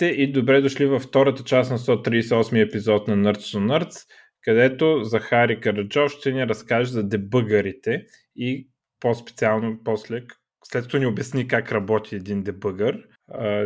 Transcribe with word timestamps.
Здравейте 0.00 0.22
и 0.22 0.32
добре 0.32 0.60
дошли 0.60 0.86
във 0.86 1.02
втората 1.02 1.44
част 1.44 1.70
на 1.70 1.78
138 1.78 2.68
епизод 2.68 3.08
на 3.08 3.16
Nerds 3.16 3.38
to 3.38 3.58
Nerds, 3.58 4.06
където 4.42 5.00
Захари 5.02 5.60
Караджов 5.60 6.12
ще 6.12 6.32
ни 6.32 6.46
разкаже 6.46 6.90
за 6.90 7.08
дебъгърите 7.08 8.06
и 8.36 8.68
по-специално 9.00 9.80
после, 9.84 10.22
след 10.64 10.84
като 10.84 10.98
ни 10.98 11.06
обясни 11.06 11.48
как 11.48 11.72
работи 11.72 12.16
един 12.16 12.42
дебъгър, 12.42 13.08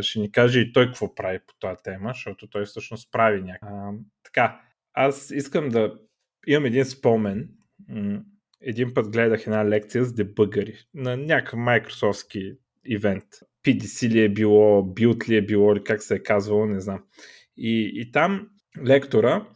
ще 0.01 0.19
ни 0.20 0.33
каже 0.33 0.61
и 0.61 0.73
той 0.73 0.87
какво 0.87 1.15
прави 1.15 1.39
по 1.47 1.55
тази 1.61 1.83
тема, 1.84 2.11
защото 2.15 2.48
той 2.48 2.64
всъщност 2.64 3.12
прави 3.12 3.42
някакво. 3.42 3.77
Така, 4.25 4.61
аз 4.95 5.30
искам 5.30 5.69
да 5.69 5.95
имам 6.47 6.64
един 6.64 6.84
спомен. 6.84 7.48
Един 8.61 8.95
път 8.95 9.12
гледах 9.12 9.47
една 9.47 9.69
лекция 9.69 10.05
с 10.05 10.14
дебъгъри 10.14 10.75
на 10.95 11.16
някакъв 11.16 11.59
Microsoftски 11.59 12.56
ивент. 12.87 13.24
PDC 13.65 14.09
ли 14.09 14.20
е 14.20 14.29
било, 14.29 14.83
Build 14.83 15.29
ли 15.29 15.37
е 15.37 15.42
било, 15.42 15.73
или 15.73 15.84
как 15.84 16.02
се 16.02 16.15
е 16.15 16.23
казвало, 16.23 16.66
не 16.66 16.80
знам. 16.80 17.02
И, 17.56 17.92
и 17.95 18.12
там 18.12 18.48
лектора 18.87 19.47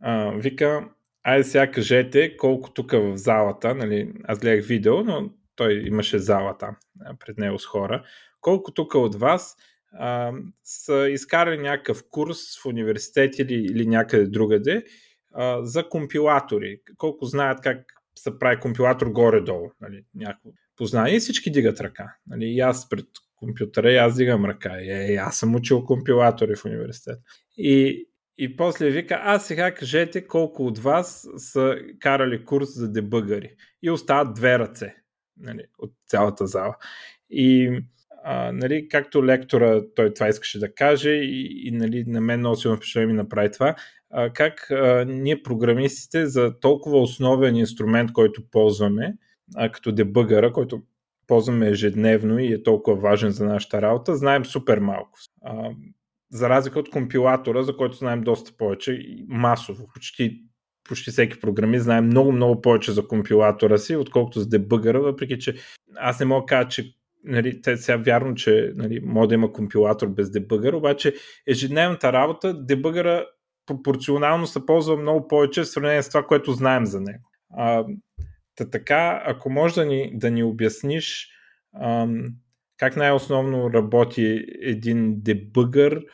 а, 0.00 0.30
вика, 0.30 0.88
айде 1.22 1.44
сега 1.44 1.70
кажете 1.70 2.36
колко 2.36 2.70
тук 2.70 2.92
в 2.92 3.16
залата, 3.16 3.74
нали, 3.74 4.12
аз 4.24 4.38
гледах 4.38 4.66
видео, 4.66 5.04
но 5.04 5.30
той 5.56 5.82
имаше 5.86 6.18
зала 6.18 6.58
там, 6.58 6.76
пред 7.18 7.38
него 7.38 7.58
с 7.58 7.66
хора, 7.66 8.04
колко 8.40 8.72
тук 8.72 8.94
от 8.94 9.14
вас 9.14 9.56
а, 9.92 10.32
са 10.64 11.08
изкарали 11.10 11.58
някакъв 11.58 12.02
курс 12.10 12.38
в 12.62 12.66
университет 12.66 13.38
или, 13.38 13.54
или 13.54 13.86
някъде 13.86 14.26
другаде 14.26 14.84
а, 15.34 15.64
за 15.64 15.88
компилатори, 15.88 16.80
колко 16.96 17.24
знаят 17.24 17.60
как 17.60 17.78
се 18.18 18.38
прави 18.38 18.60
компилатор 18.60 19.06
горе-долу, 19.06 19.70
нали, 19.80 20.04
някакво 20.14 20.50
познание 20.76 21.18
всички 21.18 21.50
дигат 21.50 21.80
ръка. 21.80 22.16
Нали, 22.26 22.44
и 22.44 22.60
аз 22.60 22.88
пред 22.88 23.06
компютъра 23.36 23.92
и 23.92 23.96
аз 23.96 24.16
дигам 24.16 24.44
ръка. 24.44 24.80
И, 24.80 24.90
е, 24.90 25.16
аз 25.16 25.38
съм 25.38 25.54
учил 25.54 25.84
компилатори 25.84 26.56
в 26.56 26.64
университет. 26.64 27.18
И, 27.56 28.06
и 28.38 28.56
после 28.56 28.90
вика, 28.90 29.20
а 29.22 29.38
сега 29.38 29.74
кажете 29.74 30.26
колко 30.26 30.66
от 30.66 30.78
вас 30.78 31.28
са 31.36 31.76
карали 32.00 32.44
курс 32.44 32.68
за 32.74 32.92
дебъгари. 32.92 33.50
И 33.82 33.90
остават 33.90 34.34
две 34.34 34.58
ръце 34.58 34.94
нали, 35.36 35.64
от 35.78 35.92
цялата 36.06 36.46
зала. 36.46 36.76
И 37.30 37.80
а, 38.24 38.52
нали, 38.52 38.88
както 38.88 39.26
лектора, 39.26 39.82
той 39.96 40.14
това 40.14 40.28
искаше 40.28 40.58
да 40.58 40.74
каже 40.74 41.10
и, 41.10 41.68
и 41.68 41.70
нали, 41.70 42.04
на 42.06 42.20
мен 42.20 42.40
много 42.40 42.56
силно 42.56 42.76
впечатление 42.76 43.06
ми 43.06 43.12
направи 43.12 43.52
това, 43.52 43.74
а, 44.10 44.32
как 44.32 44.70
а, 44.70 45.04
ние 45.08 45.42
програмистите 45.42 46.26
за 46.26 46.60
толкова 46.60 47.00
основен 47.00 47.56
инструмент, 47.56 48.12
който 48.12 48.42
ползваме, 48.50 49.14
а, 49.54 49.72
като 49.72 49.92
дебъгъра, 49.92 50.52
който 50.52 50.82
ползваме 51.26 51.68
ежедневно 51.68 52.38
и 52.38 52.52
е 52.52 52.62
толкова 52.62 52.96
важен 52.96 53.30
за 53.30 53.44
нашата 53.44 53.82
работа, 53.82 54.16
знаем 54.16 54.44
супер 54.44 54.78
малко. 54.78 55.18
А, 55.44 55.70
за 56.30 56.48
разлика 56.48 56.78
от 56.78 56.90
компилатора, 56.90 57.62
за 57.62 57.76
който 57.76 57.96
знаем 57.96 58.20
доста 58.20 58.52
повече, 58.56 59.06
масово, 59.28 59.86
почти, 59.94 60.42
почти 60.88 61.10
всеки 61.10 61.40
програмист 61.40 61.84
знае 61.84 62.00
много-много 62.00 62.60
повече 62.60 62.92
за 62.92 63.08
компилатора 63.08 63.78
си, 63.78 63.96
отколкото 63.96 64.40
за 64.40 64.48
дебъгъра, 64.48 65.00
въпреки 65.00 65.38
че 65.38 65.54
аз 65.96 66.20
не 66.20 66.26
мога 66.26 66.42
да 66.42 66.46
кажа, 66.46 66.68
че 66.68 66.92
нали, 67.24 67.62
те 67.62 67.76
сега 67.76 67.96
вярно, 67.96 68.34
че 68.34 68.72
нали, 68.76 69.00
може 69.04 69.28
да 69.28 69.34
има 69.34 69.52
компилатор 69.52 70.08
без 70.08 70.30
дебъгър, 70.30 70.72
обаче 70.72 71.14
ежедневната 71.46 72.12
работа, 72.12 72.64
дебъгъра 72.64 73.26
пропорционално 73.66 74.46
се 74.46 74.66
ползва 74.66 74.96
много 74.96 75.28
повече 75.28 75.62
в 75.62 75.68
сравнение 75.68 76.02
с 76.02 76.08
това, 76.08 76.22
което 76.22 76.52
знаем 76.52 76.86
за 76.86 77.00
него. 77.00 77.24
А, 77.50 77.84
Та 78.56 78.70
така, 78.70 79.22
ако 79.26 79.50
може 79.50 79.74
да 79.74 79.84
ни, 79.84 80.10
да 80.14 80.30
ни 80.30 80.42
обясниш 80.42 81.28
ам, 81.80 82.34
как 82.76 82.96
най-основно 82.96 83.72
работи 83.72 84.44
един 84.60 85.20
дебъгър 85.20 86.04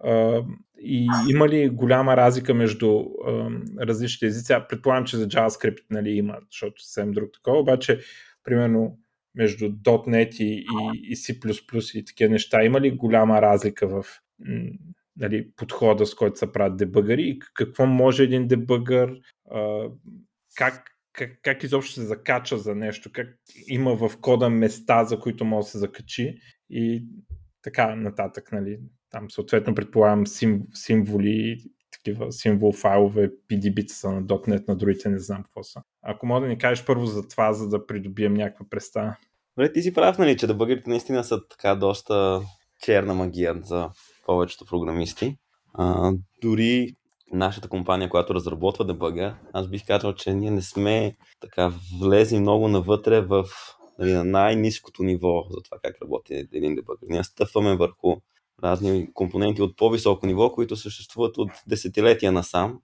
а, 0.00 0.42
и 0.80 1.08
има 1.30 1.48
ли 1.48 1.68
голяма 1.68 2.16
разлика 2.16 2.54
между 2.54 3.04
ам, 3.28 3.64
различните 3.80 4.26
езици? 4.26 4.54
Предполагам, 4.68 5.04
че 5.04 5.16
за 5.16 5.28
JavaScript 5.28 5.84
нали, 5.90 6.10
има, 6.10 6.38
защото 6.50 6.82
съвсем 6.82 7.12
друг 7.12 7.30
такова, 7.32 7.58
обаче 7.58 8.00
примерно 8.44 8.98
между 9.34 9.68
.NET 9.68 10.34
и, 10.40 10.44
и, 10.44 11.12
и 11.12 11.16
C++ 11.16 11.98
и 11.98 12.04
такива 12.04 12.30
неща, 12.30 12.64
има 12.64 12.80
ли 12.80 12.90
голяма 12.90 13.42
разлика 13.42 13.88
в 13.88 14.04
нали, 15.16 15.50
подхода, 15.56 16.06
с 16.06 16.14
който 16.14 16.38
се 16.38 16.52
правят 16.52 16.76
дебъгъри 16.76 17.22
и 17.22 17.38
какво 17.54 17.86
може 17.86 18.22
един 18.22 18.48
дебъгър, 18.48 19.20
а, 19.50 19.88
как, 20.56 20.95
как, 21.16 21.30
как 21.42 21.62
изобщо 21.62 21.92
се 21.92 22.06
закача 22.06 22.58
за 22.58 22.74
нещо, 22.74 23.10
как 23.12 23.28
има 23.68 23.96
в 23.96 24.16
кода 24.20 24.50
места, 24.50 25.04
за 25.04 25.20
които 25.20 25.44
може 25.44 25.64
да 25.64 25.70
се 25.70 25.78
закачи 25.78 26.38
и 26.70 27.06
така 27.62 27.96
нататък. 27.96 28.52
Нали. 28.52 28.78
Там 29.10 29.30
съответно 29.30 29.74
предполагам 29.74 30.26
сим, 30.26 30.62
символи, 30.74 31.62
такива 31.92 32.32
символ 32.32 32.72
файлове, 32.72 33.30
PDB 33.50 33.86
са 33.86 34.12
на 34.12 34.22
.NET, 34.22 34.68
на 34.68 34.76
другите 34.76 35.08
не 35.08 35.18
знам 35.18 35.42
какво 35.42 35.62
са. 35.62 35.82
Ако 36.02 36.26
мога 36.26 36.40
да 36.40 36.46
ни 36.46 36.58
кажеш 36.58 36.84
първо 36.84 37.06
за 37.06 37.28
това, 37.28 37.52
за 37.52 37.68
да 37.68 37.86
придобием 37.86 38.34
някаква 38.34 38.66
представа. 38.70 39.16
Добре, 39.56 39.72
ти 39.72 39.82
си 39.82 39.94
прав, 39.94 40.18
нали, 40.18 40.36
че 40.36 40.46
да 40.46 40.54
бъгърите 40.54 40.90
наистина 40.90 41.24
са 41.24 41.48
така 41.48 41.74
доста 41.74 42.40
черна 42.82 43.14
магия 43.14 43.60
за 43.62 43.90
повечето 44.26 44.64
програмисти. 44.64 45.36
А, 45.74 46.12
дори 46.42 46.94
нашата 47.32 47.68
компания, 47.68 48.08
която 48.08 48.34
разработва 48.34 48.84
дебъга, 48.84 49.38
аз 49.52 49.68
бих 49.68 49.86
казал, 49.86 50.12
че 50.12 50.34
ние 50.34 50.50
не 50.50 50.62
сме 50.62 51.16
така 51.40 51.72
влезли 52.00 52.40
много 52.40 52.68
навътре 52.68 53.20
в 53.20 53.44
нали, 53.98 54.12
на 54.12 54.24
най-низкото 54.24 55.02
ниво 55.02 55.42
за 55.50 55.62
това 55.62 55.78
как 55.82 55.96
работи 56.02 56.34
един 56.52 56.74
дебъгър. 56.74 57.06
Ние 57.08 57.24
стъпваме 57.24 57.76
върху 57.76 58.16
разни 58.62 59.12
компоненти 59.14 59.62
от 59.62 59.76
по-високо 59.76 60.26
ниво, 60.26 60.52
които 60.52 60.76
съществуват 60.76 61.38
от 61.38 61.50
десетилетия 61.66 62.32
насам 62.32 62.80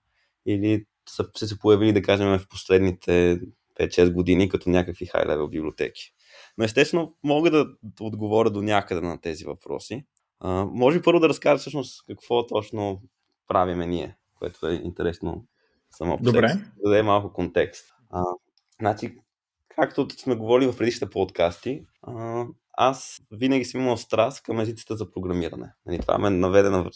или 0.47 0.85
са 1.09 1.25
се 1.35 1.59
появили, 1.59 1.93
да 1.93 2.03
кажем, 2.03 2.39
в 2.39 2.49
последните 2.49 3.41
5-6 3.81 4.13
години 4.13 4.49
като 4.49 4.71
някакви 4.71 5.07
хай-левел 5.07 5.49
библиотеки. 5.49 6.13
Но 6.59 6.65
естествено 6.65 7.15
мога 7.25 7.51
да 7.51 7.67
отговоря 8.01 8.51
до 8.51 8.63
някъде 8.63 9.01
на 9.01 9.21
тези 9.21 9.45
въпроси. 9.45 10.05
А, 10.41 10.65
може 10.65 11.03
първо 11.03 11.21
да 11.21 11.29
разкажа 11.29 11.59
всъщност 11.59 12.05
какво 12.07 12.47
точно 12.47 13.03
правиме 13.49 13.87
ние 13.87 14.17
което 14.43 14.67
е 14.67 14.75
интересно 14.75 15.45
само 15.91 16.17
по 16.17 16.23
Добре. 16.23 16.47
Да 16.47 16.91
даде 16.91 17.03
малко 17.03 17.33
контекст. 17.33 17.85
А, 18.11 18.25
значи, 18.81 19.19
както 19.69 20.07
сме 20.17 20.37
говорили 20.37 20.73
в 20.73 20.79
предишните 20.79 21.11
подкасти, 21.11 21.85
а, 22.03 22.45
аз 22.73 23.21
винаги 23.31 23.65
съм 23.65 23.81
имал 23.81 23.97
страст 23.97 24.43
към 24.43 24.61
езиците 24.61 24.97
за 24.97 25.11
програмиране. 25.11 25.73
Нали, 25.87 25.99
това 25.99 26.19
ме 26.19 26.31
наведе 26.31 26.71
на, 26.71 26.91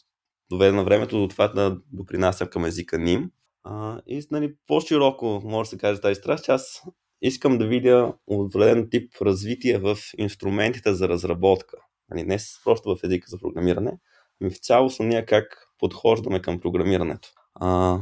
доведе 0.50 0.72
на 0.72 0.84
времето 0.84 1.18
до 1.18 1.28
това 1.28 1.48
да 1.48 1.78
допринасям 1.92 2.48
към 2.48 2.64
езика 2.64 2.96
NIM. 2.96 3.30
А, 3.64 4.00
и 4.06 4.26
нали, 4.30 4.54
по-широко 4.66 5.40
може 5.44 5.66
да 5.66 5.70
се 5.70 5.78
каже 5.78 6.00
тази 6.00 6.14
страст, 6.14 6.44
че 6.44 6.52
аз 6.52 6.82
искам 7.22 7.58
да 7.58 7.66
видя 7.66 8.14
определен 8.26 8.88
тип 8.90 9.12
развитие 9.22 9.78
в 9.78 9.96
инструментите 10.18 10.94
за 10.94 11.08
разработка. 11.08 11.76
Нали, 12.10 12.22
не 12.22 12.38
просто 12.64 12.96
в 12.96 13.04
езика 13.04 13.26
за 13.28 13.38
програмиране, 13.38 13.98
ами 14.42 14.50
в 14.50 14.58
цялост 14.58 15.00
ние 15.00 15.26
как 15.26 15.65
подхождаме 15.78 16.42
към 16.42 16.60
програмирането. 16.60 17.28
А, 17.54 17.98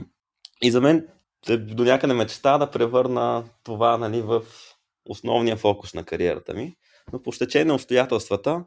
и 0.63 0.71
за 0.71 0.81
мен 0.81 1.09
е 1.49 1.57
до 1.57 1.85
някъде 1.85 2.15
мечта 2.15 2.59
да 2.59 2.71
превърна 2.71 3.45
това 3.65 3.99
нали, 3.99 4.23
в 4.23 4.43
основния 5.09 5.57
фокус 5.57 5.95
на 5.95 6.05
кариерата 6.05 6.55
ми. 6.55 6.77
Но 7.13 7.23
по 7.23 7.33
стечение 7.33 7.65
на 7.65 7.75
обстоятелствата, 7.75 8.65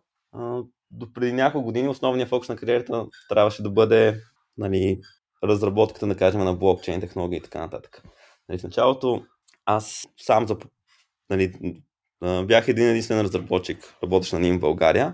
до 0.91 1.13
преди 1.13 1.33
няколко 1.33 1.65
години 1.65 1.87
основният 1.87 2.29
фокус 2.29 2.49
на 2.49 2.55
кариерата 2.55 3.05
трябваше 3.29 3.63
да 3.63 3.69
бъде 3.69 4.21
нали, 4.57 5.01
разработката, 5.43 6.07
да 6.07 6.17
кажем, 6.17 6.41
на 6.41 6.53
блокчейн 6.53 7.01
технологии 7.01 7.37
и 7.37 7.41
така 7.41 7.59
нататък. 7.59 8.03
Нали, 8.49 8.59
в 8.59 8.63
началото 8.63 9.25
аз 9.65 10.07
сам 10.17 10.47
за, 10.47 10.57
нали, 11.29 11.53
бях 12.45 12.67
един 12.67 12.89
единствен 12.89 13.21
разработчик, 13.21 13.95
работещ 14.03 14.33
на 14.33 14.39
ним 14.39 14.57
в 14.57 14.59
България, 14.59 15.13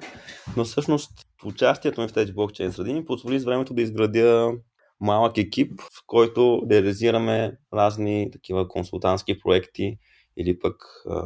но 0.57 0.63
всъщност 0.63 1.22
участието 1.45 2.01
ми 2.01 2.07
в 2.07 2.13
тези 2.13 2.33
блокчейн 2.33 2.71
среди 2.71 2.93
ми 2.93 3.05
позволи 3.05 3.39
с 3.39 3.45
времето 3.45 3.73
да 3.73 3.81
изградя 3.81 4.51
малък 4.99 5.37
екип, 5.37 5.81
в 5.81 6.03
който 6.07 6.61
реализираме 6.71 7.57
разни 7.73 8.29
такива 8.31 8.67
консултантски 8.67 9.39
проекти 9.39 9.97
или 10.37 10.59
пък 10.59 10.75
а, 11.09 11.23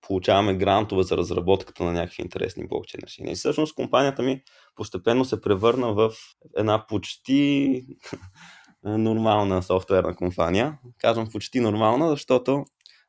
получаваме 0.00 0.54
грантове 0.54 1.02
за 1.02 1.16
разработката 1.16 1.84
на 1.84 1.92
някакви 1.92 2.22
интересни 2.22 2.66
блокчейн 2.66 3.00
решения. 3.04 3.32
И 3.32 3.36
всъщност 3.36 3.74
компанията 3.74 4.22
ми 4.22 4.42
постепенно 4.74 5.24
се 5.24 5.40
превърна 5.40 5.94
в 5.94 6.12
една 6.56 6.86
почти 6.86 7.86
нормална 8.84 9.62
софтуерна 9.62 10.16
компания. 10.16 10.78
Казвам 10.98 11.28
почти 11.32 11.60
нормална, 11.60 12.10
защото 12.10 12.64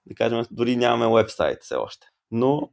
да 0.05 0.15
кажем, 0.15 0.45
дори 0.51 0.75
нямаме 0.75 1.15
вебсайт 1.15 1.57
все 1.61 1.75
още. 1.75 2.07
Но 2.31 2.69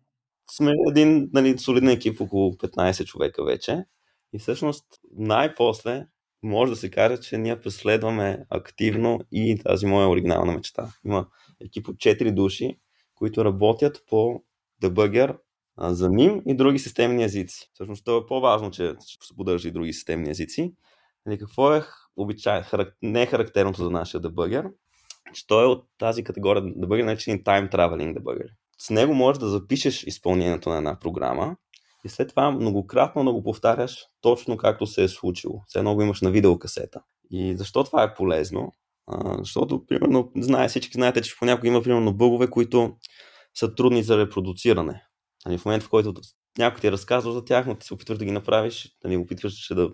сме 0.56 0.72
един 0.88 1.30
нали, 1.32 1.58
солиден 1.58 1.88
екип, 1.88 2.20
около 2.20 2.52
15 2.52 3.04
човека 3.04 3.44
вече. 3.44 3.84
И 4.32 4.38
всъщност 4.38 4.84
най-после 5.12 6.06
може 6.42 6.72
да 6.72 6.76
се 6.76 6.90
каже, 6.90 7.20
че 7.20 7.38
ние 7.38 7.60
преследваме 7.60 8.44
активно 8.50 9.20
и 9.32 9.58
тази 9.64 9.86
моя 9.86 10.08
оригинална 10.08 10.52
мечта. 10.52 10.92
Има 11.04 11.26
екип 11.60 11.88
от 11.88 11.96
4 11.96 12.34
души, 12.34 12.78
които 13.14 13.44
работят 13.44 14.02
по 14.08 14.42
дебъгър 14.80 15.36
за 15.78 16.08
NIM 16.08 16.42
и 16.46 16.54
други 16.54 16.78
системни 16.78 17.24
езици. 17.24 17.70
Всъщност 17.74 18.04
това 18.04 18.18
е 18.18 18.26
по-важно, 18.28 18.70
че 18.70 18.94
се 19.00 19.36
поддържа 19.36 19.68
и 19.68 19.72
други 19.72 19.92
системни 19.92 20.30
езици. 20.30 20.74
Нали, 21.26 21.38
какво 21.38 21.74
е 21.74 21.82
обичай, 22.16 22.62
не 23.02 23.22
е 23.22 23.26
характерното 23.26 23.82
за 23.82 23.90
нашия 23.90 24.20
дебъгер, 24.20 24.66
че 25.32 25.46
той 25.46 25.64
е 25.64 25.66
от 25.66 25.84
тази 25.98 26.24
категория 26.24 26.62
дебъгер, 26.76 27.04
наречен 27.04 27.42
Time 27.42 27.72
Traveling 27.72 28.18
Debugger. 28.18 28.48
С 28.82 28.90
него 28.90 29.14
можеш 29.14 29.38
да 29.38 29.48
запишеш 29.48 30.02
изпълнението 30.02 30.68
на 30.68 30.76
една 30.76 30.98
програма 30.98 31.56
и 32.04 32.08
след 32.08 32.28
това 32.28 32.50
многократно 32.50 33.24
да 33.24 33.32
го 33.32 33.42
повтаряш 33.42 33.98
точно 34.20 34.56
както 34.56 34.86
се 34.86 35.04
е 35.04 35.08
случило. 35.08 35.62
Все 35.66 35.80
много 35.80 36.02
имаш 36.02 36.20
на 36.20 36.30
видеокасета. 36.30 37.00
И 37.30 37.56
защо 37.56 37.84
това 37.84 38.02
е 38.02 38.14
полезно? 38.14 38.72
А, 39.06 39.38
защото, 39.38 39.86
примерно, 39.86 40.32
знае, 40.36 40.68
всички 40.68 40.92
знаете, 40.92 41.22
че 41.22 41.36
понякога 41.38 41.68
има, 41.68 41.82
примерно, 41.82 42.14
бъгове, 42.14 42.50
които 42.50 42.96
са 43.54 43.74
трудни 43.74 44.02
за 44.02 44.18
репродуциране. 44.18 45.04
Нали, 45.46 45.58
в 45.58 45.64
момента, 45.64 45.86
в 45.86 45.90
който 45.90 46.14
някой 46.58 46.80
ти 46.80 46.86
е 46.86 46.92
разказва 46.92 47.32
за 47.32 47.44
тях, 47.44 47.66
но 47.66 47.74
ти 47.74 47.86
се 47.86 47.94
опитваш 47.94 48.18
да 48.18 48.24
ги 48.24 48.30
направиш, 48.30 48.88
нали, 49.04 49.16
опитваш 49.16 49.68
да, 49.68 49.90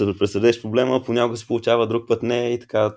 да 0.00 0.18
преследеш 0.18 0.62
проблема, 0.62 1.02
понякога 1.02 1.36
се 1.36 1.46
получава 1.46 1.86
друг 1.86 2.08
път 2.08 2.22
не 2.22 2.50
и 2.50 2.60
така 2.60 2.96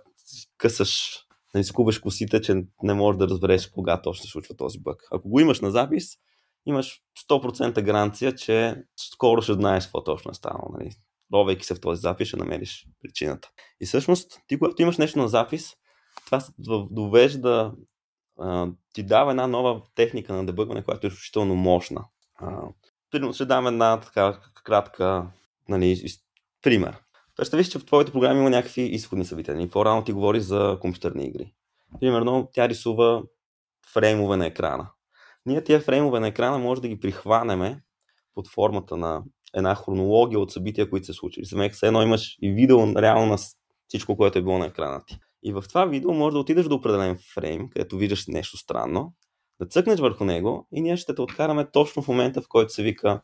късаш, 0.57 1.19
нали, 1.53 1.63
скубаш 1.63 1.99
косите, 1.99 2.41
че 2.41 2.63
не 2.83 2.93
можеш 2.93 3.17
да 3.17 3.27
разбереш 3.27 3.67
кога 3.67 4.01
точно 4.01 4.23
се 4.23 4.31
случва 4.31 4.55
този 4.55 4.79
бък. 4.79 5.03
Ако 5.11 5.29
го 5.29 5.39
имаш 5.39 5.61
на 5.61 5.71
запис, 5.71 6.05
имаш 6.65 7.01
100% 7.29 7.81
гаранция, 7.81 8.35
че 8.35 8.83
скоро 8.95 9.41
ще 9.41 9.53
знаеш 9.53 9.83
какво 9.83 10.03
точно 10.03 10.31
е 10.31 10.33
станало. 10.33 10.71
Нали. 10.79 10.91
Ровейки 11.33 11.65
се 11.65 11.75
в 11.75 11.81
този 11.81 12.01
запис, 12.01 12.27
ще 12.27 12.37
намериш 12.37 12.87
причината. 13.01 13.49
И 13.81 13.85
всъщност, 13.85 14.41
ти 14.47 14.59
когато 14.59 14.81
имаш 14.81 14.97
нещо 14.97 15.19
на 15.19 15.27
запис, 15.27 15.75
това 16.25 16.43
довежда 16.91 17.73
ти 18.93 19.03
дава 19.03 19.31
една 19.31 19.47
нова 19.47 19.81
техника 19.95 20.33
на 20.33 20.45
дебъгване, 20.45 20.83
която 20.83 21.07
е 21.07 21.09
изключително 21.09 21.55
мощна. 21.55 22.05
Примерно 23.11 23.33
ще 23.33 23.45
дам 23.45 23.67
една 23.67 23.99
така 23.99 24.39
кратка 24.63 25.31
нали, 25.69 26.05
пример. 26.61 26.97
Представи 27.35 27.63
че 27.63 27.79
в 27.79 27.85
твоите 27.85 28.11
програми 28.11 28.39
има 28.39 28.49
някакви 28.49 28.81
изходни 28.81 29.25
събития. 29.25 29.55
Нали? 29.55 29.69
По-рано 29.69 30.03
ти 30.03 30.13
говори 30.13 30.41
за 30.41 30.77
компютърни 30.81 31.25
игри. 31.25 31.53
Примерно 31.99 32.49
тя 32.53 32.69
рисува 32.69 33.23
фреймове 33.93 34.37
на 34.37 34.45
екрана. 34.45 34.89
Ние 35.45 35.63
тия 35.63 35.79
фреймове 35.79 36.19
на 36.19 36.27
екрана 36.27 36.57
може 36.57 36.81
да 36.81 36.87
ги 36.87 36.99
прихванеме 36.99 37.83
под 38.33 38.47
формата 38.47 38.97
на 38.97 39.23
една 39.53 39.75
хронология 39.75 40.39
от 40.39 40.51
събития, 40.51 40.89
които 40.89 41.05
се 41.05 41.13
случили. 41.13 41.45
За 41.45 41.57
мен 41.57 41.71
едно 41.83 42.01
имаш 42.01 42.37
и 42.41 42.51
видео 42.51 42.95
реално 42.95 43.25
на 43.25 43.37
всичко, 43.87 44.17
което 44.17 44.39
е 44.39 44.41
било 44.41 44.57
на 44.57 44.65
екрана 44.65 45.05
ти. 45.05 45.19
И 45.43 45.53
в 45.53 45.63
това 45.69 45.85
видео 45.85 46.13
може 46.13 46.33
да 46.33 46.39
отидеш 46.39 46.65
до 46.65 46.75
определен 46.75 47.17
фрейм, 47.33 47.69
където 47.69 47.97
виждаш 47.97 48.27
нещо 48.27 48.57
странно, 48.57 49.13
да 49.59 49.67
цъкнеш 49.67 49.99
върху 49.99 50.25
него 50.25 50.67
и 50.71 50.81
ние 50.81 50.97
ще 50.97 51.15
те 51.15 51.21
откараме 51.21 51.71
точно 51.71 52.01
в 52.01 52.07
момента, 52.07 52.41
в 52.41 52.47
който 52.47 52.73
се 52.73 52.83
вика 52.83 53.21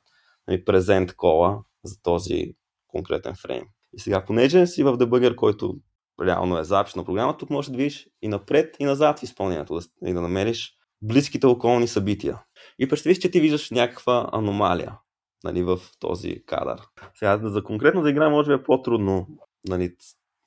нали, 0.48 0.66
презент 0.66 1.16
кола 1.16 1.60
за 1.84 2.02
този 2.02 2.56
конкретен 2.88 3.36
фрейм. 3.36 3.64
И 3.94 4.00
сега, 4.00 4.26
понеже 4.26 4.68
си 4.68 4.84
в 4.84 4.98
дебъгър, 4.98 5.36
който 5.36 5.76
реално 6.22 6.60
е 6.60 6.64
запис 6.64 6.96
на 6.96 7.06
програма, 7.06 7.38
тук 7.38 7.50
можеш 7.50 7.72
да 7.72 7.78
видиш 7.78 8.08
и 8.22 8.28
напред 8.28 8.76
и 8.80 8.86
назад 8.86 9.20
в 9.20 9.24
изпълнението, 9.24 9.80
и 10.06 10.14
да 10.14 10.22
намериш 10.22 10.74
близките 11.02 11.48
околни 11.48 11.88
събития. 11.88 12.44
И 12.80 12.88
представи 12.88 13.20
че 13.20 13.32
ти 13.32 13.40
виждаш 13.40 13.72
някаква 13.72 14.30
аномалия 14.32 14.98
нали, 15.44 15.64
в 15.64 15.80
този 16.00 16.44
кадър. 16.46 16.82
Сега, 17.16 17.40
за 17.44 17.64
конкретно 17.64 18.02
за 18.02 18.10
игра 18.10 18.30
може 18.30 18.48
би 18.48 18.54
е 18.54 18.64
по-трудно 18.64 19.28
нали, 19.68 19.96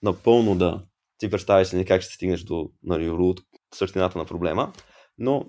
напълно 0.03 0.57
да 0.57 0.85
ти 1.19 1.31
представиш 1.31 1.73
нали, 1.73 1.85
как 1.85 2.03
ще 2.03 2.15
стигнеш 2.15 2.43
до 2.43 2.71
нали, 2.83 3.11
root, 3.11 3.45
същината 3.75 4.19
на 4.19 4.25
проблема. 4.25 4.73
Но 5.19 5.47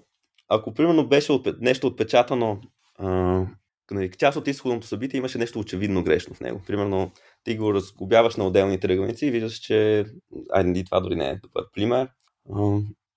ако 0.48 0.74
примерно 0.74 1.08
беше 1.08 1.40
нещо 1.60 1.88
отпечатано, 1.88 2.62
а, 3.00 3.08
нали, 3.92 4.12
част 4.12 4.38
от 4.38 4.48
изходното 4.48 4.88
събитие 4.88 5.18
имаше 5.18 5.38
нещо 5.38 5.60
очевидно 5.60 6.04
грешно 6.04 6.36
в 6.36 6.40
него. 6.40 6.62
Примерно 6.68 7.12
ти 7.44 7.58
го 7.58 7.74
разглобяваш 7.74 8.36
на 8.36 8.48
отделни 8.48 8.80
тръгълници 8.80 9.26
и 9.26 9.32
виждаш, 9.32 9.54
че 9.54 10.06
айде, 10.52 10.84
това 10.84 11.00
дори 11.00 11.16
не 11.16 11.30
е 11.30 11.36
добър 11.36 11.66
пример. 11.74 12.10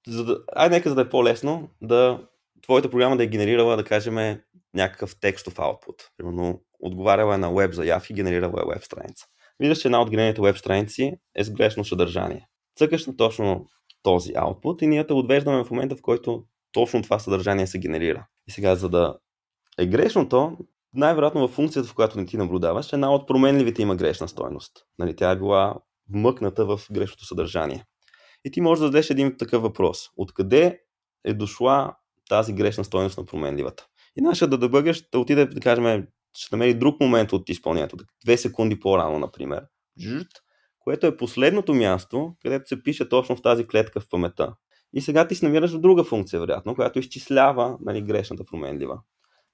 За 0.09 0.25
да, 0.25 0.39
айде 0.57 0.77
нека 0.77 0.89
за 0.89 0.95
да 0.95 1.01
е 1.01 1.09
по-лесно 1.09 1.69
да 1.83 2.27
твоята 2.63 2.91
програма 2.91 3.17
да 3.17 3.25
е 3.25 3.27
генерирала, 3.27 3.77
да 3.77 3.85
кажем, 3.85 4.39
някакъв 4.75 5.21
текстов 5.21 5.55
output. 5.55 6.03
Примерно 6.17 6.61
отговаряла 6.81 7.35
е 7.35 7.39
на 7.39 7.55
веб 7.55 7.73
заявки 7.73 8.15
генерирала 8.15 8.63
е 8.63 8.75
веб 8.75 8.85
страница 8.85 9.27
виждаш, 9.61 9.79
че 9.79 9.89
една 9.89 10.03
от 10.03 10.11
генерираните 10.11 10.43
веб 10.43 10.57
страници 10.57 11.13
е 11.35 11.45
с 11.45 11.51
грешно 11.51 11.85
съдържание. 11.85 12.49
Цъкаш 12.77 13.07
на 13.07 13.17
точно 13.17 13.67
този 14.03 14.33
output 14.33 14.83
и 14.83 14.87
ние 14.87 15.07
те 15.07 15.13
отвеждаме 15.13 15.65
в 15.65 15.71
момента, 15.71 15.97
в 15.97 16.03
който 16.03 16.45
точно 16.73 17.03
това 17.03 17.19
съдържание 17.19 17.67
се 17.67 17.79
генерира. 17.79 18.27
И 18.49 18.51
сега, 18.51 18.77
за 18.77 18.89
да 18.89 19.19
е 19.79 19.87
грешното, 19.87 20.57
най-вероятно 20.95 21.49
в 21.49 21.51
функцията, 21.51 21.89
в 21.89 21.95
която 21.95 22.19
не 22.19 22.27
ти 22.27 22.37
наблюдаваш, 22.37 22.93
една 22.93 23.15
от 23.15 23.29
променливите 23.29 23.83
има 23.83 23.97
грешна 23.97 24.29
стойност. 24.29 24.73
Нали, 24.99 25.17
тя 25.17 25.31
е 25.31 25.37
била 25.37 25.75
вмъкната 26.11 26.67
в 26.67 26.81
грешното 26.93 27.27
съдържание. 27.27 27.85
И 28.45 28.51
ти 28.51 28.61
можеш 28.61 28.81
да 28.81 28.87
зададеш 28.87 29.11
един 29.11 29.37
такъв 29.37 29.63
въпрос. 29.63 30.09
Откъде 30.17 30.81
е 31.25 31.35
дошла 31.35 31.95
тази 32.29 32.53
грешна 32.53 32.85
стойност 32.85 33.19
на 33.19 33.25
променливата? 33.25 33.87
И 34.17 34.21
нашия 34.21 34.49
да 34.49 34.59
дебъгър 34.59 34.95
ще 34.95 35.19
отиде, 35.19 35.47
да 35.47 35.61
кажем, 35.61 36.07
ще 36.37 36.57
намери 36.57 36.75
друг 36.75 37.01
момент 37.01 37.33
от 37.33 37.49
изпълнението, 37.49 37.97
две 38.25 38.37
секунди 38.37 38.81
по-рано, 38.81 39.19
например, 39.19 39.65
което 40.79 41.07
е 41.07 41.17
последното 41.17 41.75
място, 41.75 42.35
където 42.43 42.69
се 42.69 42.83
пише 42.83 43.09
точно 43.09 43.37
в 43.37 43.43
тази 43.43 43.67
клетка 43.67 44.01
в 44.01 44.09
памета. 44.11 44.55
И 44.93 45.01
сега 45.01 45.29
ти 45.29 45.35
се 45.35 45.47
намираш 45.47 45.73
в 45.73 45.81
друга 45.81 46.05
функция, 46.05 46.41
вероятно, 46.41 46.75
която 46.75 46.99
изчислява 46.99 47.79
нали, 47.81 48.03
грешната 48.03 48.45
променлива. 48.45 49.01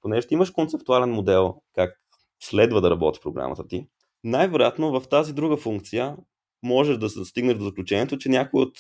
Понеже 0.01 0.27
ти 0.27 0.35
имаш 0.35 0.51
концептуален 0.51 1.11
модел 1.11 1.55
как 1.75 2.01
следва 2.43 2.81
да 2.81 2.91
работи 2.91 3.21
програмата 3.23 3.67
ти, 3.69 3.87
най-вероятно 4.25 5.01
в 5.01 5.09
тази 5.09 5.33
друга 5.33 5.57
функция 5.57 6.17
можеш 6.63 6.97
да 6.97 7.09
стигнеш 7.09 7.57
до 7.57 7.65
заключението, 7.65 8.19
че 8.19 8.29
някой 8.29 8.63
от 8.63 8.79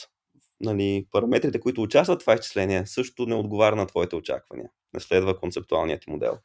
нали, 0.61 1.07
параметрите, 1.11 1.61
които 1.61 1.83
участват 1.83 2.21
в 2.21 2.21
това 2.21 2.35
изчисление, 2.35 2.87
също 2.87 3.27
не 3.27 3.35
отговаря 3.35 3.77
на 3.77 3.87
твоите 3.87 4.17
очаквания. 4.17 4.71
Не 4.95 5.01
следва 5.01 5.39
концептуалният 5.39 6.03
ти 6.03 6.11
модел 6.11 6.39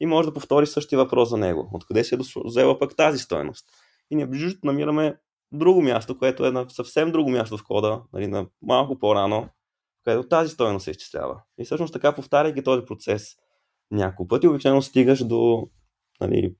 и 0.00 0.06
може 0.06 0.28
да 0.28 0.34
повтори 0.34 0.66
същия 0.66 0.98
въпрос 0.98 1.28
за 1.28 1.36
него. 1.36 1.70
Откъде 1.72 2.04
се 2.04 2.14
е 2.14 2.18
взела 2.44 2.78
пък 2.78 2.96
тази 2.96 3.18
стоеност? 3.18 3.66
И 4.10 4.16
ние 4.16 4.26
бежит 4.26 4.64
намираме 4.64 5.16
друго 5.52 5.82
място, 5.82 6.18
което 6.18 6.46
е 6.46 6.50
на 6.50 6.70
съвсем 6.70 7.12
друго 7.12 7.30
място 7.30 7.58
в 7.58 7.64
кода, 7.64 8.02
нали, 8.12 8.26
на 8.26 8.46
малко 8.62 8.98
по-рано, 8.98 9.48
където 10.04 10.28
тази 10.28 10.50
стоеност 10.50 10.84
се 10.84 10.90
изчислява. 10.90 11.42
И 11.58 11.64
всъщност 11.64 11.92
така, 11.92 12.14
повтаряйки 12.14 12.62
този 12.62 12.84
процес 12.84 13.36
няколко 13.92 14.28
пъти, 14.28 14.48
обикновено 14.48 14.82
стигаш 14.82 15.24
до 15.24 15.68
нали, 16.20 16.54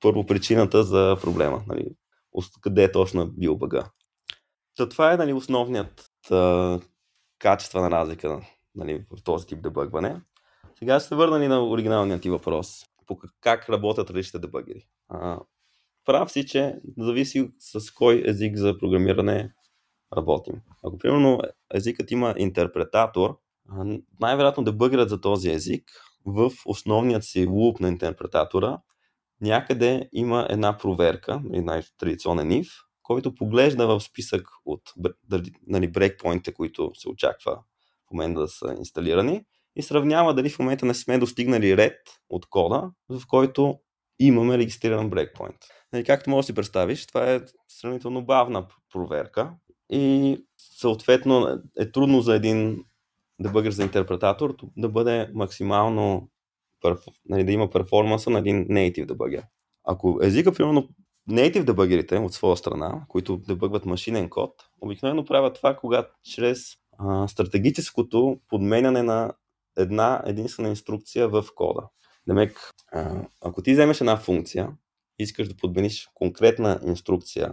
първо 0.00 0.26
причината 0.26 0.84
за 0.84 1.16
проблема. 1.22 1.62
Нали, 1.68 1.86
къде 2.60 2.84
е 2.84 2.92
точно 2.92 3.26
бил 3.26 3.56
бъга. 3.56 3.84
За 4.78 4.88
това 4.88 5.12
е 5.12 5.16
нали, 5.16 5.32
основният 5.32 6.10
а, 6.30 6.80
качествена 7.38 7.90
разлика 7.90 8.40
нали, 8.74 9.06
в 9.18 9.24
този 9.24 9.46
тип 9.46 9.62
дебъгване. 9.62 10.20
Сега 10.78 11.00
ще 11.00 11.08
се 11.08 11.14
върна 11.14 11.40
ли 11.40 11.48
на 11.48 11.68
оригиналния 11.68 12.20
ти 12.20 12.30
въпрос? 12.30 12.68
По 13.06 13.18
как 13.40 13.70
работят 13.70 14.10
различните 14.10 14.38
дебъгери? 14.38 14.88
А, 15.08 15.40
прав 16.04 16.32
си, 16.32 16.46
че 16.46 16.80
зависи 16.98 17.50
с 17.58 17.90
кой 17.90 18.22
език 18.26 18.56
за 18.56 18.78
програмиране 18.78 19.54
работим. 20.16 20.60
Ако 20.84 20.98
примерно 20.98 21.40
езикът 21.74 22.10
има 22.10 22.34
интерпретатор, 22.38 23.38
най-вероятно 24.20 24.64
дебъгерът 24.64 25.08
за 25.08 25.20
този 25.20 25.50
език 25.50 25.84
в 26.24 26.52
основният 26.66 27.24
си 27.24 27.46
луп 27.46 27.80
на 27.80 27.88
интерпретатора 27.88 28.78
някъде 29.40 30.08
има 30.12 30.46
една 30.50 30.78
проверка, 30.78 31.42
най-традиционен 31.44 32.50
if, 32.50 32.68
който 33.02 33.34
поглежда 33.34 33.86
в 33.86 34.00
списък 34.00 34.48
от 34.64 34.82
нали, 35.66 35.88
брейкпоинтите, 35.88 36.54
които 36.54 36.90
се 36.94 37.08
очаква 37.08 37.58
в 38.08 38.10
момента 38.10 38.40
да 38.40 38.48
са 38.48 38.74
инсталирани 38.78 39.44
и 39.76 39.82
сравнява 39.82 40.34
дали 40.34 40.50
в 40.50 40.58
момента 40.58 40.86
не 40.86 40.94
сме 40.94 41.18
достигнали 41.18 41.76
ред 41.76 41.98
от 42.28 42.46
кода, 42.46 42.90
в 43.08 43.22
който 43.28 43.78
имаме 44.18 44.58
регистриран 44.58 45.10
брейкпоинт. 45.10 45.56
Нали, 45.92 46.04
както 46.04 46.30
можеш 46.30 46.46
да 46.46 46.46
си 46.46 46.54
представиш, 46.54 47.06
това 47.06 47.32
е 47.32 47.40
сравнително 47.68 48.24
бавна 48.24 48.66
проверка 48.92 49.54
и 49.90 50.36
съответно 50.58 51.62
е 51.78 51.90
трудно 51.92 52.20
за 52.20 52.34
един 52.34 52.84
дебъгър 53.40 53.70
за 53.70 53.82
интерпретатор 53.82 54.56
да 54.76 54.88
бъде 54.88 55.30
максимално 55.34 56.28
нали, 57.28 57.44
да 57.44 57.52
има 57.52 57.70
перформанса 57.70 58.30
на 58.30 58.38
един 58.38 58.66
native 58.66 59.06
дебъгър. 59.06 59.42
Ако 59.84 60.18
езика, 60.22 60.52
примерно, 60.52 60.88
native 61.30 61.64
дебъгерите 61.64 62.18
от 62.18 62.34
своя 62.34 62.56
страна, 62.56 63.04
които 63.08 63.36
дебъгват 63.36 63.86
машинен 63.86 64.28
код, 64.28 64.50
обикновено 64.80 65.24
правят 65.24 65.54
това, 65.54 65.76
когато 65.76 66.14
чрез 66.22 66.64
а, 66.98 67.28
стратегическото 67.28 68.40
подменяне 68.48 69.02
на 69.02 69.32
една 69.78 70.22
единствена 70.26 70.68
инструкция 70.68 71.28
в 71.28 71.44
кода. 71.54 71.88
Демек, 72.28 72.70
ако 73.40 73.62
ти 73.62 73.72
вземеш 73.72 74.00
една 74.00 74.16
функция, 74.16 74.68
искаш 75.18 75.48
да 75.48 75.56
подмениш 75.56 76.08
конкретна 76.14 76.80
инструкция, 76.86 77.52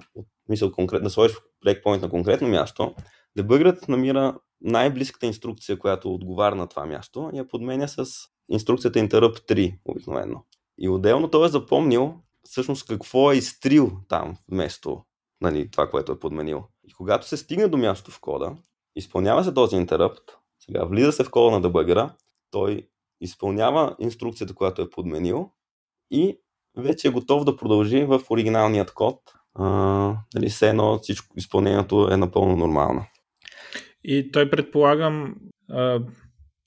мисъл 0.50 0.72
конкрет, 0.72 1.04
да 1.04 1.10
сложиш 1.10 1.38
брейкпоинт 1.64 2.02
на 2.02 2.10
конкретно 2.10 2.48
място, 2.48 2.96
дебъгърът 3.36 3.88
намира 3.88 4.40
най-близката 4.62 5.26
инструкция, 5.26 5.80
която 5.80 6.14
отговаря 6.14 6.56
на 6.56 6.68
това 6.68 6.86
място 6.86 7.30
я 7.34 7.48
подменя 7.48 7.88
с 7.88 8.06
инструкцията 8.50 9.00
interrupt 9.00 9.54
3 9.54 9.80
обикновено. 9.86 10.44
И 10.78 10.90
отделно 10.90 11.28
той 11.30 11.46
е 11.46 11.50
запомнил 11.50 12.16
всъщност 12.44 12.88
какво 12.88 13.32
е 13.32 13.36
изтрил 13.36 13.92
там 14.10 14.38
вместо 14.52 15.02
нали, 15.42 15.72
това, 15.72 15.90
което 15.90 16.12
е 16.12 16.20
подменил. 16.20 16.64
И 16.84 16.94
когато 16.94 17.28
се 17.28 17.38
стигне 17.38 17.68
до 17.68 17.78
място 17.78 18.12
в 18.12 18.20
кода, 18.20 18.56
изпълнява 18.96 19.44
се 19.44 19.54
този 19.54 19.76
интеръпт, 19.76 20.22
сега 20.60 20.86
влиза 20.86 21.12
се 21.12 21.24
в 21.24 21.32
кода 21.32 21.52
на 21.52 21.62
дебъгъра, 21.62 22.16
той 22.52 22.90
изпълнява 23.22 23.96
инструкцията, 24.00 24.54
която 24.54 24.82
е 24.82 24.90
подменил 24.90 25.52
и 26.12 26.40
вече 26.78 27.08
е 27.08 27.12
готов 27.12 27.44
да 27.44 27.56
продължи 27.56 28.04
в 28.04 28.22
оригиналният 28.30 28.94
код. 28.94 29.20
А, 29.54 29.66
нали, 30.36 30.50
все 30.50 30.70
едно 30.70 31.00
всичко 31.00 31.28
изпълнението 31.38 32.08
е 32.12 32.18
напълно 32.18 32.56
нормално. 32.56 33.06
И 34.04 34.32
той 34.32 34.50
предполагам, 34.50 35.36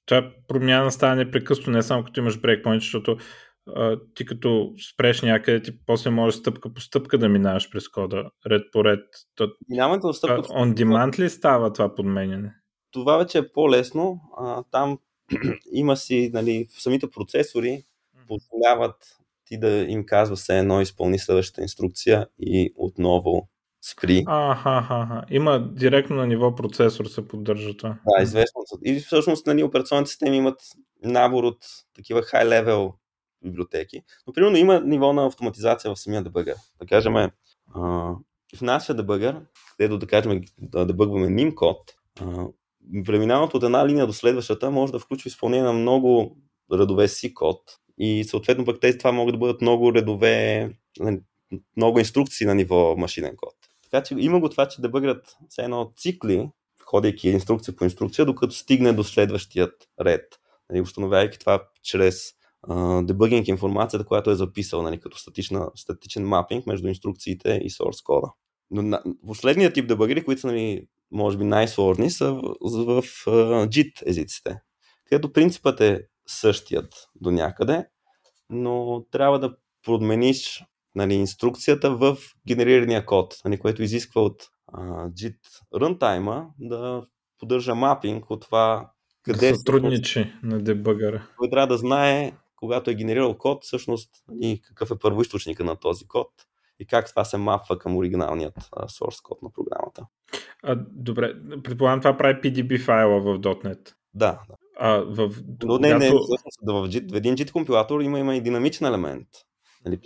това 0.06 0.32
промяна 0.48 0.92
става 0.92 1.16
непрекъснато, 1.16 1.70
не 1.70 1.82
само 1.82 2.04
като 2.04 2.20
имаш 2.20 2.40
брейкпоинт, 2.40 2.82
защото 2.82 3.16
а, 3.66 3.98
ти 4.14 4.24
като 4.24 4.72
спреш 4.92 5.22
някъде, 5.22 5.62
ти 5.62 5.84
после 5.86 6.10
можеш 6.10 6.40
стъпка 6.40 6.74
по 6.74 6.80
стъпка 6.80 7.18
да 7.18 7.28
минаваш 7.28 7.70
през 7.70 7.88
кода, 7.88 8.30
ред 8.46 8.62
по 8.72 8.84
ред. 8.84 9.04
То, 9.34 9.48
Минаването 9.68 10.12
стъпка 10.12 10.42
по 10.42 10.48
On 10.48 10.74
demand 10.74 11.18
ли 11.18 11.30
става 11.30 11.72
това 11.72 11.94
подменяне? 11.94 12.54
Това 12.90 13.16
вече 13.16 13.38
е 13.38 13.52
по-лесно. 13.52 14.20
А, 14.38 14.62
там 14.70 14.98
има 15.72 15.96
си, 15.96 16.30
нали, 16.34 16.66
самите 16.70 17.10
процесори 17.10 17.82
позволяват 18.28 18.96
ти 19.46 19.58
да 19.58 19.68
им 19.68 20.06
казва 20.06 20.36
се 20.36 20.58
едно 20.58 20.80
изпълни 20.80 21.18
следващата 21.18 21.62
инструкция 21.62 22.26
и 22.38 22.74
отново 22.76 23.48
спри. 23.90 24.24
Аха, 24.26 24.70
аха. 24.70 25.24
Има 25.30 25.68
директно 25.72 26.16
на 26.16 26.26
ниво 26.26 26.54
процесор 26.54 27.04
се 27.04 27.28
поддържа 27.28 27.76
това. 27.76 27.96
Да, 28.06 28.22
известно. 28.22 28.60
И 28.84 29.00
всъщност 29.00 29.46
нали, 29.46 29.62
операционните 29.62 30.10
системи 30.10 30.36
имат 30.36 30.60
набор 31.04 31.44
от 31.44 31.58
такива 31.94 32.22
high-level 32.22 32.92
библиотеки. 33.44 34.02
Но 34.26 34.32
примерно 34.32 34.56
има 34.56 34.80
ниво 34.80 35.12
на 35.12 35.26
автоматизация 35.26 35.94
в 35.94 36.00
самия 36.00 36.22
дебъгър. 36.22 36.54
Да 36.80 36.86
кажем, 36.86 37.16
а, 37.16 37.30
в 38.56 38.62
нашия 38.62 38.96
дебъгър, 38.96 39.40
където 39.76 39.98
да 39.98 40.06
кажем 40.06 40.40
да 40.58 40.86
дебъгваме 40.86 41.30
ним 41.30 41.54
код, 41.54 41.78
а, 42.20 42.46
преминаването 43.06 43.56
от 43.56 43.62
една 43.62 43.88
линия 43.88 44.06
до 44.06 44.12
следващата 44.12 44.70
може 44.70 44.92
да 44.92 44.98
включва 44.98 45.28
изпълнение 45.28 45.64
на 45.64 45.72
много 45.72 46.36
редове 46.72 47.08
си 47.08 47.34
код 47.34 47.60
и 47.98 48.24
съответно 48.24 48.64
пък 48.64 48.80
тези 48.80 48.98
това 48.98 49.12
могат 49.12 49.34
да 49.34 49.38
бъдат 49.38 49.60
много 49.60 49.94
редове, 49.94 50.70
нали, 51.00 51.20
много 51.76 51.98
инструкции 51.98 52.46
на 52.46 52.54
ниво 52.54 52.96
машинен 52.96 53.36
код. 53.36 53.54
Така 53.94 54.04
че 54.04 54.14
има 54.18 54.40
го 54.40 54.48
това, 54.48 54.68
че 54.68 54.80
дебъгърът 54.80 55.36
все 55.48 55.62
едно 55.62 55.92
цикли, 55.96 56.50
ходейки 56.84 57.28
инструкция 57.28 57.76
по 57.76 57.84
инструкция, 57.84 58.26
докато 58.26 58.54
стигне 58.54 58.92
до 58.92 59.04
следващият 59.04 59.72
ред. 60.00 60.22
Нали, 60.70 60.80
установявайки 60.80 61.38
това 61.38 61.62
чрез 61.82 62.32
дебъгинг 63.02 63.48
информацията, 63.48 64.06
която 64.06 64.30
е 64.30 64.34
записал 64.34 64.82
нали, 64.82 65.00
като 65.00 65.18
статична, 65.18 65.70
статичен 65.74 66.26
мапинг 66.28 66.66
между 66.66 66.88
инструкциите 66.88 67.60
и 67.62 67.70
source 67.70 68.04
кода. 68.04 68.32
Но 68.70 68.82
на, 68.82 69.02
последният 69.26 69.74
тип 69.74 69.88
дебъгери, 69.88 70.24
които 70.24 70.40
са 70.40 70.46
нали, 70.46 70.86
може 71.10 71.38
би 71.38 71.44
най-сложни, 71.44 72.10
са 72.10 72.32
в, 72.32 72.54
в, 72.60 73.02
в 73.02 73.66
JIT 73.66 74.02
езиците, 74.06 74.60
където 75.04 75.32
принципът 75.32 75.80
е 75.80 76.06
същият 76.26 76.94
до 77.14 77.30
някъде, 77.30 77.86
но 78.50 79.04
трябва 79.10 79.38
да 79.38 79.56
подмениш 79.82 80.64
нали, 80.94 81.14
инструкцията 81.14 81.96
в 81.96 82.16
генерирания 82.48 83.06
код, 83.06 83.36
нали, 83.44 83.58
което 83.58 83.82
изисква 83.82 84.22
от 84.22 84.42
uh, 84.72 85.10
JIT 85.10 85.36
runtime 85.74 86.46
да 86.58 87.06
поддържа 87.38 87.74
мапинг 87.74 88.30
от 88.30 88.42
това 88.42 88.90
къде 89.22 89.50
да 89.50 89.56
сътрудничи 89.56 90.32
на 90.42 90.62
дебъгъра. 90.62 91.28
Той 91.38 91.50
трябва 91.50 91.66
да 91.66 91.76
знае, 91.76 92.32
когато 92.56 92.90
е 92.90 92.94
генерирал 92.94 93.38
код, 93.38 93.64
всъщност 93.64 94.10
нали, 94.28 94.60
какъв 94.64 94.90
е 94.90 94.98
първоисточника 94.98 95.64
на 95.64 95.76
този 95.76 96.06
код 96.08 96.28
и 96.78 96.86
как 96.86 97.10
това 97.10 97.24
се 97.24 97.36
мапва 97.36 97.78
към 97.78 97.96
оригиналният 97.96 98.54
uh, 98.54 99.00
source 99.00 99.22
код 99.22 99.42
на 99.42 99.52
програмата. 99.52 100.06
А, 100.62 100.76
добре, 100.90 101.34
предполагам 101.64 102.00
това 102.00 102.16
прави 102.16 102.40
PDB 102.40 102.80
файла 102.80 103.20
в 103.20 103.38
.NET. 103.38 103.92
Да, 104.14 104.40
да. 104.48 104.54
А, 104.78 104.98
в, 104.98 105.30
Но 105.64 105.78
не, 105.78 105.94
не, 105.94 106.06
всъщност, 106.06 106.58
в, 106.66 106.88
в 107.12 107.16
един 107.16 107.36
JIT 107.36 107.52
компилатор 107.52 108.00
има, 108.00 108.18
има 108.18 108.36
и 108.36 108.40
динамичен 108.40 108.86
елемент. 108.86 109.28
Нали, 109.84 109.98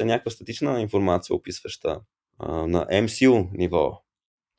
Е 0.00 0.04
някаква 0.04 0.30
статична 0.30 0.80
информация, 0.80 1.36
описваща 1.36 2.00
а, 2.38 2.66
на 2.66 2.86
MCU 2.86 3.48
ниво 3.52 4.02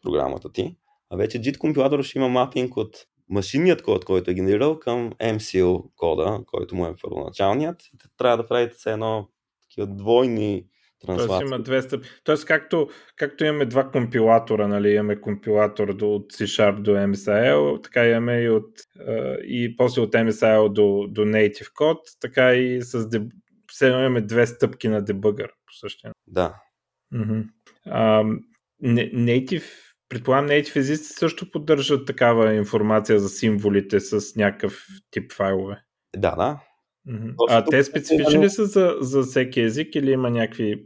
програмата 0.02 0.52
ти, 0.52 0.76
а 1.10 1.16
вече 1.16 1.42
JIT 1.42 1.58
компилатор 1.58 2.04
ще 2.04 2.18
има 2.18 2.30
мапинг 2.30 2.78
от 2.78 2.98
машинният 3.30 3.82
код, 3.82 4.06
който 4.06 4.32
е 4.32 4.34
генерирал 4.34 4.80
към 4.80 5.12
MCU 5.12 5.84
кода, 5.96 6.40
който 6.46 6.76
му 6.76 6.86
е 6.86 6.96
първоначалният. 7.02 7.82
Трябва 8.18 8.38
да 8.38 8.48
правите 8.48 8.92
едно 8.92 9.30
такива 9.62 9.88
двойни 9.88 10.66
Тоест 11.06 11.42
има 11.42 11.60
две 11.60 11.82
стъпки. 11.82 12.10
Тоест, 12.24 12.46
както, 12.46 12.90
както 13.16 13.46
имаме 13.46 13.66
два 13.66 13.92
компилатора, 13.92 14.68
нали, 14.68 14.90
имаме 14.90 15.22
компилатор 15.22 15.88
от 15.88 16.34
C-Sharp 16.34 16.82
до 16.82 16.92
MSIL, 16.92 17.84
така 17.84 18.08
имаме 18.08 18.42
и, 18.42 18.50
от, 18.50 18.70
и 19.48 19.76
после 19.78 20.02
от 20.02 20.14
MSIL 20.14 20.70
до, 20.70 21.08
до 21.10 21.22
Native 21.22 21.74
код, 21.74 22.00
така 22.20 22.54
и 22.54 22.82
с. 22.82 23.10
Все 23.74 23.88
имаме 23.88 24.22
две 24.22 24.48
стъпки 24.48 24.88
на 24.88 25.02
дебъгър 25.02 25.48
по 25.48 25.74
същия. 25.74 26.12
Да. 26.28 26.56
Uh-huh. 27.14 27.48
Uh, 27.88 28.40
native, 29.14 29.64
предполагам, 30.10 30.48
Native 30.48 30.76
езици 30.76 31.14
също 31.14 31.52
поддържат 31.52 32.08
такава 32.08 32.54
информация 32.54 33.20
за 33.20 33.30
символите 33.30 34.00
с 34.00 34.36
някакъв 34.36 34.86
тип 35.12 35.34
файлове. 35.34 35.84
Да, 36.16 36.36
да. 36.36 36.60
Uh-huh. 37.10 37.34
А 37.50 37.66
те 37.66 37.84
специфични 37.84 38.46
ли 38.46 38.50
са 38.50 38.66
за, 38.66 38.96
за 39.00 39.22
всеки 39.22 39.62
език 39.62 39.96
или 39.96 40.12
има 40.12 40.30
някакви 40.30 40.86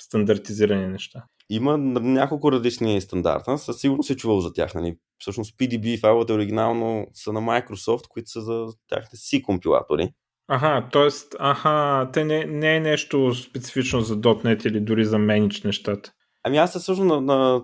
стандартизирани 0.00 0.88
неща? 0.88 1.24
Има 1.50 1.78
няколко 1.78 2.52
различни 2.52 3.00
стандарта. 3.00 3.58
Със 3.58 3.80
сигурност 3.80 4.06
се 4.06 4.16
чувал 4.16 4.40
за 4.40 4.52
тях. 4.52 4.74
Нали? 4.74 4.96
Всъщност 5.18 5.58
PDB 5.58 6.00
файловете 6.00 6.32
оригинално 6.32 7.06
са 7.14 7.32
на 7.32 7.40
Microsoft, 7.40 8.08
които 8.08 8.30
са 8.30 8.40
за 8.40 8.66
тяхните 8.88 9.16
си 9.16 9.42
компилатори. 9.42 10.12
Ага, 10.48 10.88
т.е. 10.92 11.08
аха, 11.38 12.10
те 12.12 12.24
не, 12.24 12.44
не 12.44 12.76
е 12.76 12.80
нещо 12.80 13.34
специфично 13.34 14.00
за 14.00 14.16
.NET 14.16 14.66
или 14.66 14.80
дори 14.80 15.04
за 15.04 15.18
менич 15.18 15.62
нещата. 15.62 16.12
Ами 16.42 16.56
аз 16.56 16.72
също 16.72 17.04
на, 17.04 17.20
на 17.20 17.62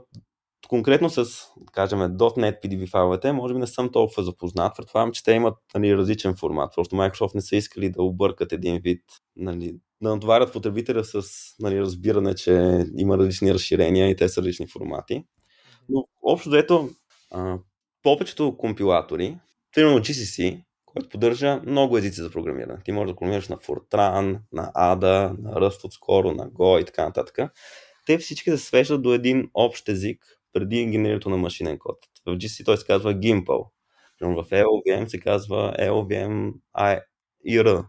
конкретно 0.69 1.11
с, 1.11 1.25
кажем, 1.73 1.99
.NET 1.99 2.63
PDB 2.63 2.91
файловете, 2.91 3.33
може 3.33 3.55
би 3.55 3.61
не 3.61 3.67
съм 3.67 3.93
толкова 3.93 4.23
запознат. 4.23 4.77
Предполагам, 4.77 5.13
че 5.13 5.25
те 5.25 5.33
имат 5.33 5.59
нали, 5.75 5.97
различен 5.97 6.37
формат. 6.37 6.73
Просто 6.75 6.97
Microsoft 6.97 7.35
не 7.35 7.41
са 7.41 7.57
искали 7.57 7.91
да 7.91 8.03
объркат 8.03 8.53
един 8.53 8.81
вид 8.81 9.03
нали, 9.37 9.75
да 10.03 10.15
натоварят 10.15 10.53
потребителя 10.53 11.05
с 11.05 11.23
нали, 11.61 11.81
разбиране, 11.81 12.35
че 12.35 12.85
има 12.97 13.19
различни 13.19 13.55
разширения 13.55 14.11
и 14.11 14.17
те 14.17 14.29
са 14.29 14.41
различни 14.41 14.67
формати. 14.67 15.25
Но 15.89 16.05
общо 16.23 16.57
ето, 16.57 16.91
повечето 18.03 18.57
компилатори, 18.57 19.39
примерно 19.75 19.99
GCC, 19.99 20.63
който 20.93 21.09
поддържа 21.09 21.61
много 21.67 21.99
езици 21.99 22.21
за 22.21 22.31
програмиране. 22.31 22.79
Ти 22.85 22.93
можеш 22.93 23.13
да 23.13 23.17
програмираш 23.17 23.49
на 23.49 23.57
Fortran, 23.57 24.39
на 24.53 24.73
ADA, 24.73 25.39
на 25.43 25.53
Rust 25.53 25.85
отскоро, 25.85 26.33
на 26.33 26.51
Go 26.51 26.83
и 26.83 26.85
така 26.85 27.05
нататък. 27.05 27.53
Те 28.07 28.19
всички 28.19 28.51
се 28.51 28.59
свеждат 28.59 29.03
до 29.03 29.15
един 29.15 29.51
общ 29.55 29.89
език 29.89 30.25
преди 30.53 30.87
генерирането 30.87 31.31
на 31.31 31.37
машинен 31.37 31.79
код. 31.79 31.97
В 32.27 32.37
GCC 32.37 32.65
той 32.65 32.77
се 32.77 32.87
казва 32.87 33.15
Gimple. 33.15 33.67
В 34.21 34.45
LVM 34.51 35.07
се 35.07 35.21
казва 35.21 35.75
LVM 35.79 36.53
IR, 36.77 37.87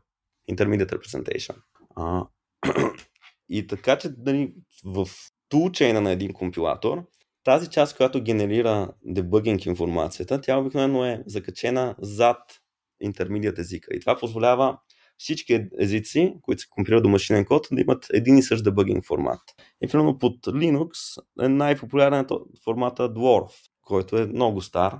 Intermediate 0.51 0.91
Representation. 0.91 1.55
А, 1.95 2.25
и 3.49 3.67
така, 3.67 3.97
че 3.97 4.09
дали, 4.09 4.53
в 4.85 5.07
тулчейна 5.49 6.01
на 6.01 6.11
един 6.11 6.33
компилатор, 6.33 7.03
тази 7.43 7.69
част, 7.69 7.97
която 7.97 8.23
генерира 8.23 8.93
дебъгинг 9.05 9.65
информацията, 9.65 10.41
тя 10.41 10.57
обикновено 10.57 11.05
е 11.05 11.23
закачена 11.25 11.95
зад 11.99 12.60
интермедиат 13.01 13.59
езика. 13.59 13.95
И 13.95 13.99
това 13.99 14.17
позволява 14.19 14.77
всички 15.17 15.65
езици, 15.79 16.33
които 16.41 16.61
се 16.61 16.69
компилират 16.69 17.03
до 17.03 17.09
машинен 17.09 17.45
код, 17.45 17.67
да 17.71 17.81
имат 17.81 18.07
един 18.13 18.37
и 18.37 18.43
същ 18.43 18.63
дебъгинг 18.63 19.05
формат. 19.05 19.39
И 19.81 19.87
примерно 19.87 20.17
под 20.17 20.45
Linux 20.45 21.21
е 21.41 21.47
най-популярен 21.47 22.25
формата 22.63 23.13
Dwarf, 23.13 23.51
който 23.81 24.17
е 24.17 24.25
много 24.25 24.61
стар. 24.61 24.99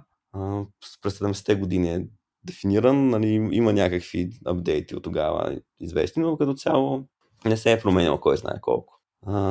През 1.01 1.19
70-те 1.19 1.55
години 1.55 1.93
е 1.93 2.05
дефиниран, 2.43 3.09
нали, 3.09 3.49
има 3.51 3.73
някакви 3.73 4.29
апдейти 4.45 4.95
от 4.95 5.03
тогава 5.03 5.59
известни, 5.79 6.23
но 6.23 6.37
като 6.37 6.53
цяло 6.53 7.03
не 7.45 7.57
се 7.57 7.71
е 7.71 7.79
променял 7.79 8.19
кой 8.19 8.37
знае 8.37 8.61
колко. 8.61 8.99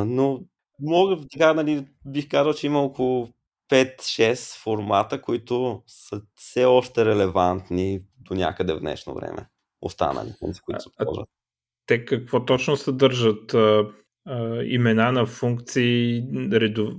Но 0.06 0.40
мога 0.80 1.16
така, 1.32 1.54
нали, 1.54 1.86
бих 2.06 2.28
казал, 2.28 2.52
че 2.52 2.66
има 2.66 2.80
около 2.80 3.28
5-6 3.70 4.62
формата, 4.62 5.22
които 5.22 5.82
са 5.86 6.22
все 6.34 6.64
още 6.64 7.04
релевантни 7.04 8.00
до 8.30 8.34
някъде 8.34 8.74
в 8.74 8.80
днешно 8.80 9.14
време. 9.14 9.48
Останали, 9.80 10.32
които 10.40 10.82
се 10.82 10.90
ползват. 11.04 11.28
Те 11.86 12.04
какво 12.04 12.44
точно 12.44 12.76
съдържат? 12.76 13.54
Имена 14.64 15.12
на 15.12 15.26
функции, 15.26 16.24
редов... 16.52 16.94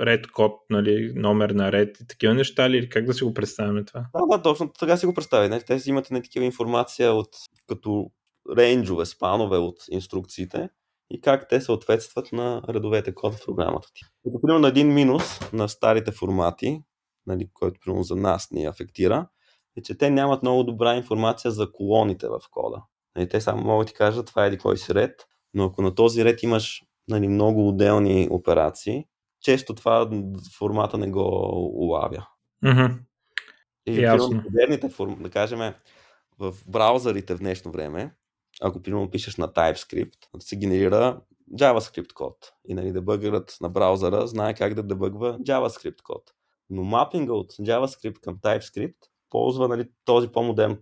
ред 0.00 0.26
код, 0.26 0.52
нали, 0.70 1.12
номер 1.16 1.50
на 1.50 1.72
ред 1.72 2.00
и 2.00 2.06
такива 2.06 2.34
неща 2.34 2.70
ли? 2.70 2.88
Как 2.88 3.04
да 3.04 3.14
си 3.14 3.24
го 3.24 3.34
представяме 3.34 3.84
това? 3.84 4.06
Да, 4.14 4.36
да, 4.36 4.42
точно 4.42 4.72
така 4.72 4.96
си 4.96 5.06
го 5.06 5.14
представя. 5.14 5.48
Нали? 5.48 5.62
Те 5.66 5.78
си 5.78 5.90
имат 5.90 6.10
не 6.10 6.22
такива 6.22 6.44
информация 6.44 7.12
от 7.12 7.28
като 7.66 8.10
рейнджове, 8.56 9.06
спанове 9.06 9.56
от 9.56 9.76
инструкциите 9.90 10.68
и 11.10 11.20
как 11.20 11.48
те 11.48 11.60
съответстват 11.60 12.32
на 12.32 12.62
редовете 12.68 13.14
код 13.14 13.34
в 13.34 13.44
програмата 13.46 13.88
ти. 13.94 14.00
Като 14.24 14.40
примерно 14.42 14.66
един 14.66 14.94
минус 14.94 15.52
на 15.52 15.68
старите 15.68 16.12
формати, 16.12 16.82
нали, 17.26 17.48
който 17.54 17.80
примерно 17.84 18.02
за 18.02 18.16
нас 18.16 18.50
ни 18.50 18.64
афектира, 18.64 19.28
е, 19.76 19.82
че 19.82 19.98
те 19.98 20.10
нямат 20.10 20.42
много 20.42 20.62
добра 20.62 20.96
информация 20.96 21.50
за 21.50 21.72
колоните 21.72 22.28
в 22.28 22.40
кода. 22.50 22.82
Нали, 23.16 23.28
те 23.28 23.40
само 23.40 23.62
могат 23.62 23.86
да 23.86 23.92
ти 23.92 23.96
кажат 23.96 24.26
това 24.26 24.44
е 24.44 24.46
еди 24.46 24.58
кой 24.58 24.76
си 24.76 24.94
ред, 24.94 25.26
но 25.54 25.64
ако 25.64 25.82
на 25.82 25.94
този 25.94 26.24
ред 26.24 26.42
имаш 26.42 26.82
нали, 27.08 27.28
много 27.28 27.68
отделни 27.68 28.28
операции, 28.30 29.06
често 29.40 29.74
това 29.74 30.10
формата 30.58 30.98
не 30.98 31.10
го 31.10 31.20
улавя. 31.84 32.26
Mm-hmm. 32.64 32.98
И 33.86 34.00
Ясно. 34.00 34.42
модерните 34.44 34.88
форми, 34.88 35.16
да 35.20 35.30
кажем, 35.30 35.74
в 36.38 36.54
браузърите 36.66 37.34
в 37.34 37.38
днешно 37.38 37.72
време, 37.72 38.14
ако 38.62 38.82
примерно 38.82 39.10
пишеш 39.10 39.36
на 39.36 39.48
TypeScript, 39.48 40.14
се 40.38 40.56
генерира 40.56 41.20
JavaScript 41.52 42.12
код. 42.12 42.52
И 42.68 42.74
нали, 42.74 42.92
дебъгърът 42.92 43.56
на 43.60 43.68
браузъра 43.68 44.26
знае 44.26 44.54
как 44.54 44.74
да 44.74 44.82
дебъгва 44.82 45.38
JavaScript 45.38 46.02
код. 46.02 46.22
Но 46.70 46.82
мапинга 46.82 47.32
от 47.32 47.52
JavaScript 47.52 48.20
към 48.20 48.38
TypeScript 48.38 48.96
ползва 49.34 49.68
нали, 49.68 49.88
този 50.04 50.28
по-модерен 50.28 50.76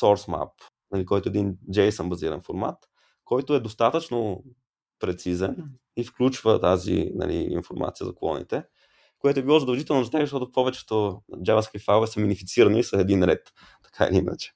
source 0.00 0.28
map, 0.28 0.50
нали, 0.92 1.06
който 1.06 1.28
е 1.28 1.30
един 1.30 1.56
JSON 1.70 2.08
базиран 2.08 2.42
формат, 2.42 2.76
който 3.24 3.54
е 3.54 3.60
достатъчно 3.60 4.44
прецизен 5.00 5.56
и 5.96 6.04
включва 6.04 6.60
тази 6.60 7.10
нали, 7.14 7.34
информация 7.34 8.06
за 8.06 8.14
клоните, 8.14 8.64
което 9.18 9.40
е 9.40 9.42
било 9.42 9.58
задължително 9.58 10.04
за 10.04 10.10
тях, 10.10 10.20
защото 10.20 10.52
повечето 10.52 11.22
JavaScript 11.32 11.84
файлове 11.84 12.06
са 12.06 12.20
минифицирани 12.20 12.84
с 12.84 12.92
един 12.92 13.24
ред, 13.24 13.52
така 13.84 14.10
или 14.10 14.18
иначе. 14.18 14.52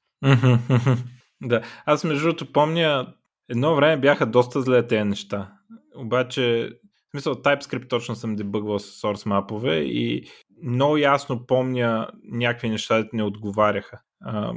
да, 1.42 1.62
аз 1.84 2.04
между 2.04 2.24
другото 2.24 2.52
помня, 2.52 3.14
едно 3.48 3.74
време 3.74 4.00
бяха 4.00 4.26
доста 4.26 4.62
зле 4.62 4.86
тези 4.86 5.04
неща. 5.04 5.52
Обаче, 5.96 6.70
в 7.16 7.20
смисъл, 7.20 7.34
TypeScript 7.34 7.88
точно 7.88 8.14
съм 8.14 8.36
дебъгвал 8.36 8.78
с 8.78 9.02
source 9.02 9.26
мапове 9.26 9.76
и 9.76 10.30
много 10.62 10.96
ясно 10.96 11.46
помня 11.46 12.10
някакви 12.24 12.68
неща, 12.68 13.00
които 13.02 13.16
не 13.16 13.22
отговаряха. 13.22 14.00
А, 14.24 14.52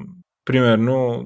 примерно, 0.46 1.26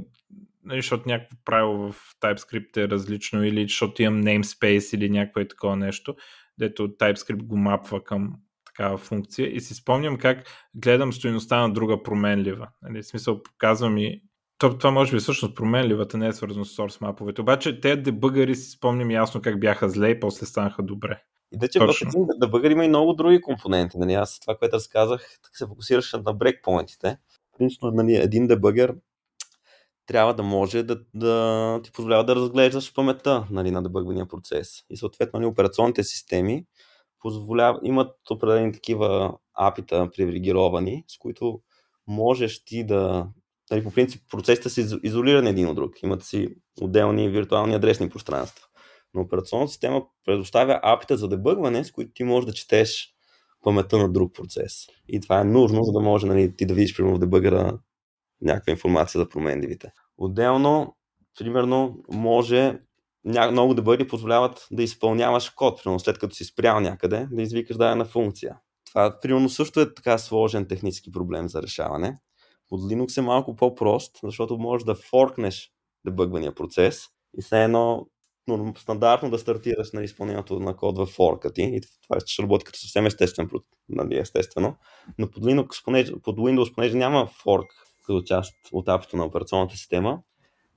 нали, 0.63 0.81
защото 0.81 1.09
някакво 1.09 1.37
правило 1.45 1.91
в 1.91 2.15
TypeScript 2.21 2.77
е 2.77 2.87
различно 2.89 3.43
или 3.43 3.63
защото 3.63 4.01
имам 4.01 4.23
namespace 4.23 4.95
или 4.95 5.09
някакво 5.09 5.41
е 5.41 5.47
такова 5.47 5.75
нещо, 5.75 6.15
дето 6.59 6.87
TypeScript 6.87 7.43
го 7.43 7.57
мапва 7.57 8.03
към 8.03 8.33
такава 8.65 8.97
функция 8.97 9.55
и 9.55 9.61
си 9.61 9.73
спомням 9.73 10.17
как 10.17 10.47
гледам 10.75 11.13
стоеността 11.13 11.61
на 11.61 11.73
друга 11.73 12.03
променлива. 12.03 12.67
Нали, 12.81 13.01
в 13.01 13.07
смисъл 13.07 13.43
показва 13.43 13.89
ми 13.89 14.21
то, 14.57 14.77
това 14.77 14.91
може 14.91 15.12
би 15.12 15.19
всъщност 15.19 15.55
променливата 15.55 16.17
не 16.17 16.27
е 16.27 16.33
свързано 16.33 16.65
с 16.65 16.77
source 16.77 17.01
маповете. 17.01 17.41
Обаче 17.41 17.81
те 17.81 17.95
дебъгари 17.95 18.55
си 18.55 18.69
спомням 18.69 19.12
ясно 19.12 19.41
как 19.41 19.60
бяха 19.60 19.89
зле 19.89 20.10
и 20.10 20.19
после 20.19 20.45
станаха 20.45 20.83
добре. 20.83 21.22
И 21.53 21.57
да, 21.57 21.67
че 21.67 21.79
в 21.79 21.93
един 22.01 22.27
дебъгър 22.41 22.72
има 22.72 22.86
и 22.86 22.89
много 22.89 23.13
други 23.13 23.41
компоненти. 23.41 23.98
Нали? 23.98 24.13
Аз 24.13 24.39
това, 24.39 24.57
което 24.57 24.75
разказах, 24.75 25.39
така 25.43 25.57
се 25.57 25.67
фокусираше 25.67 26.17
на 26.17 26.33
брекпоинтите. 26.33 27.17
Принципно, 27.57 27.91
нали, 27.91 28.15
един 28.15 28.48
дебъгър 28.48 28.95
трябва 30.05 30.33
да 30.33 30.43
може 30.43 30.83
да, 30.83 31.00
да 31.13 31.79
ти 31.83 31.91
позволява 31.91 32.25
да 32.25 32.36
разглеждаш 32.36 32.93
паметта 32.93 33.48
нали, 33.51 33.72
на 33.72 33.83
дебъгвания 33.83 34.25
процес. 34.25 34.83
И 34.89 34.97
съответно 34.97 35.39
нали, 35.39 35.47
операционните 35.47 36.04
системи 36.04 36.65
позволява, 37.19 37.80
имат 37.84 38.15
определени 38.32 38.73
такива 38.73 39.38
апита 39.54 40.10
привилегировани, 40.15 41.04
с 41.08 41.17
които 41.17 41.62
можеш 42.08 42.65
ти 42.65 42.86
да 42.86 43.27
нали, 43.71 43.84
по 43.84 43.91
принцип 43.91 44.21
процесите 44.32 44.69
са 44.69 44.99
изолирани 45.04 45.49
един 45.49 45.67
от 45.67 45.76
друг. 45.76 46.04
Имат 46.04 46.23
си 46.23 46.49
отделни 46.82 47.30
виртуални 47.30 47.76
адресни 47.76 48.10
пространства. 48.10 48.65
Но 49.13 49.21
операционната 49.21 49.71
система 49.71 50.02
предоставя 50.26 50.80
апита 50.84 51.17
за 51.17 51.28
дебъгване, 51.28 51.84
с 51.84 51.91
които 51.91 52.12
ти 52.13 52.23
можеш 52.23 52.45
да 52.45 52.54
четеш 52.54 53.10
паметта 53.63 53.97
на 53.97 54.10
друг 54.10 54.36
процес. 54.36 54.73
И 55.08 55.21
това 55.21 55.39
е 55.39 55.43
нужно, 55.43 55.84
за 55.84 55.91
да 55.91 55.99
може 55.99 56.28
нали, 56.28 56.56
ти 56.56 56.65
да 56.65 56.73
видиш 56.73 56.95
примерно 56.95 57.15
в 57.15 57.19
дебъгъра 57.19 57.80
някаква 58.41 58.71
информация 58.71 59.19
за 59.19 59.30
променливите. 59.30 59.91
Отделно, 60.17 60.95
примерно, 61.39 62.04
може 62.10 62.80
много 63.52 63.73
дебъги 63.73 64.08
позволяват 64.08 64.67
да 64.71 64.84
изпълняваш 64.84 65.49
код, 65.49 65.84
примерно 65.84 65.99
след 65.99 66.19
като 66.19 66.36
си 66.36 66.43
спрял 66.43 66.80
някъде, 66.80 67.28
да 67.32 67.41
извикаш 67.41 67.78
дадена 67.78 68.06
функция. 68.06 68.58
Това, 68.86 69.19
примерно, 69.21 69.49
също 69.49 69.80
е 69.80 69.93
така 69.93 70.17
сложен 70.17 70.67
технически 70.67 71.12
проблем 71.12 71.49
за 71.49 71.62
решаване. 71.62 72.17
Под 72.73 72.81
Linux 72.81 73.17
е 73.17 73.21
малко 73.21 73.55
по-прост, 73.55 74.19
защото 74.23 74.57
можеш 74.57 74.86
да 74.86 74.95
форкнеш 74.95 75.71
дебъгвания 76.05 76.55
процес 76.55 77.05
и 77.38 77.41
все 77.41 77.63
едно 77.63 78.07
стандартно 78.77 79.29
да 79.29 79.39
стартираш 79.39 79.91
на 79.91 80.03
изпълнението 80.03 80.59
на 80.59 80.75
код 80.75 80.97
в 80.97 81.05
форка 81.05 81.53
ти 81.53 81.62
и 81.62 81.81
това 82.03 82.19
ще 82.25 82.43
работи 82.43 82.65
като 82.65 82.79
съвсем 82.79 83.05
естествен, 83.05 83.49
нали, 83.89 84.17
естествено. 84.17 84.75
Но 85.17 85.31
под 85.31 85.43
Linux, 85.43 85.83
понеже, 85.86 86.13
под 86.23 86.38
Windows, 86.38 86.75
понеже 86.75 86.97
няма 86.97 87.29
форк 87.43 87.65
като 88.05 88.21
част 88.21 88.53
от 88.71 88.89
апито 88.89 89.17
на 89.17 89.25
операционната 89.25 89.75
система, 89.75 90.19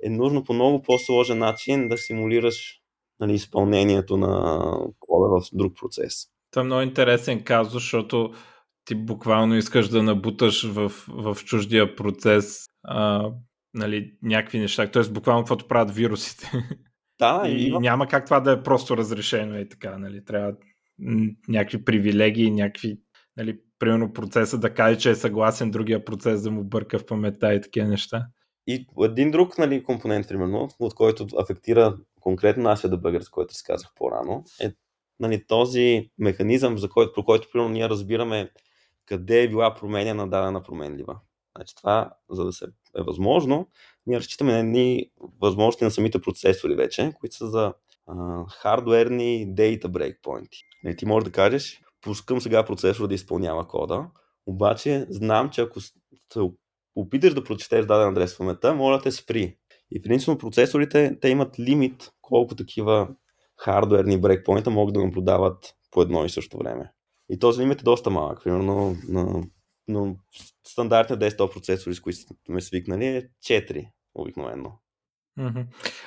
е 0.03 0.11
нужно 0.11 0.45
по 0.45 0.53
много 0.53 0.83
по-сложен 0.83 1.39
начин 1.39 1.89
да 1.89 1.99
симулираш 1.99 2.81
нали, 3.21 3.35
изпълнението 3.35 4.17
на 4.17 4.63
кода 4.99 5.41
в 5.41 5.49
друг 5.53 5.73
процес. 5.81 6.13
Това 6.51 6.63
е 6.63 6.65
много 6.65 6.83
интересен 6.83 7.45
казус, 7.45 7.73
защото 7.73 8.33
ти 8.87 8.95
буквално 8.95 9.57
искаш 9.57 9.89
да 9.89 10.03
набуташ 10.03 10.67
в, 10.67 10.93
в 11.09 11.37
чуждия 11.45 11.97
процес 11.97 12.67
а, 12.85 13.31
нали, 13.75 14.13
някакви 14.23 14.59
неща. 14.59 14.91
Тоест 14.91 15.13
буквално 15.13 15.43
каквото 15.43 15.69
правят 15.69 15.95
вирусите. 15.95 16.51
Да, 17.19 17.43
и 17.47 17.67
има... 17.67 17.81
няма 17.81 18.09
как 18.09 18.25
това 18.25 18.41
да 18.41 18.53
е 18.53 18.63
просто 18.63 18.97
разрешено 18.97 19.59
и 19.59 19.69
така. 19.69 19.99
Нали. 19.99 20.25
Трябва 20.25 20.53
някакви 21.49 21.85
привилегии, 21.85 22.51
някакви 22.51 22.99
нали, 23.37 23.59
примерно 23.79 24.13
процеса 24.13 24.59
да 24.59 24.75
каже, 24.75 24.99
че 24.99 25.11
е 25.11 25.15
съгласен, 25.15 25.71
другия 25.71 26.05
процес 26.05 26.43
да 26.43 26.51
му 26.51 26.65
бърка 26.65 26.99
в 26.99 27.07
паметта 27.07 27.55
и 27.55 27.61
такива 27.61 27.89
неща. 27.89 28.27
И 28.67 28.87
един 29.05 29.31
друг 29.31 29.59
нали, 29.59 29.83
компонент, 29.83 30.29
примерно, 30.29 30.69
от 30.79 30.95
който 30.95 31.27
афектира 31.39 31.97
конкретно 32.21 32.63
нашия 32.63 32.91
дебъгър, 32.91 33.21
с 33.21 33.29
който 33.29 33.55
казах 33.67 33.91
по-рано, 33.95 34.45
е 34.61 34.73
нали, 35.21 35.45
този 35.47 36.11
механизъм, 36.19 36.79
за 36.79 36.89
който, 36.89 37.13
по 37.13 37.25
който 37.25 37.49
примерно, 37.53 37.73
ние 37.73 37.89
разбираме 37.89 38.51
къде 39.07 39.43
е 39.43 39.49
била 39.49 39.75
променена 39.75 40.29
дадена 40.29 40.63
променлива. 40.63 41.19
Значи 41.57 41.75
това, 41.77 42.11
за 42.31 42.45
да 42.45 42.53
се 42.53 42.65
е 42.99 43.03
възможно, 43.03 43.69
ние 44.07 44.19
разчитаме 44.19 44.53
на 44.53 44.59
едни 44.59 45.11
възможности 45.41 45.85
на 45.85 45.91
самите 45.91 46.21
процесори 46.21 46.75
вече, 46.75 47.13
които 47.21 47.37
са 47.37 47.49
за 47.49 47.75
а, 48.07 48.45
хардуерни 48.49 49.55
data 49.55 49.85
breakpoint. 49.87 50.49
Нали, 50.85 50.97
ти 50.97 51.07
можеш 51.07 51.25
да 51.25 51.33
кажеш, 51.33 51.81
пускам 52.01 52.41
сега 52.41 52.65
процесора 52.65 53.09
да 53.09 53.15
изпълнява 53.15 53.69
кода, 53.69 54.07
обаче 54.47 55.07
знам, 55.11 55.51
че 55.51 55.61
ако 55.61 55.81
се 55.81 55.93
опиташ 56.97 57.35
да 57.35 57.45
прочетеш 57.45 57.87
даден 57.87 58.09
адрес 58.09 58.35
в 58.35 58.39
паметта, 58.39 58.75
моля 58.75 59.01
те 59.03 59.13
спри. 59.13 59.57
И 59.91 60.03
принципно 60.03 60.39
процесорите, 60.39 61.19
те 61.21 61.29
имат 61.29 61.59
лимит 61.59 62.11
колко 62.21 62.57
такива 62.57 63.09
хардуерни 63.57 64.21
брейкпоинта 64.21 64.71
могат 64.71 64.95
да 64.95 65.05
наблюдават 65.05 65.75
по 65.91 66.03
едно 66.03 66.25
и 66.25 66.31
също 66.31 66.59
време. 66.59 66.93
И 67.31 67.39
този 67.39 67.63
лимит 67.63 67.81
е 67.81 67.85
доста 67.85 68.11
малък. 68.11 68.45
Примерно 68.45 68.97
на, 69.09 69.45
на 69.89 70.15
стандартния 70.67 71.19
десктоп 71.19 71.53
процесори, 71.53 71.95
с 71.95 72.01
които 72.01 72.19
сме 72.47 72.61
свикнали, 72.61 73.07
е 73.07 73.29
4 73.45 73.89
обикновено. 74.15 74.73
Mm-hmm. 75.39 75.67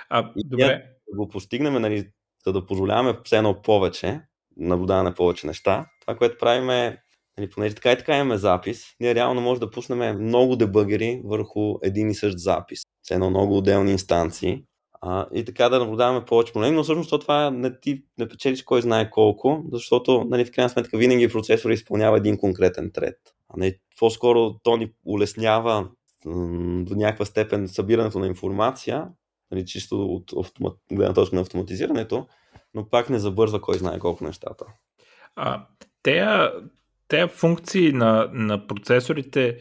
А, 0.09 0.31
и 0.35 0.47
добре. 0.47 0.83
Да 1.11 1.17
го 1.17 1.27
постигнем, 1.27 1.73
нали, 1.73 2.11
за 2.45 2.53
да 2.53 2.65
позволяваме 2.65 3.19
все 3.23 3.37
едно 3.37 3.61
повече, 3.61 4.21
наблюдаване 4.57 5.09
на 5.09 5.15
повече 5.15 5.47
неща. 5.47 5.89
Това, 6.01 6.17
което 6.17 6.37
правим 6.37 6.69
е, 6.69 6.97
нали, 7.37 7.49
понеже 7.49 7.75
така 7.75 7.91
и 7.91 7.97
така 7.97 8.15
имаме 8.15 8.37
запис, 8.37 8.83
ние 8.99 9.15
реално 9.15 9.41
може 9.41 9.59
да 9.59 9.71
пуснем 9.71 10.23
много 10.23 10.55
дебъгери 10.55 11.21
върху 11.25 11.75
един 11.83 12.09
и 12.09 12.15
същ 12.15 12.37
запис. 12.37 12.79
С 13.07 13.11
едно 13.11 13.29
много 13.29 13.57
отделни 13.57 13.91
инстанции. 13.91 14.63
А, 15.01 15.27
и 15.33 15.45
така 15.45 15.69
да 15.69 15.79
наблюдаваме 15.79 16.25
повече 16.25 16.53
проблеми, 16.53 16.75
но 16.75 16.83
всъщност 16.83 17.21
това 17.21 17.51
не 17.51 17.79
ти 17.79 18.03
не 18.17 18.27
печелиш 18.27 18.63
кой 18.63 18.81
знае 18.81 19.09
колко, 19.09 19.63
защото 19.71 20.23
нали, 20.29 20.45
в 20.45 20.51
крайна 20.51 20.69
сметка 20.69 20.97
винаги 20.97 21.29
процесор 21.29 21.69
изпълнява 21.69 22.17
един 22.17 22.37
конкретен 22.37 22.91
трет. 22.93 23.17
А 23.49 23.53
не, 23.57 23.75
по-скоро 23.99 24.53
то 24.63 24.77
ни 24.77 24.91
улеснява 25.05 25.89
до 26.25 26.95
някаква 26.95 27.25
степен 27.25 27.67
събирането 27.67 28.19
на 28.19 28.27
информация, 28.27 29.07
нали, 29.51 29.65
чисто 29.65 30.05
от 30.05 30.33
автомат, 30.39 30.77
гледна 30.91 31.13
точка 31.13 31.35
на 31.35 31.41
автоматизирането, 31.41 32.27
но 32.73 32.89
пак 32.89 33.09
не 33.09 33.19
забързва 33.19 33.61
кой 33.61 33.77
знае 33.77 33.99
колко 33.99 34.23
нещата. 34.23 34.65
А, 35.35 35.65
те, 36.03 36.25
те 37.07 37.27
функции 37.27 37.91
на, 37.91 38.29
на 38.33 38.67
процесорите, 38.67 39.57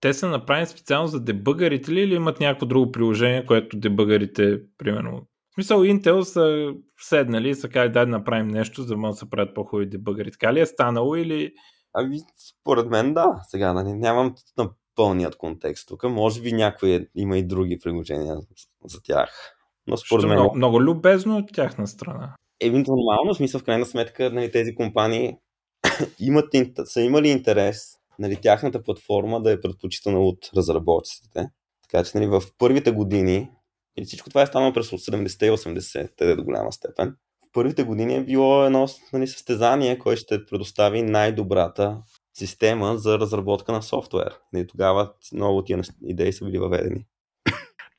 те 0.00 0.14
са 0.14 0.28
направени 0.28 0.66
специално 0.66 1.08
за 1.08 1.20
дебъгарите 1.20 1.92
ли 1.92 2.00
или 2.00 2.14
имат 2.14 2.40
някакво 2.40 2.66
друго 2.66 2.92
приложение, 2.92 3.46
което 3.46 3.78
дебъгарите, 3.78 4.60
примерно, 4.78 5.26
В 5.50 5.54
смисъл, 5.54 5.80
Intel 5.80 6.20
са 6.20 6.74
седнали 7.00 7.48
и 7.48 7.54
са 7.54 7.68
казали, 7.68 7.92
дай 7.92 8.04
да 8.04 8.10
направим 8.10 8.48
нещо, 8.48 8.82
за 8.82 8.88
да 8.88 8.96
могат 8.96 9.14
да 9.14 9.18
се 9.18 9.30
правят 9.30 9.54
по-хубави 9.54 9.88
дебъгъри. 9.88 10.30
Така 10.30 10.52
ли 10.52 10.60
е 10.60 10.66
станало 10.66 11.16
или... 11.16 11.52
Ами, 11.94 12.18
според 12.50 12.86
мен 12.86 13.14
да. 13.14 13.40
Сега, 13.48 13.72
нали, 13.72 13.92
нямам 13.92 14.34
на 14.58 14.70
пълният 14.96 15.36
контекст 15.36 15.88
тук. 15.88 16.04
Може 16.04 16.42
би 16.42 16.52
някои 16.52 17.06
има 17.14 17.38
и 17.38 17.46
други 17.46 17.78
приложения 17.78 18.36
за 18.84 19.02
тях. 19.02 19.54
Но 19.86 19.96
според 19.96 20.26
мен... 20.26 20.34
Много, 20.34 20.56
много 20.56 20.82
любезно 20.82 21.36
от 21.36 21.52
тяхна 21.52 21.86
страна. 21.86 22.34
Евентуално, 22.60 23.34
в 23.34 23.36
смисъл, 23.36 23.60
в 23.60 23.64
крайна 23.64 23.86
сметка, 23.86 24.30
нали, 24.30 24.50
тези 24.50 24.74
компании 24.74 25.36
имат, 26.18 26.46
са 26.84 27.00
имали 27.00 27.28
интерес 27.28 27.99
нали, 28.20 28.36
тяхната 28.36 28.82
платформа 28.82 29.42
да 29.42 29.52
е 29.52 29.60
предпочитана 29.60 30.20
от 30.20 30.50
разработчиците. 30.56 31.48
Така 31.82 32.04
че 32.04 32.18
нали, 32.18 32.26
в 32.26 32.42
първите 32.58 32.90
години, 32.90 33.50
и 33.96 34.04
всичко 34.04 34.28
това 34.28 34.42
е 34.42 34.46
станало 34.46 34.72
през 34.72 34.90
70 34.90 35.46
и 35.46 35.50
80-те 35.50 36.36
до 36.36 36.44
голяма 36.44 36.72
степен, 36.72 37.16
в 37.48 37.52
първите 37.52 37.82
години 37.82 38.16
е 38.16 38.24
било 38.24 38.64
едно 38.64 38.86
нали, 39.12 39.26
състезание, 39.26 39.98
което 39.98 40.20
ще 40.20 40.46
предостави 40.46 41.02
най-добрата 41.02 42.02
система 42.34 42.98
за 42.98 43.18
разработка 43.18 43.72
на 43.72 43.82
софтуер. 43.82 44.38
И 44.56 44.66
тогава 44.66 45.12
много 45.32 45.64
тия 45.64 45.80
идеи 46.02 46.32
са 46.32 46.44
били 46.44 46.58
въведени. 46.58 47.06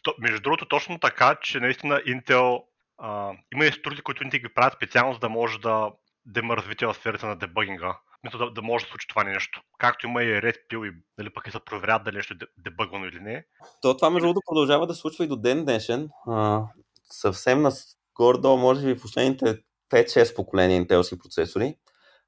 То, 0.04 0.14
между 0.20 0.42
другото, 0.42 0.68
точно 0.68 1.00
така, 1.00 1.38
че 1.42 1.60
наистина 1.60 1.96
Intel 1.96 2.64
а, 2.98 3.32
има 3.54 3.66
инструктори, 3.66 4.02
които 4.02 4.24
Intel 4.24 4.42
ги 4.42 4.54
правят 4.54 4.74
специално, 4.74 5.14
за 5.14 5.20
да 5.20 5.30
може 5.30 5.60
да, 5.60 5.92
да 6.26 6.40
има 6.40 6.58
развитие 6.58 6.88
в 6.88 6.94
сферата 6.94 7.28
на 7.28 7.36
дебъгинга. 7.36 7.98
Мисля, 8.24 8.40
да, 8.40 8.52
да 8.52 8.62
може 8.62 8.86
да 8.86 8.90
случи 8.90 9.08
това 9.08 9.24
нещо. 9.24 9.62
Както 9.78 10.08
има 10.08 10.24
и 10.24 10.28
Red 10.28 10.56
Pill 10.72 10.90
и 10.90 11.02
дали 11.18 11.34
пък 11.34 11.48
и 11.48 11.52
се 11.52 11.60
проверят 11.66 12.04
дали 12.04 12.16
нещо 12.16 12.34
е 12.34 12.48
дебъгвано 12.58 13.06
или 13.06 13.20
не. 13.20 13.46
То 13.82 13.98
това 13.98 14.10
между 14.10 14.28
другото 14.28 14.42
продължава 14.46 14.88
да 14.88 14.94
случва 14.94 15.24
и 15.24 15.28
до 15.28 15.36
ден 15.36 15.66
днешен. 15.66 16.10
А, 16.28 16.64
съвсем 17.12 17.62
на 17.62 17.72
гордо, 18.16 18.58
може 18.58 18.86
би 18.86 18.96
в 18.96 19.02
последните 19.02 19.60
5-6 19.92 20.36
поколения 20.36 20.78
интелски 20.78 21.18
процесори, 21.18 21.76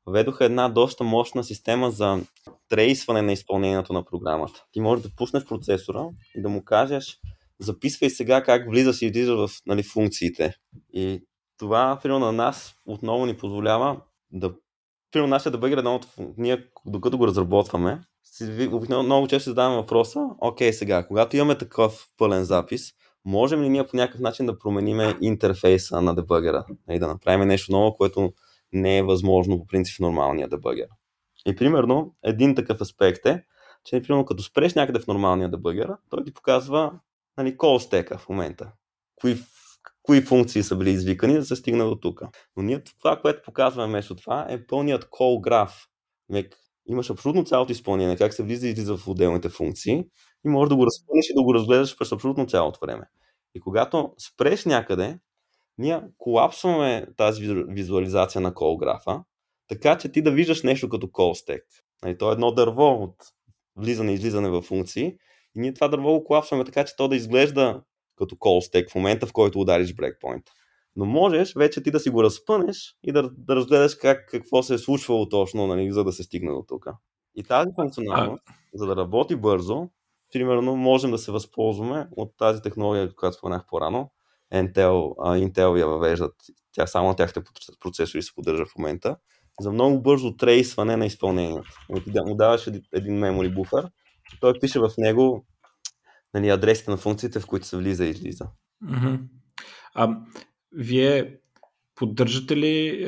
введоха 0.07 0.45
една 0.45 0.69
доста 0.69 1.03
мощна 1.03 1.43
система 1.43 1.91
за 1.91 2.19
трейсване 2.69 3.21
на 3.21 3.31
изпълнението 3.31 3.93
на 3.93 4.05
програмата. 4.05 4.63
Ти 4.71 4.81
можеш 4.81 5.03
да 5.03 5.15
пуснеш 5.15 5.45
процесора 5.45 6.05
и 6.35 6.41
да 6.41 6.49
му 6.49 6.63
кажеш 6.63 7.19
записвай 7.59 8.09
сега 8.09 8.43
как 8.43 8.69
влизаш 8.69 9.01
и 9.01 9.05
излизаш 9.05 9.49
в 9.49 9.61
нали, 9.65 9.83
функциите. 9.83 10.55
И 10.93 11.23
това, 11.57 11.99
примерно, 12.03 12.25
на 12.25 12.31
нас 12.31 12.75
отново 12.85 13.25
ни 13.25 13.37
позволява 13.37 14.01
да 14.31 14.53
примерно 15.13 15.29
нашия 15.29 15.51
да 15.51 15.57
бъде 15.57 15.75
едно 15.75 15.95
от... 15.95 16.07
Ние, 16.37 16.65
докато 16.85 17.17
го 17.17 17.27
разработваме, 17.27 18.01
много 18.89 19.27
често 19.27 19.49
задаваме 19.49 19.75
въпроса, 19.75 20.25
окей 20.41 20.73
сега, 20.73 21.07
когато 21.07 21.37
имаме 21.37 21.57
такъв 21.57 22.07
пълен 22.17 22.43
запис, 22.43 22.91
можем 23.25 23.61
ли 23.61 23.69
ние 23.69 23.87
по 23.87 23.97
някакъв 23.97 24.21
начин 24.21 24.45
да 24.45 24.59
променим 24.59 25.17
интерфейса 25.21 26.01
на 26.01 26.15
дебъгера 26.15 26.65
и 26.89 26.99
да 26.99 27.07
направим 27.07 27.47
нещо 27.47 27.71
ново, 27.71 27.95
което 27.95 28.33
не 28.73 28.97
е 28.97 29.03
възможно 29.03 29.59
по 29.59 29.67
принцип 29.67 29.95
в 29.95 29.99
нормалния 29.99 30.47
дебъгер. 30.47 30.87
И 31.45 31.55
примерно, 31.55 32.15
един 32.23 32.55
такъв 32.55 32.81
аспект 32.81 33.25
е, 33.25 33.43
че 33.85 34.01
примерно 34.01 34.25
като 34.25 34.43
спреш 34.43 34.73
някъде 34.73 34.99
в 34.99 35.07
нормалния 35.07 35.49
дебъгер, 35.49 35.89
той 36.09 36.23
ти 36.23 36.33
показва 36.33 36.91
нали, 37.37 37.57
call 37.57 37.77
стека 37.77 38.17
в 38.17 38.29
момента. 38.29 38.71
Кои, 39.15 39.37
кои 40.03 40.21
функции 40.21 40.63
са 40.63 40.75
били 40.75 40.89
извикани 40.89 41.33
да 41.33 41.45
се 41.45 41.55
стигне 41.55 41.83
до 41.83 41.95
тук. 41.95 42.21
Но 42.57 42.63
ние 42.63 42.83
това, 42.83 43.21
което 43.21 43.41
показваме 43.45 43.87
вместо 43.87 44.15
това 44.15 44.45
е 44.49 44.67
пълният 44.67 45.05
call 45.05 45.41
граф. 45.41 45.87
Имаш 46.87 47.09
абсолютно 47.09 47.43
цялото 47.43 47.71
изпълнение, 47.71 48.17
как 48.17 48.33
се 48.33 48.43
влиза 48.43 48.67
и 48.67 48.69
излиза 48.69 48.97
в 48.97 49.07
отделните 49.07 49.49
функции 49.49 50.03
и 50.45 50.49
можеш 50.49 50.69
да 50.69 50.75
го 50.75 50.85
разпънеш 50.85 51.29
и 51.29 51.35
да 51.35 51.43
го 51.43 51.53
разгледаш 51.53 51.97
през 51.97 52.11
абсолютно 52.11 52.47
цялото 52.47 52.79
време. 52.81 53.05
И 53.55 53.59
когато 53.59 54.13
спреш 54.17 54.65
някъде, 54.65 55.19
ние 55.77 56.01
колапсваме 56.17 57.07
тази 57.17 57.63
визуализация 57.67 58.41
на 58.41 58.51
call 58.51 58.79
графа, 58.79 59.23
така 59.67 59.97
че 59.97 60.11
ти 60.11 60.21
да 60.21 60.31
виждаш 60.31 60.63
нещо 60.63 60.89
като 60.89 61.07
call 61.07 61.47
stack. 61.47 61.63
Нали, 62.03 62.17
то 62.17 62.29
е 62.29 62.33
едно 62.33 62.51
дърво 62.51 62.87
от 62.87 63.15
влизане 63.75 64.11
и 64.11 64.15
излизане 64.15 64.49
в 64.49 64.61
функции 64.61 65.05
и 65.55 65.59
ние 65.59 65.73
това 65.73 65.87
дърво 65.87 66.11
го 66.11 66.23
колапсваме 66.23 66.63
така, 66.63 66.85
че 66.85 66.95
то 66.95 67.07
да 67.07 67.15
изглежда 67.15 67.81
като 68.17 68.35
call 68.35 68.73
stack 68.73 68.91
в 68.91 68.95
момента, 68.95 69.27
в 69.27 69.33
който 69.33 69.59
удариш 69.59 69.95
брекпоинт. 69.95 70.43
Но 70.95 71.05
можеш 71.05 71.53
вече 71.55 71.83
ти 71.83 71.91
да 71.91 71.99
си 71.99 72.09
го 72.09 72.23
разпънеш 72.23 72.97
и 73.03 73.11
да, 73.11 73.29
да 73.37 73.55
разгледаш 73.55 73.95
как, 73.95 74.29
какво 74.31 74.63
се 74.63 74.73
е 74.73 74.77
случвало 74.77 75.29
точно, 75.29 75.67
нали, 75.67 75.91
за 75.91 76.03
да 76.03 76.11
се 76.11 76.23
стигне 76.23 76.51
до 76.51 76.63
тук. 76.67 76.85
И 77.35 77.43
тази 77.43 77.69
функционалност, 77.75 78.43
за 78.73 78.85
да 78.85 78.95
работи 78.95 79.35
бързо, 79.35 79.89
примерно 80.33 80.75
можем 80.75 81.11
да 81.11 81.17
се 81.17 81.31
възползваме 81.31 82.07
от 82.11 82.37
тази 82.37 82.61
технология, 82.61 83.15
която 83.15 83.37
споменах 83.37 83.65
по-рано. 83.67 84.11
Intel, 84.53 85.15
Intel 85.17 85.79
я 85.79 85.87
въвеждат, 85.87 86.35
тя 86.71 86.87
само 86.87 87.07
на 87.07 87.15
тяхните 87.15 87.49
процесори 87.79 88.23
се 88.23 88.35
поддържа 88.35 88.65
в 88.65 88.77
момента, 88.77 89.17
за 89.59 89.71
много 89.71 90.01
бързо 90.01 90.35
трейсване 90.35 90.97
на 90.97 91.05
изпълнението. 91.05 91.69
Му 92.25 92.35
даваш 92.35 92.67
един 92.67 93.19
memory 93.19 93.55
буфер, 93.55 93.89
той 94.41 94.53
пише 94.59 94.79
в 94.79 94.89
него 94.97 95.45
нали, 96.33 96.49
адресите 96.49 96.91
на 96.91 96.97
функциите, 96.97 97.39
в 97.39 97.45
които 97.45 97.67
се 97.67 97.77
влиза 97.77 98.05
и 98.05 98.09
излиза. 98.09 98.47
Mm-hmm. 98.83 99.19
А, 99.93 100.17
вие 100.71 101.37
поддържате 101.95 102.57
ли, 102.57 103.07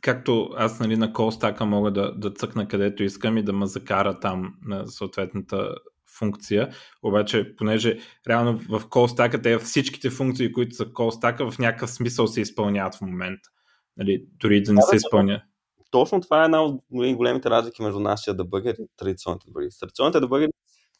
както 0.00 0.50
аз 0.56 0.80
нали, 0.80 0.96
на 0.96 1.12
колстака 1.12 1.64
мога 1.64 1.90
да, 1.90 2.14
да 2.14 2.30
цъкна 2.30 2.68
където 2.68 3.02
искам 3.02 3.36
и 3.36 3.42
да 3.42 3.52
ме 3.52 3.66
закара 3.66 4.20
там 4.20 4.54
на 4.62 4.86
съответната 4.86 5.74
функция, 6.18 6.74
обаче 7.02 7.56
понеже 7.56 7.98
реално 8.28 8.60
в 8.68 8.82
колстака 8.88 9.42
те 9.42 9.58
всичките 9.58 10.10
функции, 10.10 10.52
които 10.52 10.76
са 10.76 10.92
колстака 10.92 11.50
в 11.50 11.58
някакъв 11.58 11.90
смисъл 11.90 12.26
се 12.26 12.40
изпълняват 12.40 12.94
в 12.94 13.00
момента. 13.00 13.48
Нали, 13.96 14.26
дори 14.40 14.62
да 14.62 14.72
не 14.72 14.82
се 14.82 14.96
изпълня. 14.96 15.42
Точно 15.90 16.20
това 16.20 16.42
е 16.42 16.44
една 16.44 16.62
от 16.62 16.82
големите 16.90 17.50
разлики 17.50 17.82
между 17.82 18.00
нашия 18.00 18.34
дебъгер 18.34 18.74
и 18.78 18.86
традиционните 18.96 19.46
дебъгери. 19.46 19.70
Традиционните 19.80 20.20
дебъгери 20.20 20.50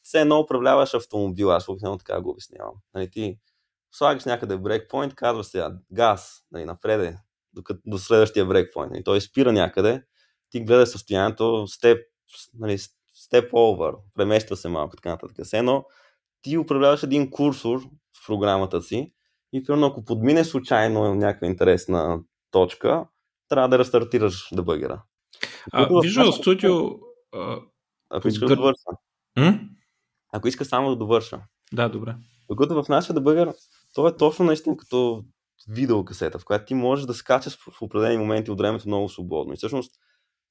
все 0.07 0.21
едно 0.21 0.41
управляваш 0.41 0.95
автомобил, 0.95 1.53
аз 1.53 1.69
обикновено 1.69 1.99
така 1.99 2.21
го 2.21 2.31
обяснявам. 2.31 2.75
Нали, 2.95 3.11
ти 3.11 3.39
слагаш 3.93 4.25
някъде 4.25 4.57
брейкпоинт, 4.57 5.15
казваш 5.15 5.47
сега 5.47 5.73
газ, 5.93 6.45
нали, 6.53 6.65
напреде, 6.65 7.19
до, 7.53 7.63
до 7.87 7.99
следващия 7.99 8.47
брейкпоинт. 8.47 8.93
Нали, 8.93 9.05
той 9.05 9.21
спира 9.21 9.53
някъде, 9.53 10.03
ти 10.51 10.61
гледаш 10.61 10.89
състоянието, 10.89 11.67
степ, 11.67 12.07
нали, 12.55 12.79
step 12.79 13.51
over, 13.51 13.97
премества 14.15 14.57
се 14.57 14.69
малко, 14.69 14.97
така 14.97 15.09
нататък. 15.09 15.45
Все 15.45 15.59
едно 15.59 15.85
ти 16.43 16.59
управляваш 16.59 17.03
един 17.03 17.31
курсор 17.31 17.81
в 18.23 18.27
програмата 18.27 18.83
си 18.83 19.13
и 19.53 19.63
примерно 19.63 19.87
ако 19.87 20.05
подмине 20.05 20.45
случайно 20.45 21.15
някаква 21.15 21.47
интересна 21.47 22.21
точка, 22.51 23.07
трябва 23.49 23.69
да 23.69 23.79
рестартираш 23.79 24.49
дебъгера. 24.53 25.03
А, 25.73 25.89
Visual 25.89 26.45
Studio... 26.45 26.99
Ако 28.11 28.29
искаш 28.29 28.49
да 28.49 28.57
довърша. 28.57 28.91
Ако 30.37 30.49
иска 30.49 30.65
само 30.65 30.89
да 30.91 30.97
довърша. 30.97 31.41
Да, 31.73 31.89
добре. 31.89 32.17
Докато 32.49 32.83
в 32.83 32.89
нашия 32.89 33.15
дебъгер, 33.15 33.53
то 33.95 34.09
е 34.09 34.17
точно 34.17 34.45
наистина 34.45 34.77
като 34.77 35.25
видеокасета, 35.69 36.39
в 36.39 36.45
която 36.45 36.65
ти 36.65 36.75
можеш 36.75 37.07
да 37.07 37.15
скачаш 37.15 37.59
в 37.59 37.83
определени 37.83 38.19
моменти 38.19 38.51
от 38.51 38.59
времето 38.59 38.89
много 38.89 39.09
свободно. 39.09 39.53
И 39.53 39.57
всъщност 39.57 39.93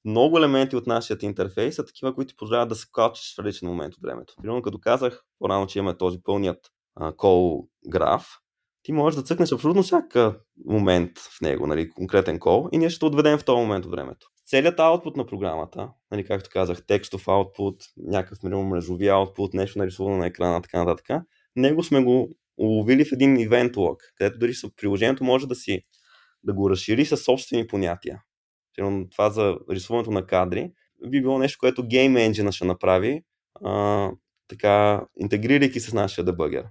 много 0.04 0.38
елементи 0.38 0.76
от 0.76 0.86
нашия 0.86 1.18
интерфейс 1.22 1.74
са 1.76 1.84
такива, 1.84 2.14
които 2.14 2.28
ти 2.28 2.36
позволяват 2.36 2.68
да 2.68 2.74
скачаш 2.74 3.34
в 3.34 3.38
различен 3.38 3.68
момент 3.68 3.94
от 3.94 4.02
времето. 4.02 4.34
Примерно, 4.42 4.62
като 4.62 4.78
казах 4.78 5.24
по-рано, 5.38 5.66
че 5.66 5.78
имаме 5.78 5.96
този 5.96 6.22
пълният 6.22 6.58
call 6.98 7.68
граф, 7.88 8.28
ти 8.82 8.92
можеш 8.92 9.16
да 9.16 9.22
цъкнеш 9.22 9.52
абсолютно 9.52 9.82
всяка 9.82 10.40
момент 10.66 11.18
в 11.18 11.40
него, 11.40 11.66
нали, 11.66 11.90
конкретен 11.90 12.38
кол 12.38 12.68
и 12.72 12.78
ние 12.78 12.90
ще 12.90 13.04
отведем 13.04 13.38
в 13.38 13.44
този 13.44 13.60
момент 13.60 13.84
от 13.84 13.90
времето. 13.90 14.28
Целият 14.46 14.80
аутпут 14.80 15.16
на 15.16 15.26
програмата, 15.26 15.90
нали, 16.10 16.24
както 16.24 16.50
казах, 16.52 16.86
текстов 16.86 17.28
аутпут, 17.28 17.84
някакъв 17.96 18.42
мрежови 18.42 19.08
аутпут, 19.08 19.54
нещо 19.54 19.78
нарисувано 19.78 20.16
на 20.16 20.26
екрана, 20.26 20.62
така 20.62 20.84
нататък, 20.84 21.26
него 21.56 21.82
сме 21.82 22.04
го 22.04 22.36
уловили 22.58 23.04
в 23.04 23.12
един 23.12 23.36
event 23.36 23.74
log, 23.74 23.96
където 24.14 24.38
дори 24.38 24.52
приложението 24.76 25.24
може 25.24 25.46
да 25.46 25.54
си 25.54 25.82
да 26.44 26.54
го 26.54 26.70
разшири 26.70 27.04
със 27.04 27.24
собствени 27.24 27.66
понятия. 27.66 28.22
Това 29.10 29.30
за 29.30 29.56
рисуването 29.70 30.10
на 30.10 30.26
кадри 30.26 30.72
би 31.08 31.22
било 31.22 31.38
нещо, 31.38 31.58
което 31.60 31.82
Game 31.82 32.30
Engine 32.30 32.50
ще 32.50 32.64
направи, 32.64 33.22
а, 33.64 34.10
така, 34.48 35.06
интегрирайки 35.20 35.80
с 35.80 35.92
нашия 35.92 36.24
дебъгер. 36.24 36.64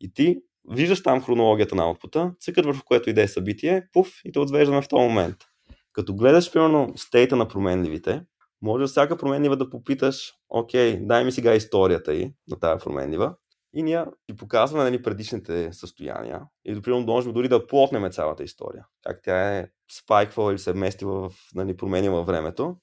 И 0.00 0.12
ти 0.12 0.36
виждаш 0.70 1.02
там 1.02 1.22
хронологията 1.22 1.74
на 1.74 1.82
аутпута, 1.82 2.34
цъкаш 2.40 2.66
върху 2.66 2.84
което 2.84 3.10
иде 3.10 3.28
събитие, 3.28 3.82
пуф, 3.92 4.12
и 4.24 4.32
те 4.32 4.38
отвеждаме 4.38 4.82
в 4.82 4.88
този 4.88 5.08
момент. 5.08 5.36
Като 5.92 6.14
гледаш, 6.14 6.52
примерно, 6.52 6.92
стейта 6.96 7.36
на 7.36 7.48
променливите, 7.48 8.22
може 8.62 8.86
всяка 8.86 9.16
променлива 9.16 9.56
да 9.56 9.70
попиташ, 9.70 10.32
окей, 10.48 10.98
дай 11.00 11.24
ми 11.24 11.32
сега 11.32 11.54
историята 11.54 12.14
и 12.14 12.32
на 12.48 12.58
тази 12.60 12.84
променлива. 12.84 13.34
И 13.74 13.82
ние 13.82 14.04
ти 14.26 14.36
показваме 14.36 14.84
нали, 14.84 15.02
предишните 15.02 15.72
състояния. 15.72 16.42
И, 16.64 16.72
например, 16.72 17.04
можем 17.04 17.32
дори 17.32 17.48
да 17.48 17.66
плотнем 17.66 18.10
цялата 18.10 18.44
история. 18.44 18.86
Как 19.02 19.20
тя 19.22 19.56
е 19.56 19.68
спайквала 19.98 20.52
или 20.52 20.58
се 20.58 20.72
местила 20.72 21.28
в 21.28 21.34
нали, 21.54 21.76
промени 21.76 22.08
във 22.08 22.26
времето. 22.26 22.76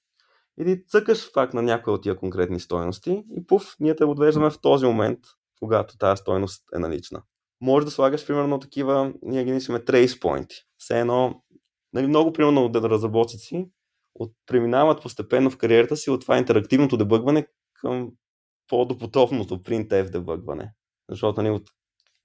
И 0.59 0.65
ти 0.65 0.85
цъкаш 0.87 1.33
факт 1.33 1.53
на 1.53 1.61
някои 1.61 1.93
от 1.93 2.03
тия 2.03 2.15
конкретни 2.15 2.59
стоености 2.59 3.23
и 3.37 3.47
пуф, 3.47 3.75
ние 3.79 3.95
те 3.95 4.05
отвеждаме 4.05 4.49
в 4.49 4.61
този 4.61 4.85
момент, 4.85 5.19
когато 5.59 5.97
тази 5.97 6.21
стоеност 6.21 6.63
е 6.75 6.79
налична. 6.79 7.23
може 7.61 7.85
да 7.85 7.91
слагаш 7.91 8.27
примерно 8.27 8.59
такива, 8.59 9.13
ние 9.21 9.43
ги 9.43 9.51
наричаме 9.51 9.79
trace 9.79 10.19
point. 10.19 10.49
Все 10.77 10.99
едно, 10.99 11.43
нали, 11.95 12.07
много 12.07 12.33
примерно 12.33 12.69
да 12.69 12.89
разработчици 12.89 13.67
от, 14.15 14.31
преминават 14.45 15.01
постепенно 15.01 15.49
в 15.49 15.57
кариерата 15.57 15.97
си 15.97 16.09
от 16.09 16.21
това 16.21 16.37
интерактивното 16.37 16.97
дебъгване 16.97 17.47
към 17.73 18.11
по-допотопното 18.67 19.57
printf 19.57 20.09
дебъгване. 20.09 20.71
Защото 21.09 21.41
нали, 21.41 21.51
от, 21.51 21.63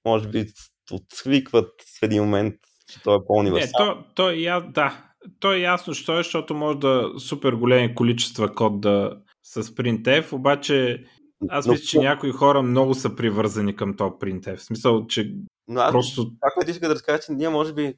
може 0.05 0.29
би 0.29 0.45
отсвикват 0.91 1.69
в 1.99 2.03
един 2.03 2.23
момент, 2.23 2.55
че 2.87 3.03
то 3.03 3.15
е 3.15 3.25
по-универсално. 3.27 3.95
Не, 3.95 4.03
то, 4.03 4.13
то 4.15 4.29
е, 4.29 4.71
да, 4.71 5.05
то 5.39 5.53
е 5.53 5.59
ясно, 5.59 5.93
що 5.93 6.13
е, 6.13 6.23
защото 6.23 6.53
може 6.53 6.77
да 6.77 7.11
супер 7.19 7.53
големи 7.53 7.95
количества 7.95 8.55
код 8.55 8.81
да 8.81 9.21
с 9.43 9.63
printf, 9.63 10.33
обаче 10.33 11.05
аз 11.49 11.67
мисля, 11.67 11.85
че 11.85 11.99
някои 11.99 12.31
хора 12.31 12.61
много 12.61 12.93
са 12.93 13.15
привързани 13.15 13.75
към 13.75 13.97
този 13.97 14.11
printf. 14.11 14.57
В 14.57 14.63
смисъл, 14.63 15.07
че 15.07 15.33
Но 15.67 15.81
аз, 15.81 15.91
просто... 15.91 16.23
Това, 16.23 16.51
което 16.53 16.71
иска 16.71 16.87
да 16.87 16.95
разкажа, 16.95 17.19
че 17.19 17.31
ние 17.31 17.49
може 17.49 17.73
би 17.73 17.93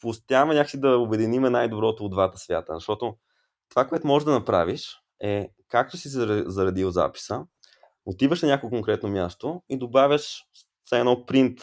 постоянно 0.00 0.52
някакси 0.52 0.80
да 0.80 0.98
обединиме 0.98 1.50
най-доброто 1.50 2.04
от 2.04 2.10
двата 2.10 2.38
свята, 2.38 2.74
защото 2.74 3.14
това, 3.68 3.86
което 3.86 4.06
можеш 4.06 4.24
да 4.24 4.32
направиш 4.32 5.00
е, 5.22 5.48
както 5.68 5.96
си 5.96 6.08
заредил 6.46 6.90
записа, 6.90 7.42
отиваш 8.06 8.42
на 8.42 8.48
някакво 8.48 8.68
конкретно 8.68 9.08
място 9.08 9.62
и 9.68 9.78
добавяш 9.78 10.44
едно 10.92 11.16
print 11.16 11.62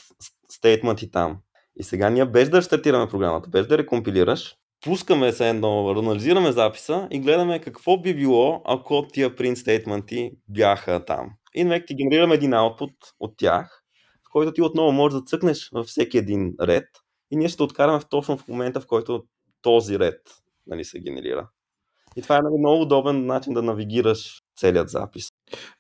statement 0.54 1.04
и 1.04 1.12
там. 1.12 1.38
И 1.76 1.84
сега 1.84 2.10
ние 2.10 2.26
без 2.26 2.50
да 2.50 2.62
стартираме 2.62 3.10
програмата, 3.10 3.50
без 3.50 3.68
да 3.68 3.78
рекомпилираш, 3.78 4.56
пускаме 4.82 5.32
се 5.32 5.50
едно, 5.50 5.90
анализираме 5.90 6.52
записа 6.52 7.08
и 7.12 7.20
гледаме 7.20 7.62
какво 7.62 8.02
би 8.02 8.16
било, 8.16 8.62
ако 8.66 9.08
тия 9.08 9.36
print 9.36 9.54
statements 9.54 10.38
бяха 10.48 11.06
там. 11.06 11.30
И 11.56 11.64
нека 11.64 11.86
ти 11.86 11.96
генерираме 11.96 12.36
един 12.36 12.52
output 12.52 12.94
от 13.20 13.38
тях, 13.38 13.84
в 14.28 14.32
който 14.32 14.54
ти 14.54 14.62
отново 14.62 14.92
можеш 14.92 15.20
да 15.20 15.26
цъкнеш 15.26 15.70
във 15.74 15.86
всеки 15.86 16.18
един 16.18 16.54
ред 16.62 16.88
и 17.32 17.38
ние 17.38 17.50
ще 17.50 17.64
откараме 17.64 18.00
точно 18.10 18.38
в 18.38 18.48
момента, 18.48 18.82
в 18.82 18.88
който 18.88 19.24
този 19.62 20.00
ред 20.00 20.22
нали, 20.68 20.84
се 20.86 21.00
генерира. 21.00 21.50
И 22.16 22.22
това 22.22 22.36
е 22.36 22.42
нали, 22.42 22.60
много 22.60 22.82
удобен 22.82 23.26
начин 23.26 23.54
да 23.54 23.62
навигираш 23.62 24.42
целият 24.56 24.90
запис. 24.90 25.28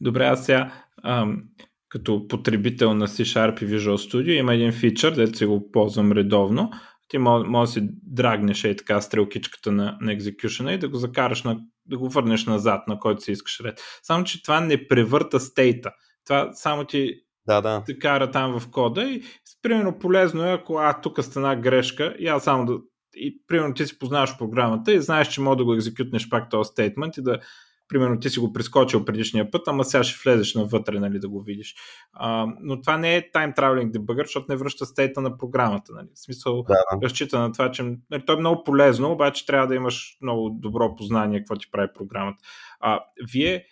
Добре, 0.01 0.25
аз 0.25 0.45
сега 0.45 0.73
ам, 1.03 1.43
като 1.89 2.27
потребител 2.27 2.93
на 2.93 3.07
C-Sharp 3.07 3.63
и 3.63 3.67
Visual 3.67 3.95
Studio 3.95 4.31
има 4.31 4.53
един 4.53 4.71
фичър, 4.71 5.15
дето 5.15 5.37
си 5.37 5.45
го 5.45 5.71
ползвам 5.71 6.11
редовно. 6.11 6.71
Ти 7.07 7.17
може, 7.17 7.47
може 7.47 7.69
да 7.69 7.73
си 7.73 7.89
драгнеш 8.03 8.63
и 8.63 8.75
така 8.75 9.01
стрелкичката 9.01 9.71
на, 9.71 9.97
на 10.01 10.11
execution 10.11 10.75
и 10.75 10.77
да 10.77 10.89
го 10.89 10.97
закараш 10.97 11.43
на, 11.43 11.59
да 11.85 11.97
го 11.97 12.09
върнеш 12.09 12.45
назад, 12.45 12.87
на 12.87 12.99
който 12.99 13.21
си 13.21 13.31
искаш 13.31 13.59
ред. 13.59 13.81
Само, 14.03 14.23
че 14.23 14.43
това 14.43 14.59
не 14.59 14.87
превърта 14.87 15.39
стейта. 15.39 15.91
Това 16.25 16.49
само 16.53 16.85
ти 16.85 17.13
да, 17.47 17.61
да. 17.61 17.83
те 17.85 17.99
кара 17.99 18.31
там 18.31 18.59
в 18.59 18.71
кода 18.71 19.03
и 19.03 19.23
примерно 19.61 19.99
полезно 19.99 20.45
е, 20.45 20.53
ако 20.53 20.77
а, 20.77 21.01
тук 21.01 21.23
стана 21.23 21.55
грешка 21.55 22.15
и 22.19 22.27
аз 22.27 22.43
само 22.43 22.65
да 22.65 22.77
и 23.15 23.41
примерно 23.47 23.73
ти 23.73 23.85
си 23.85 23.99
познаваш 23.99 24.37
програмата 24.37 24.93
и 24.93 25.01
знаеш, 25.01 25.27
че 25.27 25.41
може 25.41 25.57
да 25.57 25.65
го 25.65 25.73
екзекютнеш 25.73 26.29
пак 26.29 26.49
този 26.49 26.67
стейтмент 26.67 27.17
и 27.17 27.21
да 27.21 27.39
примерно 27.87 28.19
ти 28.19 28.29
си 28.29 28.39
го 28.39 28.53
прескочил 28.53 29.05
предишния 29.05 29.51
път, 29.51 29.67
ама 29.67 29.83
сега 29.83 30.03
ще 30.03 30.29
влезеш 30.29 30.55
навътре, 30.55 30.99
нали, 30.99 31.19
да 31.19 31.29
го 31.29 31.41
видиш. 31.41 31.75
А, 32.13 32.47
но 32.61 32.81
това 32.81 32.97
не 32.97 33.15
е 33.15 33.31
time 33.31 33.57
traveling 33.57 33.91
debugger, 33.91 34.23
защото 34.23 34.45
не 34.49 34.55
връща 34.55 34.85
стейта 34.85 35.21
на 35.21 35.37
програмата. 35.37 35.93
Нали. 35.93 36.07
В 36.13 36.19
смисъл, 36.19 36.63
да, 36.63 36.73
да. 36.73 37.05
разчита 37.05 37.39
на 37.39 37.51
това, 37.51 37.71
че 37.71 37.83
нали, 37.83 38.25
то 38.25 38.33
е 38.33 38.39
много 38.39 38.63
полезно, 38.63 39.11
обаче 39.11 39.45
трябва 39.45 39.67
да 39.67 39.75
имаш 39.75 40.17
много 40.21 40.49
добро 40.49 40.95
познание 40.95 41.39
какво 41.39 41.55
ти 41.55 41.71
прави 41.71 41.87
програмата. 41.95 42.43
А, 42.79 42.99
вие 43.31 43.65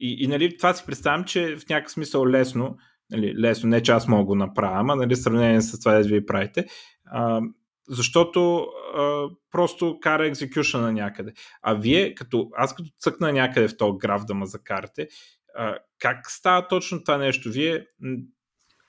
и, 0.00 0.24
и 0.24 0.26
нали, 0.26 0.56
това 0.56 0.74
си 0.74 0.86
представям, 0.86 1.24
че 1.24 1.56
в 1.56 1.68
някакъв 1.68 1.92
смисъл 1.92 2.26
лесно, 2.26 2.76
нали, 3.10 3.34
лесно, 3.38 3.68
не 3.68 3.82
че 3.82 3.92
аз 3.92 4.08
мога 4.08 4.24
го 4.24 4.34
направя, 4.34 4.80
ама 4.80 4.96
нали, 4.96 5.16
сравнение 5.16 5.60
с 5.60 5.80
това, 5.80 5.92
да 5.92 6.08
вие 6.08 6.26
правите, 6.26 6.66
а, 7.06 7.40
защото 7.88 8.66
а, 8.96 9.28
просто 9.50 9.98
кара 10.00 10.26
екзекюшън 10.26 10.82
на 10.82 10.92
някъде. 10.92 11.32
А 11.62 11.74
вие, 11.74 12.14
като, 12.14 12.50
аз 12.56 12.74
като 12.74 12.88
цъкна 13.00 13.32
някъде 13.32 13.68
в 13.68 13.76
този 13.76 13.98
граф 13.98 14.24
да 14.24 14.34
ме 14.34 14.46
закарате, 14.46 15.08
а, 15.56 15.78
как 15.98 16.30
става 16.30 16.68
точно 16.68 17.04
това 17.04 17.18
нещо? 17.18 17.50
Вие 17.50 17.86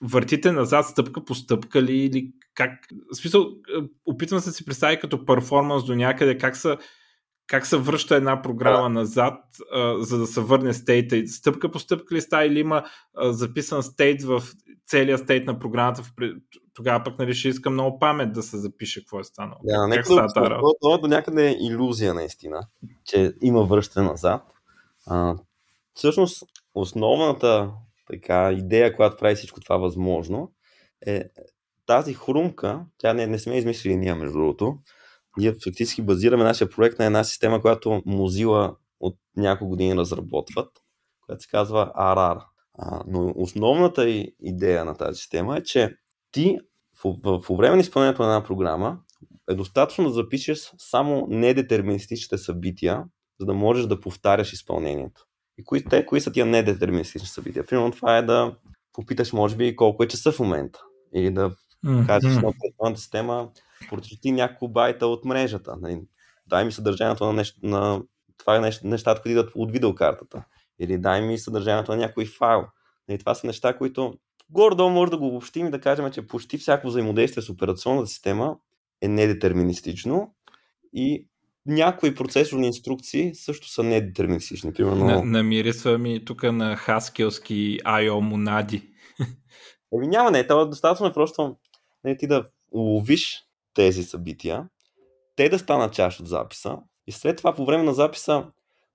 въртите 0.01 0.51
назад 0.51 0.85
стъпка 0.85 1.25
по 1.25 1.35
стъпка 1.35 1.83
ли 1.83 1.97
или 1.97 2.31
как? 2.53 2.87
В 3.11 3.15
смисъл, 3.15 3.47
опитвам 4.05 4.39
се 4.39 4.49
да 4.49 4.53
си 4.53 4.65
представя 4.65 4.99
като 4.99 5.25
перформанс 5.25 5.85
до 5.85 5.95
някъде, 5.95 6.37
как 6.37 6.57
са 6.57 6.77
как 7.49 7.67
се 7.67 7.77
връща 7.77 8.15
една 8.15 8.41
програма 8.41 8.83
да. 8.83 8.89
назад, 8.89 9.43
а, 9.73 10.03
за 10.03 10.17
да 10.17 10.27
се 10.27 10.41
върне 10.41 10.73
стейта? 10.73 11.27
Стъпка 11.27 11.71
по 11.71 11.79
стъпка 11.79 12.15
ли 12.15 12.21
става 12.21 12.45
или 12.45 12.59
има 12.59 12.83
а, 13.15 13.33
записан 13.33 13.83
стейт 13.83 14.23
в 14.23 14.43
целия 14.87 15.17
стейт 15.17 15.45
на 15.45 15.59
програмата? 15.59 16.03
В, 16.03 16.11
тогава 16.73 17.03
пък 17.03 17.19
нали, 17.19 17.33
ще 17.33 17.47
искам 17.47 17.73
много 17.73 17.99
памет 17.99 18.33
да 18.33 18.43
се 18.43 18.57
запише 18.57 18.99
какво 18.99 19.19
е 19.19 19.23
станало. 19.23 19.59
Да, 19.63 19.95
как 19.95 20.05
става 20.05 20.27
това, 20.27 20.61
това, 20.81 20.97
до 20.97 21.07
някъде 21.07 21.47
е 21.47 21.57
иллюзия 21.59 22.13
наистина, 22.13 22.61
че 23.05 23.33
има 23.41 23.63
връщане 23.63 24.07
назад. 24.07 24.41
А, 25.07 25.35
всъщност, 25.93 26.43
основната 26.75 27.71
така, 28.07 28.51
идея, 28.51 28.95
която 28.95 29.17
прави 29.17 29.35
всичко 29.35 29.59
това 29.59 29.77
възможно, 29.77 30.51
е 31.07 31.23
тази 31.85 32.13
хрумка, 32.13 32.85
тя 32.97 33.13
не, 33.13 33.27
не 33.27 33.39
сме 33.39 33.57
измислили 33.57 33.95
ние, 33.95 34.13
между 34.13 34.37
другото, 34.37 34.77
ние 35.37 35.53
фактически 35.63 36.01
базираме 36.01 36.43
нашия 36.43 36.69
проект 36.69 36.99
на 36.99 37.05
една 37.05 37.23
система, 37.23 37.61
която 37.61 37.89
Mozilla 37.89 38.75
от 38.99 39.15
няколко 39.37 39.69
години 39.69 39.95
разработват, 39.95 40.69
която 41.25 41.43
се 41.43 41.49
казва 41.49 41.91
RR. 41.97 42.43
А, 42.77 43.03
но 43.07 43.33
основната 43.35 44.09
идея 44.39 44.85
на 44.85 44.97
тази 44.97 45.19
система 45.19 45.57
е, 45.57 45.63
че 45.63 45.95
ти 46.31 46.57
в, 47.03 47.15
в, 47.23 47.57
време 47.57 47.75
на 47.75 47.81
изпълнението 47.81 48.21
на 48.21 48.27
една 48.27 48.43
програма 48.43 48.99
е 49.49 49.55
достатъчно 49.55 50.03
да 50.03 50.09
запишеш 50.09 50.71
само 50.77 51.27
недетерминистичните 51.29 52.37
събития, 52.37 53.03
за 53.39 53.45
да 53.45 53.53
можеш 53.53 53.85
да 53.85 53.99
повтаряш 53.99 54.53
изпълнението. 54.53 55.25
И 55.57 55.63
кои, 55.63 55.83
те, 55.83 56.05
кои 56.05 56.21
са 56.21 56.31
тия 56.31 56.45
недетерминистични 56.45 57.27
събития? 57.27 57.65
Примерно 57.65 57.91
това 57.91 58.17
е 58.17 58.21
да 58.21 58.55
попиташ, 58.93 59.33
може 59.33 59.55
би, 59.55 59.75
колко 59.75 60.03
е 60.03 60.07
часа 60.07 60.31
в 60.31 60.39
момента. 60.39 60.79
Или 61.15 61.31
да 61.31 61.51
mm-hmm. 61.85 62.05
кажеш 62.05 62.35
на 62.35 62.47
операционната 62.49 62.99
система, 62.99 63.49
прочети 63.89 64.31
няколко 64.31 64.67
байта 64.67 65.07
от 65.07 65.25
мрежата. 65.25 65.77
Нали? 65.81 66.01
Дай 66.47 66.65
ми 66.65 66.71
съдържанието 66.71 67.25
на, 67.25 67.33
нещо, 67.33 67.59
на 67.63 68.01
това 68.37 68.55
е 68.55 68.59
нещо, 68.59 68.87
нещата, 68.87 69.21
които 69.21 69.39
идват 69.39 69.51
от 69.55 69.71
видеокартата. 69.71 70.43
Или 70.79 70.97
дай 70.97 71.21
ми 71.21 71.37
съдържанието 71.37 71.91
на 71.91 71.97
някой 71.97 72.25
файл. 72.25 72.65
Нали? 73.07 73.19
Това 73.19 73.35
са 73.35 73.47
неща, 73.47 73.77
които 73.77 74.13
гордо 74.49 74.89
може 74.89 75.11
да 75.11 75.17
го 75.17 75.27
обобщим 75.27 75.67
и 75.67 75.71
да 75.71 75.81
кажем, 75.81 76.11
че 76.11 76.27
почти 76.27 76.57
всяко 76.57 76.87
взаимодействие 76.87 77.43
с 77.43 77.49
операционната 77.49 78.07
система 78.07 78.57
е 79.01 79.07
недетерминистично 79.07 80.33
и 80.93 81.27
някои 81.65 82.15
процесорни 82.15 82.67
инструкции 82.67 83.35
също 83.35 83.69
са 83.69 83.83
недетерминистични. 83.83 84.73
Примерно... 84.73 85.05
На, 85.05 85.23
намирисва 85.23 85.97
ми 85.97 86.25
тук 86.25 86.43
на 86.43 86.75
хаскелски 86.75 87.79
IO 87.85 88.19
монади. 88.19 88.89
Еми 89.93 90.07
няма 90.07 90.31
не, 90.31 90.47
това 90.47 90.61
е 90.61 90.65
достатъчно 90.65 91.13
просто 91.13 91.55
не, 92.03 92.17
ти 92.17 92.27
да 92.27 92.47
уловиш 92.71 93.43
тези 93.73 94.03
събития, 94.03 94.69
те 95.35 95.49
да 95.49 95.59
станат 95.59 95.93
част 95.93 96.19
от 96.19 96.27
записа 96.27 96.77
и 97.07 97.11
след 97.11 97.37
това 97.37 97.53
по 97.53 97.65
време 97.65 97.83
на 97.83 97.93
записа, 97.93 98.45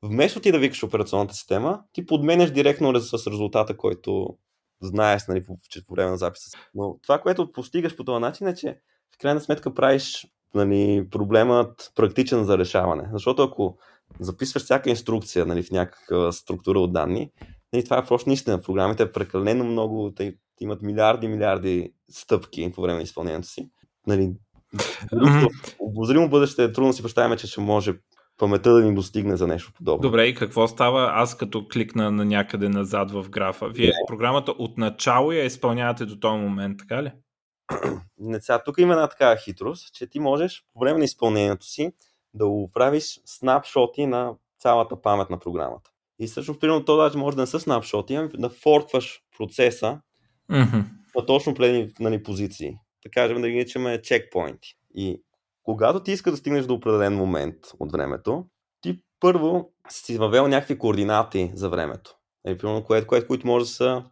вместо 0.03 0.41
ти 0.41 0.53
да 0.53 0.59
викаш 0.59 0.83
операционната 0.83 1.35
система, 1.35 1.83
ти 1.93 2.07
подменяш 2.07 2.51
директно 2.51 3.01
с 3.01 3.27
резултата, 3.27 3.77
който 3.77 4.39
знаеш 4.83 5.23
нали, 5.29 5.45
по, 5.45 5.59
по 5.87 5.95
време 5.95 6.11
на 6.11 6.17
записа. 6.17 6.59
Но 6.75 6.99
това, 7.03 7.19
което 7.19 7.53
постигаш 7.53 7.97
по 7.97 8.05
този 8.05 8.21
начин 8.21 8.47
е, 8.47 8.55
че 8.55 8.79
в 9.15 9.19
крайна 9.19 9.41
сметка 9.41 9.75
правиш 9.75 10.27
нали, 10.55 11.09
проблемът 11.11 11.93
практичен 11.95 12.45
за 12.45 12.59
решаване. 12.59 13.09
Защото 13.13 13.43
ако 13.43 13.79
записваш 14.21 14.63
всяка 14.63 14.91
инструкция 14.91 15.47
нали, 15.47 15.63
в 15.63 15.71
някаква 15.71 16.33
структура 16.33 16.81
от 16.81 16.93
данни, 16.93 17.31
нали, 17.73 17.85
това 17.85 17.99
е 17.99 18.07
просто 18.07 18.29
наистина. 18.29 18.63
Програмите 18.63 19.03
е 19.03 19.13
прекалено 19.13 19.65
много, 19.65 20.13
те 20.17 20.37
имат 20.61 20.83
милиарди 20.83 21.29
милиарди 21.29 21.93
стъпки 22.11 22.73
по 22.75 22.83
време 22.83 22.97
на 22.97 23.03
изпълнението 23.03 23.49
си. 23.49 23.71
Нали, 24.07 24.33
обозримо 25.79 26.29
бъдеще 26.29 26.65
е 26.65 26.73
трудно 26.73 26.93
си 26.93 27.03
представяме, 27.03 27.37
че 27.37 27.47
ще 27.47 27.61
може 27.61 27.95
паметта 28.39 28.73
да 28.73 28.83
ни 28.83 28.95
достигне 28.95 29.37
за 29.37 29.47
нещо 29.47 29.73
подобно. 29.73 30.03
Добре, 30.03 30.27
и 30.27 30.35
какво 30.35 30.69
става 30.69 31.11
аз 31.15 31.37
като 31.37 31.69
кликна 31.69 32.11
на 32.11 32.25
някъде 32.25 32.69
назад 32.69 33.11
в 33.11 33.31
графа? 33.31 33.69
Вие 33.69 33.87
Не. 33.87 33.93
програмата 34.07 34.53
от 34.53 34.79
начало 34.79 35.33
я 35.33 35.45
изпълнявате 35.45 36.07
до 36.07 36.19
този 36.21 36.41
момент, 36.41 36.79
така 36.79 37.03
ли? 37.03 37.13
Не, 38.19 38.41
сега, 38.41 38.63
тук 38.65 38.79
има 38.79 38.93
една 38.93 39.09
такава 39.09 39.37
хитрост, 39.37 39.95
че 39.95 40.07
ти 40.07 40.21
можеш 40.21 40.65
по 40.75 40.81
време 40.81 40.99
на 40.99 41.05
изпълнението 41.05 41.67
си 41.67 41.93
да 42.35 42.49
го 42.49 42.71
правиш 42.75 43.21
снапшоти 43.25 44.07
на 44.07 44.35
цялата 44.59 45.03
памет 45.03 45.31
на 45.31 45.39
програмата. 45.39 45.91
И 46.19 46.29
също, 46.29 46.59
примерно, 46.59 46.85
то 46.85 46.97
даже 46.97 47.19
може 47.19 47.37
да 47.37 47.43
не 47.43 47.47
са 47.47 47.61
снапшоти, 47.61 48.15
ами 48.15 48.29
да 48.35 48.49
форкваш 48.49 49.21
процеса 49.39 50.01
mm-hmm. 50.51 50.85
на 51.17 51.27
точно 51.27 51.53
определени 51.53 51.91
нали, 52.01 52.23
позиции. 52.23 52.79
Да 53.05 53.11
кажем, 53.11 53.43
да 53.43 53.49
ги 53.49 53.55
наричаме 53.55 54.03
чекпоинти. 54.03 54.77
И 54.95 55.23
когато 55.63 56.03
ти 56.03 56.13
искаш 56.13 56.31
да 56.31 56.37
стигнеш 56.37 56.65
до 56.65 56.75
определен 56.75 57.15
момент 57.15 57.57
от 57.81 57.93
времето, 57.93 58.45
ти 58.81 59.03
първо 59.21 59.73
си 59.89 60.19
въвел 60.19 60.49
някакви 60.49 60.79
координати 60.79 61.51
за 61.55 61.69
времето. 61.69 62.17
Нали, 62.45 62.59
примерно, 62.59 62.85
кое, 62.85 63.07
кое, 63.07 63.27
които 63.27 63.47
може 63.47 63.65
да 63.65 63.71
са 63.71 64.05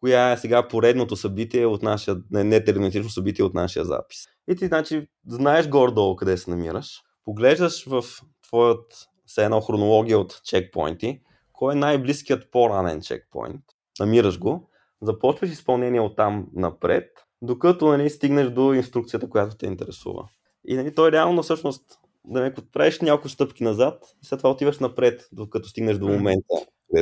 коя 0.00 0.32
е 0.32 0.36
сега 0.36 0.68
поредното 0.68 1.16
събитие 1.16 1.66
от 1.66 1.82
нашия, 1.82 2.16
не, 2.30 2.44
не 2.44 2.64
терминатично 2.64 3.10
събитие 3.10 3.44
от 3.44 3.54
нашия 3.54 3.84
запис. 3.84 4.18
И 4.48 4.56
ти, 4.56 4.66
значи, 4.66 5.08
знаеш 5.26 5.68
горе-долу 5.68 6.16
къде 6.16 6.36
се 6.36 6.50
намираш, 6.50 7.02
поглеждаш 7.24 7.84
в 7.84 8.04
твоят, 8.42 9.08
все 9.26 9.44
едно 9.44 9.60
хронология 9.60 10.18
от 10.18 10.40
чекпоинти, 10.44 11.20
кой 11.52 11.72
е 11.72 11.76
най-близкият 11.76 12.50
по-ранен 12.50 13.00
чекпоинт, 13.00 13.62
намираш 14.00 14.38
го, 14.38 14.70
започваш 15.02 15.50
изпълнение 15.50 16.00
от 16.00 16.16
там 16.16 16.46
напред, 16.54 17.25
докато 17.42 17.86
нали, 17.88 18.10
стигнеш 18.10 18.50
до 18.50 18.72
инструкцията, 18.74 19.30
която 19.30 19.56
те 19.56 19.66
интересува. 19.66 20.28
И 20.68 20.76
нали, 20.76 20.94
той 20.94 21.12
реално 21.12 21.42
всъщност, 21.42 21.98
да 22.24 22.40
ме 22.40 22.54
правиш 22.72 23.00
няколко 23.00 23.28
стъпки 23.28 23.64
назад, 23.64 24.04
и 24.22 24.26
след 24.26 24.38
това 24.38 24.50
отиваш 24.50 24.78
напред, 24.78 25.28
докато 25.32 25.68
стигнеш 25.68 25.98
до 25.98 26.08
момента. 26.08 26.54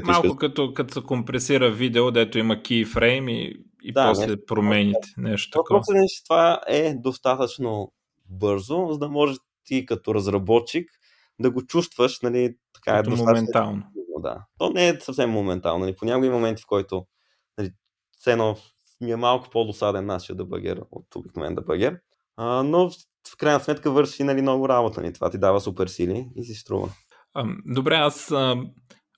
Малко 0.04 0.28
ще... 0.28 0.36
като, 0.36 0.74
като 0.74 0.94
се 0.94 1.02
компресира 1.02 1.70
видео, 1.70 2.10
дето 2.10 2.38
има 2.38 2.54
keyframe 2.54 3.30
и, 3.30 3.64
и 3.82 3.92
да, 3.92 4.08
после 4.08 4.26
нещо, 4.26 4.46
промените. 4.46 5.08
Нещо 5.16 5.50
такова. 5.50 5.78
Въпросът 5.78 5.96
е, 5.96 6.06
че 6.08 6.24
това 6.24 6.60
е 6.68 6.94
достатъчно 6.94 7.92
бързо, 8.30 8.88
за 8.90 8.98
да 8.98 9.08
можеш 9.08 9.36
ти 9.64 9.86
като 9.86 10.14
разработчик 10.14 10.90
да 11.40 11.50
го 11.50 11.66
чувстваш, 11.66 12.20
нали, 12.20 12.56
така 12.74 12.98
е 12.98 13.02
като 13.02 13.14
е 13.14 13.16
моментално. 13.16 13.82
Да. 14.18 14.44
То 14.58 14.70
не 14.70 14.88
е 14.88 15.00
съвсем 15.00 15.30
моментално. 15.30 15.84
Нали. 15.84 15.96
Понякога 15.96 16.26
има 16.26 16.36
моменти, 16.36 16.62
в 16.62 16.66
който 16.66 17.06
нали, 17.58 17.70
цено 18.20 18.56
ми 19.00 19.10
е 19.12 19.16
малко 19.16 19.50
по-досаден 19.50 20.06
нашия 20.06 20.36
дебагер 20.36 20.80
от 20.90 21.16
обикновен 21.16 21.54
дебагер. 21.54 21.98
А, 22.36 22.62
но 22.62 22.90
в 23.32 23.36
крайна 23.38 23.60
сметка 23.60 23.90
върши 23.90 24.24
нали, 24.24 24.42
много 24.42 24.68
работа. 24.68 25.00
Нали. 25.00 25.12
Това 25.12 25.30
ти 25.30 25.38
дава 25.38 25.60
супер 25.60 25.86
сили 25.86 26.28
и 26.36 26.44
си 26.44 26.54
струва. 26.54 26.88
А, 27.34 27.44
добре, 27.66 27.94
аз 27.94 28.30
а, 28.30 28.56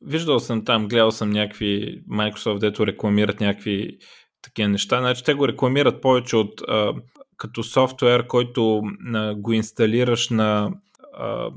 виждал 0.02 0.40
съм 0.40 0.64
там, 0.64 0.88
гледал 0.88 1.10
съм 1.10 1.30
някакви 1.30 2.02
Microsoft, 2.10 2.58
дето 2.58 2.86
рекламират 2.86 3.40
някакви 3.40 3.98
такива 4.42 4.68
неща. 4.68 5.00
Значи 5.00 5.24
те 5.24 5.34
го 5.34 5.48
рекламират 5.48 6.02
повече 6.02 6.36
от 6.36 6.62
а, 6.68 6.92
като 7.36 7.62
софтуер, 7.62 8.26
който 8.26 8.82
а, 9.14 9.34
го 9.34 9.52
инсталираш 9.52 10.30
на, 10.30 10.72
а, 11.14 11.50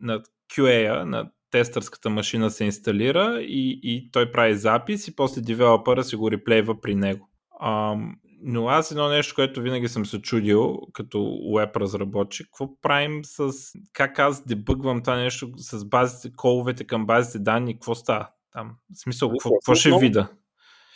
на 0.00 0.22
QA, 0.52 1.02
на 1.02 1.30
тестърската 1.50 2.10
машина 2.10 2.50
се 2.50 2.64
инсталира 2.64 3.40
и, 3.40 3.80
и 3.82 4.10
той 4.10 4.32
прави 4.32 4.54
запис 4.54 5.08
и 5.08 5.16
после 5.16 5.40
девелопъра 5.40 6.04
си 6.04 6.16
го 6.16 6.30
реплейва 6.30 6.80
при 6.80 6.94
него. 6.94 7.27
А, 7.60 7.96
но 8.42 8.68
аз 8.68 8.90
едно 8.90 9.08
нещо, 9.08 9.34
което 9.34 9.60
винаги 9.60 9.88
съм 9.88 10.06
се 10.06 10.22
чудил 10.22 10.78
като 10.92 11.38
веб 11.56 11.76
разработчик, 11.76 12.46
какво 12.46 12.80
правим 12.80 13.20
с, 13.24 13.52
как 13.92 14.18
аз 14.18 14.46
дебъгвам 14.46 15.02
това 15.02 15.16
нещо 15.16 15.50
с 15.56 15.84
базите, 15.84 16.36
коловете 16.36 16.84
към 16.84 17.06
базите 17.06 17.38
данни, 17.38 17.74
какво 17.74 17.94
става 17.94 18.28
там? 18.52 18.76
В 18.94 19.00
смисъл, 19.00 19.30
какво, 19.30 19.50
какво 19.50 19.74
ще 19.74 19.98
вида? 19.98 20.28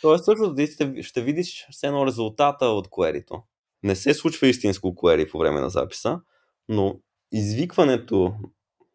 То 0.01 0.13
е 0.13 0.17
също, 0.17 0.55
ще, 0.71 1.03
ще 1.03 1.21
видиш 1.21 1.67
все 1.71 1.87
едно 1.87 2.05
резултата 2.05 2.65
от 2.65 2.87
query 2.87 3.41
Не 3.83 3.95
се 3.95 4.13
случва 4.13 4.47
истинско 4.47 4.87
query 4.87 5.31
по 5.31 5.37
време 5.37 5.59
на 5.59 5.69
записа, 5.69 6.21
но 6.69 6.95
извикването 7.31 8.33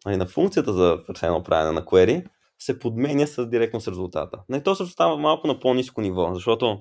нали, 0.07 0.17
на 0.17 0.27
функцията 0.27 0.73
за 0.73 0.99
едно 1.23 1.43
правене 1.43 1.73
на 1.73 1.83
query 1.83 2.27
се 2.59 2.79
подменя 2.79 3.27
с, 3.27 3.47
директно 3.47 3.81
с 3.81 3.89
резултата. 3.89 4.39
Не, 4.49 4.63
то 4.63 4.75
също 4.75 4.93
става 4.93 5.17
малко 5.17 5.47
на 5.47 5.61
по-низко 5.61 6.01
ниво, 6.01 6.35
защото 6.35 6.67
нали, 6.67 6.81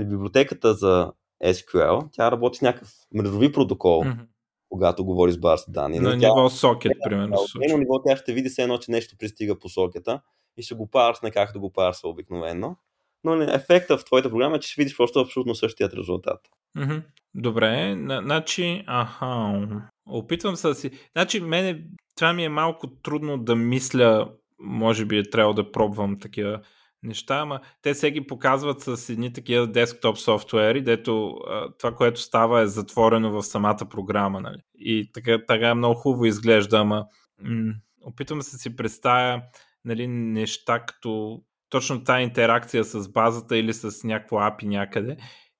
библиотеката 0.00 0.74
за 0.74 1.12
SQL, 1.44 2.08
тя 2.12 2.30
работи 2.30 2.58
с 2.58 2.62
някакъв 2.62 2.92
мрежови 3.14 3.52
протокол, 3.52 4.02
mm-hmm. 4.02 4.26
когато 4.68 5.04
говори 5.04 5.32
с 5.32 5.38
база 5.38 5.64
данни. 5.68 5.98
На 5.98 6.10
тя, 6.10 6.28
ниво 6.28 6.50
сокет, 6.50 6.92
примерно. 7.04 7.36
На 7.70 7.78
ниво 7.78 8.02
тя 8.02 8.16
ще 8.16 8.32
види 8.32 8.48
се 8.48 8.62
едно, 8.62 8.78
че 8.78 8.90
нещо 8.90 9.16
пристига 9.18 9.58
по 9.58 9.68
сокета 9.68 10.20
и 10.56 10.62
ще 10.62 10.74
го 10.74 10.90
парсне 10.90 11.30
както 11.30 11.60
го 11.60 11.72
парсва 11.72 12.08
обикновено. 12.08 12.76
Но 13.24 13.42
ефекта 13.42 13.98
в 13.98 14.04
твоята 14.04 14.30
програма 14.30 14.56
е, 14.56 14.60
че 14.60 14.68
ще 14.68 14.80
видиш 14.80 14.96
просто 14.96 15.20
абсолютно 15.20 15.54
същият 15.54 15.94
резултат. 15.94 16.40
Mm-hmm. 16.78 17.02
Добре, 17.34 17.96
значи, 18.22 18.84
аха, 18.86 19.60
опитвам 20.06 20.56
се 20.56 20.68
да 20.68 20.74
си... 20.74 20.90
Значи, 21.12 21.40
мене 21.40 21.84
това 22.16 22.32
ми 22.32 22.44
е 22.44 22.48
малко 22.48 22.86
трудно 23.02 23.38
да 23.38 23.56
мисля, 23.56 24.32
може 24.58 25.04
би 25.04 25.18
е 25.18 25.30
трябвало 25.30 25.54
да 25.54 25.72
пробвам 25.72 26.18
такива 26.18 26.60
неща, 27.04 27.36
ама 27.36 27.60
те 27.82 27.94
се 27.94 28.10
ги 28.10 28.26
показват 28.26 28.80
с 28.80 29.08
едни 29.08 29.32
такива 29.32 29.66
десктоп 29.66 30.18
софтуери, 30.18 30.82
дето 30.82 31.28
а, 31.48 31.72
това, 31.78 31.94
което 31.94 32.20
става 32.20 32.62
е 32.62 32.66
затворено 32.66 33.30
в 33.30 33.42
самата 33.42 33.86
програма. 33.90 34.40
Нали? 34.40 34.58
И 34.74 35.10
така, 35.12 35.38
така 35.46 35.74
много 35.74 35.94
хубаво 35.94 36.24
изглежда, 36.24 36.78
ама 36.78 37.06
м- 37.42 37.74
опитвам 38.02 38.42
се 38.42 38.58
си 38.58 38.76
представя 38.76 39.42
нали, 39.84 40.06
неща 40.06 40.80
като 40.80 41.42
точно 41.68 42.04
тази 42.04 42.22
интеракция 42.22 42.84
с 42.84 43.08
базата 43.12 43.56
или 43.56 43.72
с 43.72 44.04
някакво 44.04 44.36
API 44.36 44.64
някъде 44.64 45.16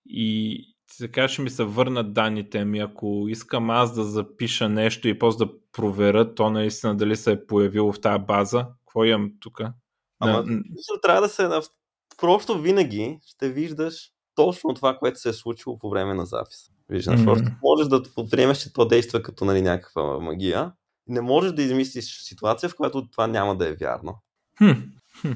и 0.07 0.61
така 0.99 1.29
ще 1.29 1.43
ми 1.43 1.51
се 1.51 1.65
върнат 1.65 2.13
данните 2.13 2.65
ми. 2.65 2.79
Ако 2.79 3.27
искам 3.29 3.71
аз 3.71 3.95
да 3.95 4.05
запиша 4.05 4.69
нещо 4.69 5.09
и 5.09 5.19
после 5.19 5.47
да 5.47 5.53
проверя 5.73 6.35
то 6.35 6.51
наистина 6.51 6.97
дали 6.97 7.17
се 7.17 7.33
е 7.33 7.47
появило 7.47 7.93
в 7.93 8.01
тази 8.01 8.25
база, 8.25 8.67
какво 8.81 9.05
имам 9.05 9.33
тук? 9.41 9.61
Ама, 10.20 10.42
да. 10.42 10.62
трябва 11.03 11.20
да 11.20 11.29
се... 11.29 11.48
Просто 12.18 12.61
винаги 12.61 13.18
ще 13.27 13.48
виждаш 13.48 14.11
точно 14.35 14.74
това, 14.74 14.96
което 14.98 15.20
се 15.20 15.29
е 15.29 15.33
случило 15.33 15.79
по 15.79 15.90
време 15.90 16.14
на 16.14 16.27
запис. 16.27 16.70
Виждаш, 16.88 17.20
mm-hmm. 17.20 17.24
просто 17.24 17.50
можеш 17.62 17.88
да 17.88 18.03
приемеш, 18.31 18.59
че 18.59 18.72
то 18.72 18.85
действа 18.85 19.22
като 19.22 19.44
нали, 19.44 19.62
някаква 19.62 20.20
магия. 20.20 20.72
Не 21.09 21.20
можеш 21.20 21.53
да 21.53 21.62
измислиш 21.62 22.22
ситуация, 22.22 22.68
в 22.68 22.77
която 22.77 23.09
това 23.11 23.27
няма 23.27 23.57
да 23.57 23.68
е 23.68 23.74
вярно. 23.74 24.18
Хм. 24.59 24.72
Хм. 25.20 25.33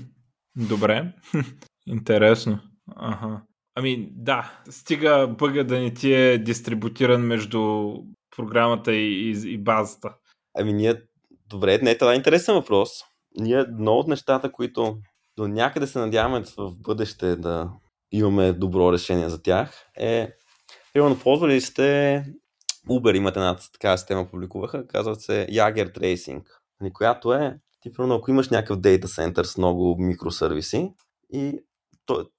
Добре. 0.56 1.12
Интересно. 1.86 2.58
Ага. 2.96 3.42
Ами 3.74 4.08
да, 4.12 4.60
стига 4.70 5.34
бъга 5.38 5.64
да 5.64 5.78
не 5.78 5.94
ти 5.94 6.12
е 6.12 6.38
дистрибутиран 6.38 7.20
между 7.20 7.92
програмата 8.36 8.94
и, 8.94 9.30
и, 9.30 9.52
и 9.52 9.58
базата. 9.58 10.14
Ами 10.58 10.72
ние, 10.72 11.02
добре, 11.46 11.78
не 11.82 11.90
е 11.90 11.98
това 11.98 12.14
интересен 12.14 12.54
въпрос 12.54 12.90
ние 13.38 13.64
много 13.78 14.00
от 14.00 14.08
нещата, 14.08 14.52
които 14.52 14.98
до 15.36 15.48
някъде 15.48 15.86
се 15.86 15.98
надяваме 15.98 16.44
в 16.58 16.72
бъдеще 16.78 17.36
да 17.36 17.70
имаме 18.12 18.52
добро 18.52 18.92
решение 18.92 19.28
за 19.28 19.42
тях, 19.42 19.86
е, 19.96 20.32
примерно, 20.92 21.18
ползвали 21.18 21.60
сте 21.60 22.24
Uber 22.90 23.16
имат 23.16 23.36
една 23.36 23.56
такава 23.72 23.98
система, 23.98 24.30
публикуваха, 24.30 24.86
казва 24.86 25.14
се 25.14 25.46
Jagger 25.50 25.98
Tracing, 25.98 26.42
нали, 26.80 26.92
която 26.92 27.32
е, 27.32 27.58
ти 27.80 27.92
примерно, 27.92 28.14
ако 28.14 28.30
имаш 28.30 28.48
някакъв 28.48 28.80
дейта 28.80 29.08
център 29.08 29.44
с 29.44 29.58
много 29.58 29.96
микросервиси 29.98 30.92
и 31.32 31.58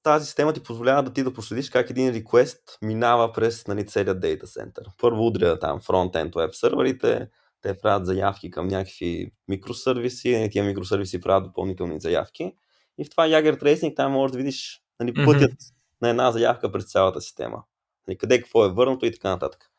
тази 0.03 0.25
система 0.25 0.53
ти 0.53 0.63
позволява 0.63 1.03
да 1.03 1.13
ти 1.13 1.23
да 1.23 1.33
проследиш 1.33 1.69
как 1.69 1.89
един 1.89 2.13
request 2.13 2.59
минава 2.81 3.33
през 3.33 3.67
нали, 3.67 3.87
целият 3.87 4.19
дейта 4.19 4.47
център. 4.47 4.83
Първо 5.01 5.27
удря 5.27 5.59
там 5.59 5.81
фронт-енд 5.81 6.35
веб 6.35 6.55
серверите, 6.55 7.27
те 7.61 7.77
правят 7.77 8.05
заявки 8.05 8.51
към 8.51 8.67
някакви 8.67 9.31
микросервиси, 9.47 10.29
и 10.29 10.49
тия 10.49 10.63
микросервиси 10.63 11.21
правят 11.21 11.43
допълнителни 11.43 11.99
заявки. 11.99 12.53
И 12.97 13.05
в 13.05 13.09
това 13.09 13.27
Jagger 13.27 13.61
Tracing 13.61 13.95
там 13.95 14.11
можеш 14.11 14.31
да 14.31 14.37
видиш 14.37 14.81
нали, 14.99 15.13
пътят 15.13 15.51
mm-hmm. 15.51 15.73
на 16.01 16.09
една 16.09 16.31
заявка 16.31 16.71
през 16.71 16.91
цялата 16.91 17.21
система. 17.21 17.63
Нали, 18.07 18.17
къде 18.17 18.41
какво 18.41 18.65
е 18.65 18.73
върнато 18.73 19.05
и 19.05 19.11
така 19.11 19.29
нататък. 19.29 19.69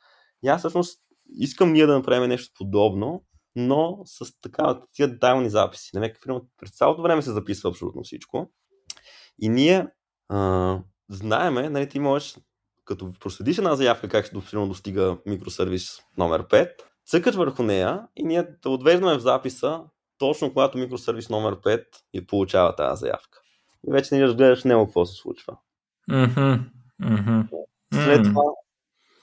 И 0.43 0.49
аз 0.49 0.61
всъщност 0.61 1.01
искам 1.39 1.73
ние 1.73 1.87
да 1.87 1.95
направим 1.95 2.29
нещо 2.29 2.53
подобно, 2.59 3.25
но 3.57 4.03
с 4.05 4.41
така 4.41 4.81
тия 4.93 5.09
детайлни 5.09 5.51
записи. 5.51 5.91
Намека, 5.95 6.21
примерно, 6.21 6.49
през 6.59 6.71
цялото 6.71 7.03
време 7.03 7.23
се 7.23 7.33
записва 7.33 7.71
абсолютно 7.71 8.03
всичко. 8.03 8.51
И 9.39 9.49
ние 9.49 9.87
а, 10.29 10.79
знаеме, 11.09 11.71
нали, 11.71 11.89
ти 11.89 11.99
можеш, 11.99 12.39
като 12.85 13.13
проследиш 13.21 13.59
една 13.59 13.77
заявка, 13.77 14.09
как 14.09 14.27
се 14.27 14.35
достига 14.55 15.19
микросервис 15.27 15.99
номер 16.17 16.49
5, 16.49 16.71
цъкаш 17.11 17.35
върху 17.35 17.63
нея 17.63 18.07
и 18.17 18.25
ние 18.25 18.47
те 18.63 18.69
отвеждаме 18.69 19.19
в 19.19 19.21
записа 19.21 19.83
точно 20.19 20.53
когато 20.53 20.79
микросервис 20.79 21.31
номер 21.31 21.57
5 21.57 21.85
и 22.13 22.27
получава 22.27 22.77
тази 22.77 23.01
заявка. 23.01 23.39
И 23.89 23.93
вече 23.93 24.15
не 24.15 24.23
разгледаш 24.23 24.65
него 24.65 24.85
какво 24.85 25.07
се 25.07 25.17
случва. 25.17 25.57
Mm-hmm. 26.11 26.61
Mm-hmm. 27.03 27.49
След 27.95 28.25
това, 28.25 28.43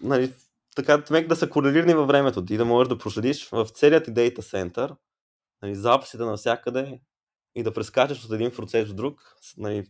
нали, 0.02 0.34
така 0.76 1.04
мек 1.12 1.28
да 1.28 1.36
са 1.36 1.50
корелирани 1.50 1.94
във 1.94 2.08
времето 2.08 2.46
ти 2.46 2.58
да 2.58 2.66
можеш 2.66 2.90
да 2.90 2.98
проследиш 2.98 3.50
в 3.50 3.68
целият 3.74 4.06
ти 4.06 4.12
дейта 4.12 4.42
център 4.42 4.96
нали, 5.62 5.76
записите 5.76 6.24
навсякъде 6.24 7.00
и 7.56 7.64
да 7.64 7.74
прескачаш 7.74 8.26
от 8.26 8.32
един 8.32 8.52
процес 8.52 8.90
в 8.90 8.94
друг 8.94 9.22
нали, 9.58 9.84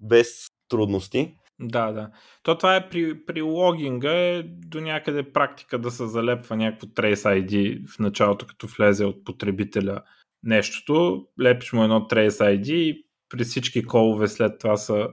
без 0.00 0.46
трудности. 0.68 1.36
Да, 1.60 1.92
да. 1.92 2.10
То 2.42 2.58
това 2.58 2.76
е 2.76 2.88
при, 2.88 3.26
при 3.26 3.42
логинга 3.42 4.12
е 4.12 4.42
до 4.42 4.80
някъде 4.80 5.32
практика 5.32 5.78
да 5.78 5.90
се 5.90 6.06
залепва 6.06 6.56
някакво 6.56 6.86
Trace 6.86 7.44
ID 7.44 7.86
в 7.88 7.98
началото, 7.98 8.46
като 8.46 8.66
влезе 8.66 9.04
от 9.04 9.24
потребителя 9.24 10.02
нещото, 10.42 11.26
лепиш 11.40 11.72
му 11.72 11.84
едно 11.84 12.00
Trace 12.00 12.60
ID 12.60 12.72
и 12.72 13.06
при 13.28 13.44
всички 13.44 13.84
колове 13.84 14.28
след 14.28 14.58
това 14.58 14.76
са, 14.76 15.08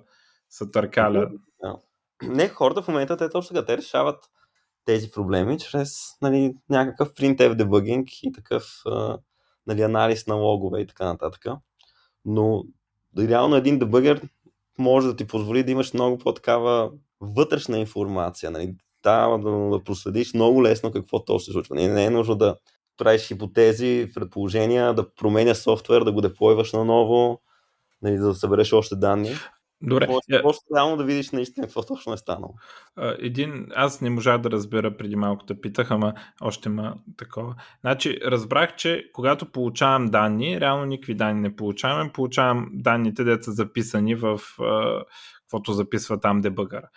са 0.49 0.71
търкаля. 0.71 1.29
Да. 1.61 1.77
Не, 2.23 2.49
хората 2.49 2.81
в 2.81 2.87
момента 2.87 3.17
те 3.17 3.29
точно 3.29 3.47
сега 3.47 3.65
те 3.65 3.77
решават 3.77 4.29
тези 4.85 5.11
проблеми 5.11 5.59
чрез 5.59 5.99
нали, 6.21 6.53
някакъв 6.69 7.13
printf 7.13 7.55
дебъгинг 7.55 8.07
и 8.23 8.31
такъв 8.31 8.83
нали, 9.67 9.81
анализ 9.81 10.27
на 10.27 10.35
логове 10.35 10.81
и 10.81 10.87
така 10.87 11.05
нататък. 11.05 11.45
Но 12.25 12.63
реално 13.17 13.55
един 13.55 13.79
дебъгер 13.79 14.21
може 14.77 15.07
да 15.07 15.15
ти 15.15 15.27
позволи 15.27 15.63
да 15.63 15.71
имаш 15.71 15.93
много 15.93 16.17
по-такава 16.17 16.91
вътрешна 17.21 17.79
информация. 17.79 18.51
Нали? 18.51 18.75
Да, 19.03 19.37
да, 19.37 19.51
да 19.51 19.83
проследиш 19.83 20.33
много 20.33 20.63
лесно 20.63 20.91
какво 20.91 21.25
то 21.25 21.39
се 21.39 21.51
случва. 21.51 21.75
Не, 21.75 21.87
не 21.87 22.05
е 22.05 22.09
нужно 22.09 22.35
да 22.35 22.55
правиш 22.97 23.27
хипотези, 23.27 24.11
предположения, 24.15 24.93
да 24.93 25.13
променяш 25.15 25.57
софтуер, 25.57 26.01
да 26.01 26.11
го 26.11 26.21
деплойваш 26.21 26.73
наново, 26.73 27.41
нали, 28.01 28.17
да 28.17 28.35
събереш 28.35 28.73
още 28.73 28.95
данни. 28.95 29.31
Добре. 29.81 30.07
Може, 30.07 30.43
може 30.43 30.59
реално 30.75 30.97
да 30.97 31.03
видиш 31.03 31.31
наистина 31.31 31.67
какво 31.67 31.85
точно 31.85 32.13
е 32.13 32.17
станало. 32.17 32.53
Един, 33.19 33.67
аз 33.75 34.01
не 34.01 34.09
можах 34.09 34.37
да 34.37 34.51
разбера 34.51 34.97
преди 34.97 35.15
малко 35.15 35.45
да 35.45 35.61
питах, 35.61 35.91
ама 35.91 36.13
още 36.41 36.69
има 36.69 36.95
такова. 37.17 37.55
Значи, 37.81 38.19
разбрах, 38.25 38.75
че 38.75 39.09
когато 39.13 39.51
получавам 39.51 40.05
данни, 40.05 40.61
реално 40.61 40.85
никакви 40.85 41.15
данни 41.15 41.41
не 41.41 41.55
получавам, 41.55 42.13
получавам 42.13 42.69
данните, 42.73 43.23
де 43.23 43.43
са 43.43 43.51
записани 43.51 44.15
в 44.15 44.41
каквото 45.41 45.73
записва 45.73 46.19
там 46.19 46.41
дебъгъра. 46.41 46.89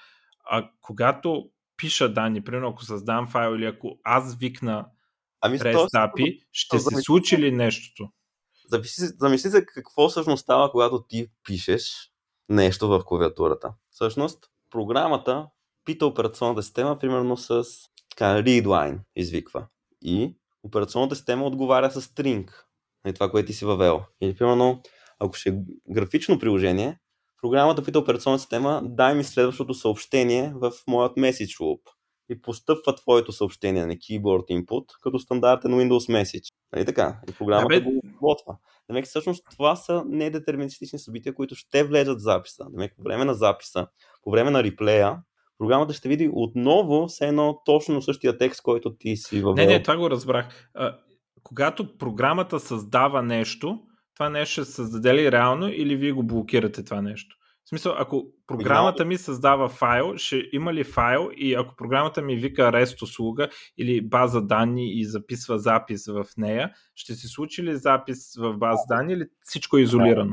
А 0.44 0.70
когато 0.80 1.50
пиша 1.76 2.12
данни, 2.12 2.44
примерно 2.44 2.68
ако 2.68 2.84
създам 2.84 3.28
файл 3.28 3.54
или 3.56 3.64
ако 3.64 3.98
аз 4.04 4.36
викна 4.36 4.86
ами, 5.40 5.58
REST 5.58 5.88
API, 5.88 6.40
ще 6.52 6.78
се 6.78 6.96
случи 7.02 7.38
ли 7.38 7.50
нещото? 7.50 8.10
Замисли 9.18 9.50
се 9.50 9.66
какво 9.66 10.08
всъщност 10.08 10.42
става, 10.42 10.70
когато 10.70 11.04
ти 11.08 11.26
пишеш 11.44 12.09
нещо 12.50 12.88
в 12.88 13.04
клавиатурата. 13.04 13.72
Всъщност, 13.90 14.38
програмата 14.70 15.46
пита 15.84 16.06
операционната 16.06 16.62
система, 16.62 16.98
примерно 16.98 17.36
с 17.36 17.64
така, 18.10 18.42
read 18.42 18.64
line 18.64 18.98
извиква. 19.16 19.66
И 20.02 20.36
операционната 20.62 21.16
система 21.16 21.46
отговаря 21.46 21.90
с 21.90 22.02
string, 22.02 22.46
на 22.46 22.52
нали, 23.04 23.14
това, 23.14 23.30
което 23.30 23.46
ти 23.46 23.52
си 23.52 23.64
въвел. 23.64 24.02
Или, 24.20 24.36
примерно, 24.36 24.82
ако 25.18 25.34
ще 25.34 25.48
е 25.48 25.54
графично 25.90 26.38
приложение, 26.38 26.98
програмата 27.42 27.84
пита 27.84 27.98
операционната 27.98 28.40
система, 28.40 28.82
дай 28.84 29.14
ми 29.14 29.24
следващото 29.24 29.74
съобщение 29.74 30.52
в 30.54 30.72
моят 30.86 31.16
message 31.16 31.60
loop. 31.60 31.80
И 32.30 32.42
постъпва 32.42 32.94
твоето 32.94 33.32
съобщение 33.32 33.86
на 33.86 33.92
keyboard 33.92 34.64
input 34.64 34.84
като 35.02 35.18
стандартен 35.18 35.70
Windows 35.70 36.22
message. 36.22 36.52
Нали 36.72 36.84
така? 36.84 37.20
И 37.30 37.32
програмата 37.32 37.74
да, 37.74 37.80
го 37.80 38.02
готва. 38.22 38.56
Демек, 38.88 39.04
всъщност 39.04 39.46
това 39.50 39.76
са 39.76 40.04
недетерминистични 40.06 40.98
събития, 40.98 41.34
които 41.34 41.54
ще 41.54 41.84
влезат 41.84 42.18
в 42.18 42.22
записа. 42.22 42.66
Демек, 42.70 42.94
по 42.96 43.02
време 43.02 43.24
на 43.24 43.34
записа, 43.34 43.86
по 44.22 44.30
време 44.30 44.50
на 44.50 44.64
реплея, 44.64 45.16
програмата 45.58 45.94
ще 45.94 46.08
види 46.08 46.30
отново 46.32 47.08
все 47.08 47.26
едно 47.28 47.62
точно 47.64 48.02
същия 48.02 48.38
текст, 48.38 48.62
който 48.62 48.94
ти 48.94 49.16
си 49.16 49.40
въвел. 49.40 49.64
Не, 49.64 49.72
не, 49.72 49.82
това 49.82 49.96
го 49.96 50.10
разбрах. 50.10 50.70
А, 50.74 50.98
когато 51.42 51.98
програмата 51.98 52.60
създава 52.60 53.22
нещо, 53.22 53.78
това 54.14 54.28
нещо 54.28 54.52
ще 54.52 54.64
се 54.64 54.72
създаде 54.72 55.14
ли 55.14 55.32
реално 55.32 55.68
или 55.68 55.96
вие 55.96 56.12
го 56.12 56.22
блокирате 56.22 56.84
това 56.84 57.02
нещо? 57.02 57.36
В 57.70 57.78
смисъл, 57.78 57.94
ако 57.98 58.26
програмата 58.46 59.04
ми 59.04 59.18
създава 59.18 59.68
файл, 59.68 60.16
ще 60.16 60.42
има 60.52 60.74
ли 60.74 60.84
файл 60.84 61.30
и 61.36 61.54
ако 61.54 61.76
програмата 61.76 62.22
ми 62.22 62.36
вика 62.36 62.62
REST 62.62 63.02
услуга 63.02 63.48
или 63.78 64.00
база 64.00 64.42
данни 64.42 64.92
и 64.92 65.04
записва 65.04 65.58
запис 65.58 66.06
в 66.06 66.26
нея, 66.36 66.72
ще 66.94 67.14
се 67.14 67.28
случи 67.28 67.62
ли 67.62 67.76
запис 67.76 68.36
в 68.36 68.56
база 68.56 68.82
данни 68.88 69.12
или 69.12 69.26
всичко 69.44 69.76
е 69.76 69.80
изолирано? 69.80 70.32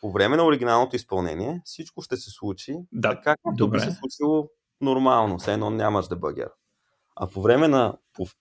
По 0.00 0.12
време 0.12 0.36
на 0.36 0.46
оригиналното 0.46 0.96
изпълнение 0.96 1.62
всичко 1.64 2.02
ще 2.02 2.16
се 2.16 2.30
случи 2.30 2.74
да, 2.92 3.10
така, 3.10 3.36
както 3.44 3.70
би 3.70 3.80
се 3.80 3.90
случило 3.90 4.48
нормално, 4.80 5.38
все 5.38 5.52
едно 5.52 5.70
нямаш 5.70 6.08
дебъгер. 6.08 6.48
А 7.16 7.26
по 7.26 7.42
време 7.42 7.68
на 7.68 7.96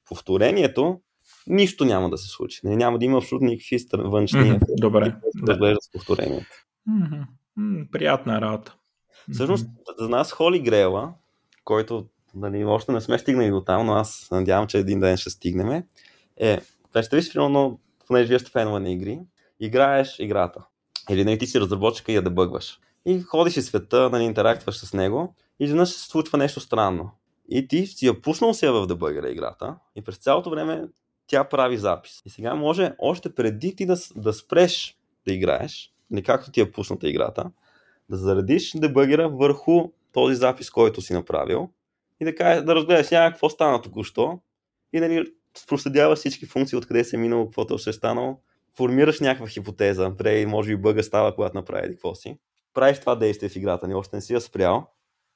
повторението 0.05 1.01
нищо 1.47 1.85
няма 1.85 2.09
да 2.09 2.17
се 2.17 2.27
случи. 2.27 2.59
Не, 2.63 2.75
няма 2.75 2.99
да 2.99 3.05
има 3.05 3.17
абсолютно 3.17 3.47
никакви 3.47 3.77
външни 3.93 4.39
mm-hmm, 4.39 4.81
добре, 4.81 5.15
да. 5.35 5.77
повторението. 5.93 6.49
Mm-hmm. 6.89 7.25
М, 7.61 7.85
приятна 7.91 8.41
работа. 8.41 8.75
Всъщност, 9.33 9.67
за 9.99 10.09
нас 10.09 10.31
Холи 10.31 10.59
Грела, 10.59 11.13
който 11.63 12.05
нали, 12.35 12.65
още 12.65 12.91
не 12.91 13.01
сме 13.01 13.19
стигнали 13.19 13.49
до 13.49 13.61
там, 13.61 13.85
но 13.85 13.93
аз 13.93 14.27
надявам, 14.31 14.67
че 14.67 14.77
един 14.77 14.99
ден 14.99 15.17
ще 15.17 15.29
стигнем, 15.29 15.83
е, 16.37 16.61
представи 16.93 17.23
си, 17.23 17.33
примерно, 17.33 17.79
понеже 18.07 18.27
вие 18.27 18.39
сте 18.39 18.51
фенове 18.51 18.79
на 18.79 18.91
игри, 18.91 19.19
играеш 19.59 20.19
играта. 20.19 20.65
Или 21.09 21.25
нали, 21.25 21.37
ти 21.37 21.47
си 21.47 21.59
разработчик 21.59 22.09
и 22.09 22.15
я 22.15 22.21
дебъгваш. 22.21 22.79
И 23.05 23.21
ходиш 23.21 23.57
из 23.57 23.65
света, 23.65 24.09
нали, 24.09 24.23
интерактваш 24.23 24.77
с 24.77 24.93
него 24.93 25.35
и 25.59 25.63
изведнъж 25.63 25.89
се 25.89 26.09
случва 26.09 26.37
нещо 26.37 26.59
странно. 26.59 27.11
И 27.49 27.67
ти 27.67 27.87
си 27.87 28.07
я 28.07 28.21
пуснал 28.21 28.53
си 28.53 28.67
в 28.67 28.87
дебъгера 28.87 29.29
играта 29.29 29.75
и 29.95 30.01
през 30.01 30.17
цялото 30.17 30.49
време 30.49 30.87
тя 31.27 31.43
прави 31.43 31.77
запис. 31.77 32.21
И 32.25 32.29
сега 32.29 32.55
може 32.55 32.93
още 32.99 33.35
преди 33.35 33.75
ти 33.75 33.85
да, 33.85 33.95
да 34.15 34.33
спреш 34.33 34.97
да 35.27 35.33
играеш, 35.33 35.93
не 36.11 36.21
както 36.21 36.51
ти 36.51 36.61
е 36.61 36.71
пусната 36.71 37.09
играта, 37.09 37.51
да 38.09 38.17
заредиш 38.17 38.71
дебъгера 38.75 39.29
върху 39.29 39.89
този 40.13 40.35
запис, 40.35 40.69
който 40.69 41.01
си 41.01 41.13
направил 41.13 41.69
и 42.19 42.25
да, 42.25 42.35
кажеш, 42.35 42.63
да 42.63 42.75
разгледаш 42.75 43.05
сега 43.05 43.31
какво 43.31 43.49
стана 43.49 43.81
току-що 43.81 44.39
и 44.93 44.99
да 44.99 45.07
ни 45.07 45.23
проследяваш 45.67 46.19
всички 46.19 46.45
функции, 46.45 46.77
откъде 46.77 47.03
се 47.03 47.15
е 47.15 47.19
минало, 47.19 47.45
какво 47.45 47.65
точно 47.65 47.89
е 47.89 47.93
станало, 47.93 48.39
формираш 48.77 49.19
някаква 49.19 49.47
хипотеза, 49.47 50.17
пре, 50.17 50.45
може 50.45 50.69
би 50.69 50.81
бъга 50.81 51.03
става, 51.03 51.35
когато 51.35 51.57
направи 51.57 51.89
какво 51.89 52.15
си. 52.15 52.37
Правиш 52.73 52.99
това 52.99 53.15
действие 53.15 53.49
в 53.49 53.55
играта, 53.55 53.87
ни 53.87 53.93
още 53.93 54.15
не 54.15 54.21
си 54.21 54.33
я 54.33 54.41
спрял, 54.41 54.87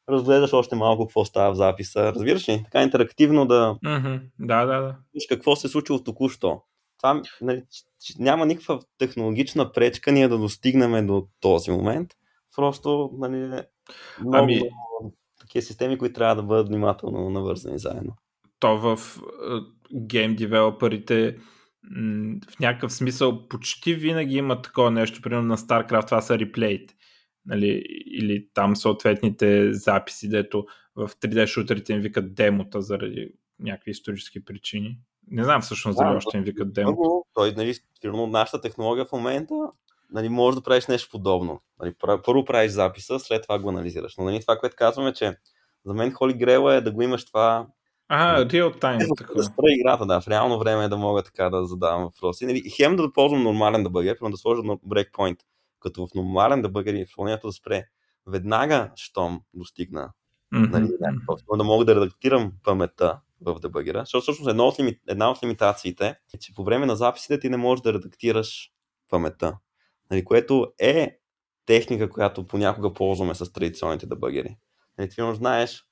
разгледаш 0.09 0.53
още 0.53 0.75
малко 0.75 1.07
какво 1.07 1.25
става 1.25 1.53
в 1.53 1.57
записа. 1.57 2.13
Разбираш 2.13 2.49
ли? 2.49 2.61
Така 2.63 2.83
интерактивно 2.83 3.45
да. 3.45 3.77
Mm-hmm. 3.85 4.21
Да, 4.39 4.65
да, 4.65 4.81
да. 4.81 4.95
Какво 5.29 5.55
се 5.55 5.67
е 5.67 5.69
случило 5.69 6.03
току-що 6.03 6.61
това 7.05 7.21
нали, 7.41 7.63
няма 8.19 8.45
никаква 8.45 8.79
технологична 8.97 9.71
пречка 9.71 10.11
ние 10.11 10.27
да 10.27 10.37
достигнем 10.37 11.07
до 11.07 11.27
този 11.39 11.71
момент. 11.71 12.11
Просто 12.55 13.11
нали, 13.17 13.37
много, 14.19 14.37
ами... 14.37 14.61
такива 15.39 15.61
системи, 15.61 15.97
които 15.97 16.15
трябва 16.15 16.35
да 16.35 16.43
бъдат 16.43 16.67
внимателно 16.67 17.29
навързани 17.29 17.79
заедно. 17.79 18.15
То 18.59 18.77
в 18.77 19.19
гейм 19.95 20.35
девелоперите 20.35 21.37
в 22.49 22.59
някакъв 22.59 22.93
смисъл 22.93 23.47
почти 23.47 23.93
винаги 23.93 24.35
има 24.35 24.61
такова 24.61 24.91
нещо, 24.91 25.21
примерно 25.21 25.47
на 25.47 25.57
StarCraft 25.57 26.05
това 26.05 26.21
са 26.21 26.39
реплейт. 26.39 26.91
Нали, 27.45 27.83
или 28.05 28.47
там 28.53 28.75
съответните 28.75 29.73
записи, 29.73 30.29
дето 30.29 30.65
в 30.95 31.09
3D 31.21 31.47
шутерите 31.47 31.93
им 31.93 31.99
викат 31.99 32.35
демота 32.35 32.81
заради 32.81 33.29
някакви 33.59 33.91
исторически 33.91 34.45
причини. 34.45 34.99
Не 35.31 35.43
знам 35.43 35.61
всъщност 35.61 35.97
дали 35.97 36.09
да, 36.09 36.15
още 36.15 36.37
им 36.37 36.43
викат 36.43 36.73
демо. 36.73 36.91
Много, 36.91 37.25
той, 37.33 37.51
нали, 37.51 37.73
фирно, 38.01 38.27
нашата 38.27 38.61
технология 38.61 39.05
в 39.05 39.11
момента 39.11 39.55
нали, 40.11 40.29
може 40.29 40.57
да 40.57 40.63
правиш 40.63 40.87
нещо 40.87 41.09
подобно. 41.11 41.61
Нали, 41.79 41.93
първо 42.25 42.45
правиш 42.45 42.71
записа, 42.71 43.19
след 43.19 43.43
това 43.43 43.59
го 43.59 43.69
анализираш. 43.69 44.17
Но 44.17 44.23
нали, 44.23 44.41
това, 44.41 44.57
което 44.57 44.75
казваме, 44.75 45.13
че 45.13 45.37
за 45.85 45.93
мен 45.93 46.11
Холи 46.11 46.33
Грела 46.33 46.73
е 46.75 46.81
да 46.81 46.91
го 46.91 47.01
имаш 47.01 47.25
това 47.25 47.67
а, 48.07 48.45
real 48.45 48.81
time. 48.81 48.97
Да, 48.97 49.33
да 49.35 49.43
спра 49.43 49.65
играта, 49.67 50.05
да, 50.05 50.21
в 50.21 50.27
реално 50.27 50.59
време 50.59 50.83
е 50.83 50.87
да 50.87 50.97
мога 50.97 51.23
така 51.23 51.49
да 51.49 51.65
задавам 51.65 52.03
въпроси. 52.03 52.45
Нали, 52.45 52.69
хем 52.69 52.95
да 52.95 53.13
ползвам 53.13 53.43
нормален 53.43 53.83
да 53.83 53.89
бъгер, 53.89 54.17
да 54.21 54.37
сложа 54.37 54.63
на 54.63 54.77
брейкпоинт, 54.83 55.39
като 55.79 56.07
в 56.07 56.13
нормален 56.15 56.61
да 56.61 56.69
бъгер 56.69 56.93
и 56.93 56.99
изпълнението 56.99 57.47
да 57.47 57.53
спре 57.53 57.83
веднага, 58.27 58.91
щом 58.95 59.41
достигна. 59.53 60.11
Mm-hmm. 60.53 60.71
Нали, 60.71 60.87
да, 60.99 61.57
да 61.57 61.63
мога 61.63 61.85
да 61.85 61.95
редактирам 61.95 62.51
паметта 62.63 63.19
в 63.41 63.59
дебъгера, 63.59 63.99
защото 63.99 64.21
всъщност 64.21 64.49
една 64.49 64.63
от, 64.63 64.79
лими... 64.79 64.99
една 65.07 65.31
от 65.31 65.43
лимитациите 65.43 66.15
е, 66.33 66.37
че 66.37 66.53
по 66.53 66.63
време 66.63 66.85
на 66.85 66.95
записите 66.95 67.39
ти 67.39 67.49
не 67.49 67.57
можеш 67.57 67.81
да 67.81 67.93
редактираш 67.93 68.71
паметта, 69.09 69.57
нали, 70.11 70.25
което 70.25 70.73
е 70.79 71.19
техника, 71.65 72.09
която 72.09 72.47
понякога 72.47 72.93
ползваме 72.93 73.35
с 73.35 73.53
традиционните 73.53 74.05
дебъгери. 74.05 74.57
Нали, 74.97 75.09
ти 75.09 75.15
знаеш, 75.33 75.83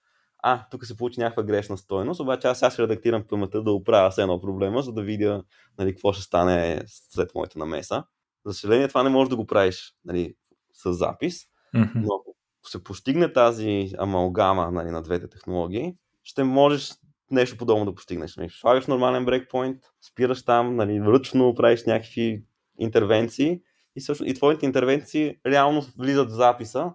а, 0.45 0.65
тук 0.71 0.85
се 0.85 0.97
получи 0.97 1.19
някаква 1.19 1.43
грешна 1.43 1.77
стойност, 1.77 2.19
обаче 2.19 2.47
аз 2.47 2.59
сега 2.59 2.71
ще 2.71 2.81
редактирам 2.81 3.23
паметта 3.29 3.63
да 3.63 3.71
оправя 3.71 4.11
с 4.11 4.17
едно 4.17 4.41
проблема, 4.41 4.81
за 4.81 4.93
да 4.93 5.01
видя 5.01 5.43
нали, 5.79 5.93
какво 5.93 6.13
ще 6.13 6.23
стане 6.23 6.83
след 6.87 7.35
моята 7.35 7.59
намеса. 7.59 8.03
За 8.45 8.53
съжаление, 8.53 8.87
това 8.87 9.03
не 9.03 9.09
можеш 9.09 9.29
да 9.29 9.35
го 9.35 9.47
правиш 9.47 9.93
нали, 10.05 10.35
с 10.73 10.93
запис, 10.93 11.43
mm-hmm. 11.75 11.91
но 11.95 12.15
ако 12.63 12.69
се 12.69 12.83
постигне 12.83 13.33
тази 13.33 13.89
амалгама 13.97 14.71
нали, 14.71 14.91
на 14.91 15.01
двете 15.01 15.27
технологии, 15.27 15.95
ще 16.23 16.43
можеш 16.43 16.93
нещо 17.32 17.57
подобно 17.57 17.86
да 17.86 17.95
постигнеш. 17.95 18.36
Нали, 18.38 18.49
слагаш 18.49 18.88
нормален 18.88 19.26
брейкпоинт, 19.26 19.78
спираш 20.11 20.45
там, 20.45 20.76
нали, 20.76 21.01
ръчно 21.01 21.55
правиш 21.55 21.84
някакви 21.86 22.43
интервенции 22.80 23.61
и, 23.95 24.01
също, 24.01 24.26
и 24.26 24.34
твоите 24.34 24.65
интервенции 24.65 25.36
реално 25.45 25.86
влизат 25.97 26.30
в 26.30 26.34
записа 26.34 26.91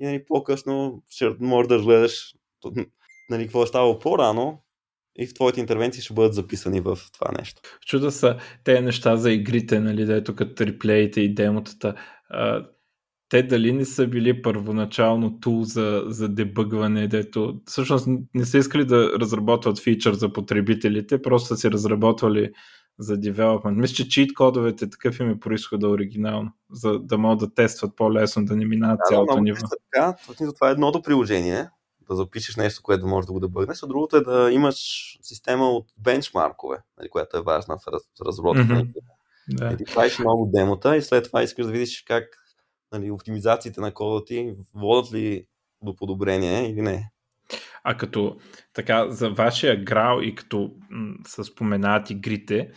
и 0.00 0.06
нали, 0.06 0.24
по-късно 0.24 1.02
можеш 1.40 1.68
да 1.68 1.74
разгледаш 1.74 2.34
нали, 3.30 3.42
какво 3.42 3.62
е 3.62 3.66
ставало 3.66 3.98
по-рано 3.98 4.62
и 5.18 5.26
в 5.26 5.34
твоите 5.34 5.60
интервенции 5.60 6.02
ще 6.02 6.14
бъдат 6.14 6.34
записани 6.34 6.80
в 6.80 6.98
това 7.12 7.32
нещо. 7.38 7.60
Чуда 7.86 8.12
са 8.12 8.38
те 8.64 8.80
неща 8.80 9.16
за 9.16 9.30
игрите, 9.30 9.80
нали, 9.80 10.04
да 10.04 10.16
е 10.16 10.24
тук 10.24 10.54
триплеите 10.56 11.20
и 11.20 11.34
демотата 11.34 11.94
те 13.28 13.42
дали 13.42 13.72
не 13.72 13.84
са 13.84 14.06
били 14.06 14.42
първоначално 14.42 15.40
тул 15.40 15.62
за, 15.62 16.04
за 16.06 16.28
дебъгване, 16.28 17.08
дето 17.08 17.60
всъщност 17.66 18.08
не 18.34 18.44
са 18.44 18.58
искали 18.58 18.84
да 18.84 19.18
разработват 19.18 19.80
фичър 19.80 20.14
за 20.14 20.32
потребителите, 20.32 21.22
просто 21.22 21.48
са 21.48 21.56
си 21.56 21.70
разработвали 21.70 22.52
за 22.98 23.16
development. 23.16 23.80
Мисля, 23.80 23.94
че 23.94 24.08
чит 24.08 24.34
кодовете 24.34 24.90
такъв 24.90 25.20
им 25.20 25.30
е 25.30 25.40
происхода 25.40 25.88
оригинално, 25.88 26.52
за 26.72 26.98
да 26.98 27.18
могат 27.18 27.38
да 27.38 27.54
тестват 27.54 27.96
по-лесно, 27.96 28.44
да 28.44 28.56
не 28.56 28.64
минават 28.64 28.98
Да, 28.98 29.08
цялото 29.08 29.40
ниво. 29.40 29.58
е 29.58 29.78
така. 29.92 30.16
Това 30.54 30.68
е 30.68 30.72
едното 30.72 31.02
приложение, 31.02 31.68
да 32.10 32.16
запишеш 32.16 32.56
нещо, 32.56 32.82
което 32.82 33.00
да 33.00 33.06
можеш 33.06 33.26
да 33.26 33.32
го 33.32 33.40
дебъгнеш, 33.40 33.82
а 33.82 33.86
другото 33.86 34.16
е 34.16 34.20
да 34.20 34.48
имаш 34.52 34.76
система 35.22 35.70
от 35.70 35.86
бенчмаркове, 35.98 36.76
нали, 36.98 37.08
която 37.08 37.36
е 37.36 37.42
важна 37.42 37.78
в, 37.78 37.88
раз, 37.92 38.02
в 38.02 38.26
разработката. 38.26 38.74
Мгм. 38.74 38.82
Mm-hmm. 38.82 38.94
Да. 39.48 39.72
И 39.72 39.76
ти 39.76 39.94
правиш 39.94 40.18
много 40.18 40.50
демота 40.54 40.96
и 40.96 41.02
след 41.02 41.24
това 41.24 41.42
искаш 41.42 41.66
да 41.66 41.72
видиш 41.72 42.04
как 42.06 42.24
нали, 42.92 43.10
оптимизациите 43.10 43.80
на 43.80 43.94
кода 43.94 44.24
ти 44.24 44.54
водят 44.74 45.12
ли 45.12 45.46
до 45.82 45.96
подобрение 45.96 46.70
или 46.70 46.82
не. 46.82 47.10
А 47.84 47.96
като 47.96 48.36
така 48.72 49.10
за 49.10 49.30
вашия 49.30 49.84
грал 49.84 50.20
и 50.22 50.34
като 50.34 50.70
м- 50.90 51.14
са 51.26 51.44
споменат 51.44 52.10
игрите, 52.10 52.70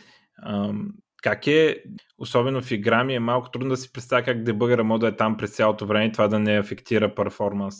ам, 0.45 0.89
как 1.24 1.47
е, 1.47 1.84
особено 2.18 2.62
в 2.62 2.72
игра 2.72 3.03
ми 3.03 3.16
е 3.16 3.20
малко 3.20 3.51
трудно 3.51 3.70
да 3.70 3.78
си 3.78 3.93
представя 3.93 4.24
как 4.24 4.43
дебъгъра 4.43 4.84
може 4.84 4.99
да 4.99 5.07
е 5.07 5.16
там 5.16 5.38
през 5.38 5.55
цялото 5.55 5.86
време 5.86 6.05
и 6.05 6.12
това 6.12 6.28
да 6.28 6.39
не 6.39 6.60
афектира 6.60 7.16
перформанс. 7.16 7.76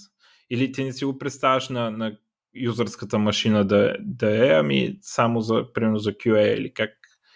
Или 0.50 0.72
ти 0.72 0.84
не 0.84 0.94
си 0.94 1.06
го 1.06 1.18
представяш 1.18 1.70
на, 1.70 1.92
на 1.92 2.18
юзърската 2.56 3.20
машина 3.20 3.66
да, 3.66 3.96
да 4.00 4.48
е, 4.48 4.60
ами 4.60 4.98
само 5.02 5.42
за, 5.42 5.74
примерно 5.74 5.98
за 5.98 6.12
QA 6.12 6.58
или 6.58 6.74
как? 6.74 6.90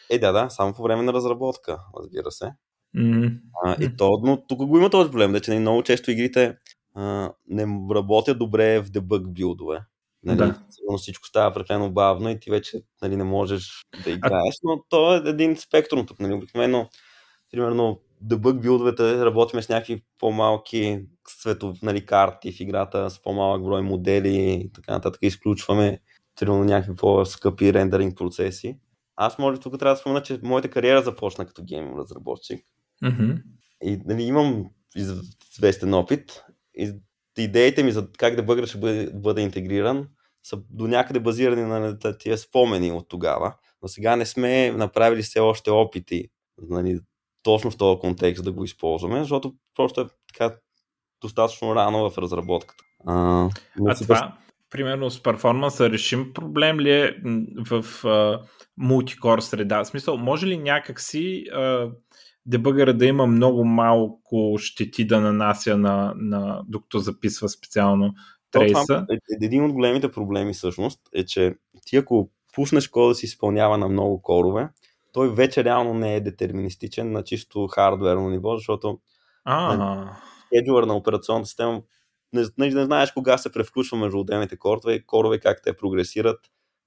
Е, 0.10 0.20
да, 0.20 0.32
да, 0.32 0.50
само 0.50 0.74
по 0.74 0.84
време 0.84 1.04
на 1.04 1.14
разработка, 1.14 1.80
разбира 2.00 2.32
се. 2.32 2.52
М, 2.96 3.32
А, 3.66 3.76
и 3.82 3.98
то, 3.98 4.20
но 4.24 4.46
тук 4.48 4.66
го 4.66 4.78
има 4.78 4.90
този 4.90 5.12
проблем, 5.12 5.32
да, 5.32 5.42
че 5.42 5.60
много 5.60 5.84
често 5.84 6.12
игрите 6.12 6.58
а, 6.96 7.32
не 7.48 7.66
работят 7.96 8.40
добре 8.40 8.80
в 8.80 8.90
дебъг 8.90 9.34
билдове. 9.34 9.82
Нали, 10.24 10.38
Да. 10.38 10.62
Сигурно 10.70 10.98
всичко 10.98 11.28
става 11.28 11.54
прекалено 11.54 11.92
бавно 11.92 12.30
и 12.30 12.40
ти 12.40 12.50
вече 12.50 12.82
нали, 13.02 13.16
не 13.16 13.24
можеш 13.24 13.86
да 14.04 14.10
играеш, 14.12 14.56
но 14.64 14.84
то 14.90 15.16
е 15.16 15.30
един 15.30 15.56
спектрум 15.58 16.06
тук. 16.06 16.20
Нали, 16.20 16.34
обикновено, 16.34 16.90
примерно, 17.52 18.00
дебъг 18.22 18.62
билдовете 18.62 19.26
работиме 19.26 19.62
с 19.62 19.70
някакви 19.70 20.04
по-малки 20.20 21.06
светов, 21.28 21.82
нали, 21.82 22.06
карти 22.06 22.52
в 22.52 22.60
играта, 22.60 23.10
с 23.10 23.22
по-малък 23.22 23.64
брой 23.64 23.82
модели 23.82 24.36
и 24.36 24.72
така 24.74 24.92
нататък. 24.92 25.20
Изключваме 25.22 26.00
примерно, 26.40 26.64
някакви 26.64 26.96
по-скъпи 26.96 27.74
рендеринг 27.74 28.18
процеси. 28.18 28.78
Аз 29.16 29.38
може 29.38 29.60
тук 29.60 29.80
трябва 29.80 29.96
да 29.96 30.00
спомена, 30.00 30.24
че 30.24 30.40
моята 30.44 30.70
кариера 30.70 31.02
започна 31.02 31.46
като 31.46 31.64
гейм 31.64 31.98
разработчик. 31.98 32.66
Мгм. 33.02 33.32
И 33.84 34.00
нали, 34.06 34.24
имам 34.24 34.66
известен 34.96 35.94
опит 35.94 36.44
и 36.76 36.94
идеите 37.38 37.84
ми 37.84 37.92
за 37.92 38.08
как 38.18 38.36
да 38.36 38.44
бъгър 38.44 38.66
ще 38.66 38.78
бъде, 38.78 39.12
бъде 39.14 39.42
интегриран 39.42 40.08
са 40.44 40.58
до 40.70 40.88
някъде 40.88 41.20
базирани 41.20 41.62
на 41.62 41.98
тия 42.18 42.38
спомени 42.38 42.92
от 42.92 43.10
тогава. 43.10 43.56
Но 43.82 43.88
сега 43.88 44.16
не 44.16 44.26
сме 44.26 44.72
направили 44.72 45.22
все 45.22 45.40
още 45.40 45.72
опити 45.72 46.28
нали, 46.62 47.00
точно 47.44 47.72
в 47.72 47.78
този 47.78 48.00
контекст 48.00 48.44
да 48.44 48.52
го 48.52 48.64
използваме, 48.64 49.20
защото 49.20 49.54
просто 49.76 50.02
е 50.02 50.06
така 50.34 50.56
достатъчно 51.22 51.76
рано 51.76 52.10
в 52.10 52.18
разработката. 52.18 52.84
А, 53.08 53.50
А 53.88 53.96
това, 53.96 54.38
примерно 54.70 55.10
с 55.10 55.24
перформанса, 55.24 55.90
решим 55.90 56.34
проблем 56.34 56.80
ли 56.80 56.92
е 56.92 57.16
в 57.70 58.06
а, 58.06 58.42
мултикор 58.78 59.40
среда? 59.40 59.84
В 59.84 59.88
смисъл, 59.88 60.18
може 60.18 60.48
ли 60.48 60.58
някакси 60.58 61.46
а, 61.54 61.90
дебъгъра 62.46 62.94
да 62.94 63.06
има 63.06 63.28
много 63.28 63.66
малко 63.66 64.56
щети 64.58 65.08
да 65.08 65.22
нанася 65.22 65.78
на, 65.78 66.14
на 66.18 66.64
докато 66.68 67.00
записва 67.00 67.50
специално 67.50 68.14
трейса? 68.52 68.82
това 68.86 69.06
е- 69.12 69.46
Един 69.46 69.66
от 69.66 69.74
големите 69.74 70.12
проблеми 70.12 70.54
всъщност 70.54 71.00
е, 71.14 71.26
че 71.26 71.56
ти 71.86 71.98
ако 71.98 72.30
пуснеш 72.54 72.88
кода 72.88 73.08
да 73.08 73.16
си 73.16 73.26
изпълнява 73.26 73.78
на 73.78 73.90
много 73.90 74.22
корове, 74.22 74.70
той 75.12 75.34
вече 75.36 75.64
реално 75.64 75.94
не 75.94 76.16
е 76.16 76.22
детерминистичен 76.22 77.12
на 77.12 77.24
чисто 77.24 77.68
хардверно 77.68 78.30
ниво, 78.30 78.58
защото 78.58 79.00
А, 79.46 80.10
scheduler 80.54 80.86
на 80.86 80.96
операционната 80.96 81.48
система 81.48 81.82
не, 82.34 82.44
не, 82.58 82.70
не 82.70 82.86
знаеш 82.86 83.12
кога 83.12 83.38
се 83.38 83.52
превключва 83.52 83.98
между 83.98 84.20
отделните 84.20 84.58
корове, 84.58 85.06
корове 85.06 85.40
как 85.40 85.62
те 85.64 85.78
прогресират. 85.78 86.40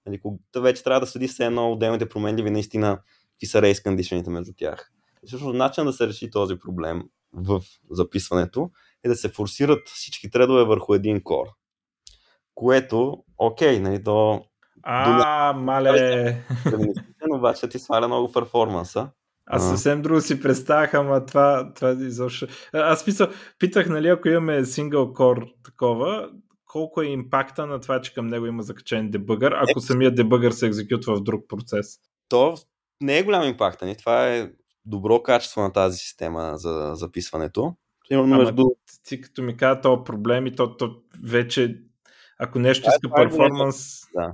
Нали, 0.06 0.20
вече 0.56 0.82
трябва 0.82 1.00
да 1.00 1.06
следи 1.06 1.28
все 1.28 1.46
едно 1.46 1.72
отделните 1.72 2.08
променливи 2.08 2.50
наистина 2.50 3.00
какви 3.32 3.46
са 3.46 3.62
рейс 3.62 3.82
между 4.26 4.52
тях. 4.56 4.92
Всъщност 5.26 5.56
начин 5.56 5.84
да 5.84 5.92
се 5.92 6.06
реши 6.06 6.30
този 6.30 6.58
проблем 6.58 7.02
в 7.32 7.60
записването 7.90 8.70
е 9.04 9.08
да 9.08 9.16
се 9.16 9.28
форсират 9.28 9.88
всички 9.88 10.30
тредове 10.30 10.64
върху 10.64 10.94
един 10.94 11.22
кор. 11.22 11.46
Което, 12.54 13.24
окей, 13.38 13.80
нали, 13.80 14.04
то 14.04 14.44
а, 14.82 15.52
мале. 15.52 16.44
Феминистичен, 16.62 17.32
обаче 17.32 17.68
ти 17.68 17.78
сваля 17.78 18.08
много 18.08 18.32
перформанса. 18.32 19.10
Аз 19.46 19.68
съвсем 19.68 20.02
друго 20.02 20.20
си 20.20 20.40
представях, 20.40 20.94
ама 20.94 21.26
това, 21.26 21.72
това 21.74 21.90
изобщо... 21.90 22.46
А, 22.72 22.78
Аз 22.78 23.06
мисля, 23.06 23.30
питах, 23.58 23.88
нали, 23.88 24.08
ако 24.08 24.28
имаме 24.28 24.64
сингъл 24.64 25.12
кор 25.12 25.46
такова, 25.64 26.30
колко 26.66 27.02
е 27.02 27.06
импакта 27.06 27.66
на 27.66 27.80
това, 27.80 28.00
че 28.00 28.14
към 28.14 28.26
него 28.26 28.46
има 28.46 28.62
закачен 28.62 29.10
дебъгър, 29.10 29.52
ако 29.52 29.80
самият 29.80 30.14
дебъгър 30.14 30.50
се 30.50 30.66
екзекютва 30.66 31.16
в 31.16 31.22
друг 31.22 31.44
процес. 31.48 31.98
То 32.28 32.54
не 33.00 33.18
е 33.18 33.22
голям 33.22 33.44
импакт. 33.44 33.82
Нали? 33.82 33.96
Това 33.96 34.28
е 34.28 34.50
добро 34.86 35.22
качество 35.22 35.60
на 35.60 35.72
тази 35.72 35.98
система 35.98 36.52
за 36.56 36.92
записването. 36.94 37.74
Ама 38.12 38.38
между... 38.38 38.64
ти 39.04 39.20
като 39.20 39.42
ми 39.42 39.56
каза 39.56 39.80
този 39.80 40.04
проблем 40.04 40.46
и 40.46 40.54
то, 40.54 40.76
то 40.76 40.96
вече, 41.24 41.78
ако 42.38 42.58
нещо 42.58 42.88
иска 42.88 43.22
е 43.22 43.24
перформанс, 43.24 44.00
Да. 44.14 44.32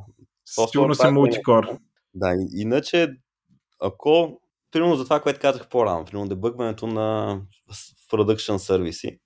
сигурно 0.71 0.95
си 0.95 1.07
е 1.07 1.11
мултикор. 1.11 1.79
Да, 2.15 2.35
и- 2.35 2.61
иначе, 2.63 3.09
ако, 3.81 4.41
примерно 4.71 4.97
за 4.97 5.05
това, 5.05 5.21
което 5.21 5.41
казах 5.41 5.69
по-рано, 5.69 6.05
примерно 6.05 6.29
дебъгването 6.29 6.87
на 6.87 7.41
production 8.11 8.57
сервиси, 8.57 9.19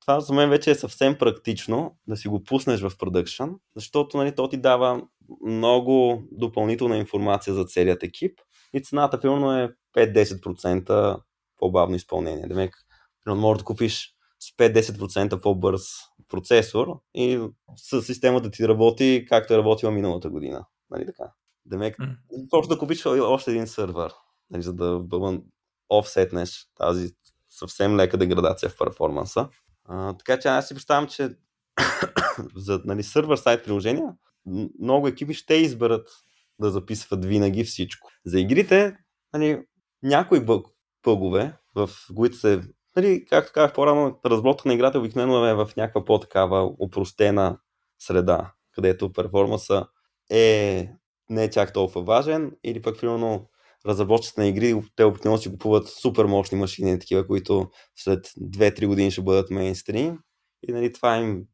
това 0.00 0.20
за 0.20 0.32
мен 0.32 0.50
вече 0.50 0.70
е 0.70 0.74
съвсем 0.74 1.18
практично 1.18 1.96
да 2.08 2.16
си 2.16 2.28
го 2.28 2.44
пуснеш 2.44 2.80
в 2.80 2.92
продъкшн, 2.98 3.44
защото 3.76 4.16
нали, 4.16 4.34
то 4.34 4.48
ти 4.48 4.56
дава 4.56 5.02
много 5.46 6.22
допълнителна 6.32 6.96
информация 6.96 7.54
за 7.54 7.64
целият 7.64 8.02
екип 8.02 8.38
и 8.74 8.82
цената 8.82 9.20
примерно 9.20 9.58
е 9.58 9.74
5-10% 9.96 11.20
по-бавно 11.58 11.96
изпълнение. 11.96 12.46
Демек, 12.46 12.76
можеш 13.26 13.58
да 13.58 13.64
купиш 13.64 14.14
с 14.40 14.56
5-10% 14.56 15.40
по-бърз 15.42 15.82
процесор 16.28 17.00
и 17.14 17.48
с 17.76 18.02
системата 18.02 18.50
ти 18.50 18.68
работи 18.68 19.26
както 19.28 19.54
е 19.54 19.58
работила 19.58 19.92
миналата 19.92 20.30
година. 20.30 20.66
Нали 20.90 21.06
така? 21.06 21.24
Демек, 21.66 21.98
М. 21.98 22.16
просто 22.50 22.74
да 22.74 22.78
купиш 22.78 23.06
още 23.06 23.50
един 23.50 23.66
сървър, 23.66 24.12
нали, 24.50 24.62
за 24.62 24.72
да 24.72 25.02
офсетнеш 25.88 26.66
тази 26.74 27.14
съвсем 27.50 27.96
лека 27.96 28.16
деградация 28.18 28.68
в 28.70 28.78
перформанса. 28.78 29.48
А, 29.84 30.16
така 30.16 30.38
че 30.38 30.48
аз 30.48 30.68
си 30.68 30.74
представям, 30.74 31.06
че 31.08 31.28
за 32.56 32.80
нали, 32.84 33.02
сървър 33.02 33.36
сайт 33.36 33.64
приложения 33.64 34.14
много 34.80 35.08
екипи 35.08 35.34
ще 35.34 35.54
изберат 35.54 36.08
да 36.60 36.70
записват 36.70 37.24
винаги 37.24 37.64
всичко. 37.64 38.10
За 38.26 38.40
игрите, 38.40 38.96
нали, 39.32 39.62
някои 40.02 40.44
бъг, 40.44 40.66
бъгове, 41.04 41.56
в 41.74 41.90
които 42.16 42.36
се, 42.36 42.60
нали, 42.96 43.24
както 43.30 43.52
казах 43.52 43.72
по-рано, 43.72 44.20
разработка 44.26 44.68
на 44.68 44.74
играта 44.74 44.98
обикновено 44.98 45.46
е 45.46 45.54
в 45.54 45.70
някаква 45.76 46.04
по-такава 46.04 46.74
упростена 46.78 47.58
среда, 47.98 48.52
където 48.72 49.12
перформанса 49.12 49.86
е 50.30 50.88
не 51.30 51.44
е 51.44 51.50
чак 51.50 51.72
толкова 51.72 52.02
важен, 52.02 52.52
или 52.64 52.82
пък, 52.82 53.00
примерно, 53.00 53.48
разработчиците 53.86 54.40
на 54.40 54.46
игри, 54.46 54.82
те 54.96 55.04
обикновено 55.04 55.38
си 55.38 55.50
купуват 55.50 55.88
супер 55.88 56.24
мощни 56.24 56.58
машини, 56.58 56.98
такива, 56.98 57.26
които 57.26 57.70
след 57.96 58.26
2-3 58.26 58.86
години 58.86 59.10
ще 59.10 59.22
бъдат 59.22 59.50
мейнстрим. 59.50 60.18
И 60.68 60.72
нали, 60.72 60.92
това 60.92 61.16
им 61.16 61.44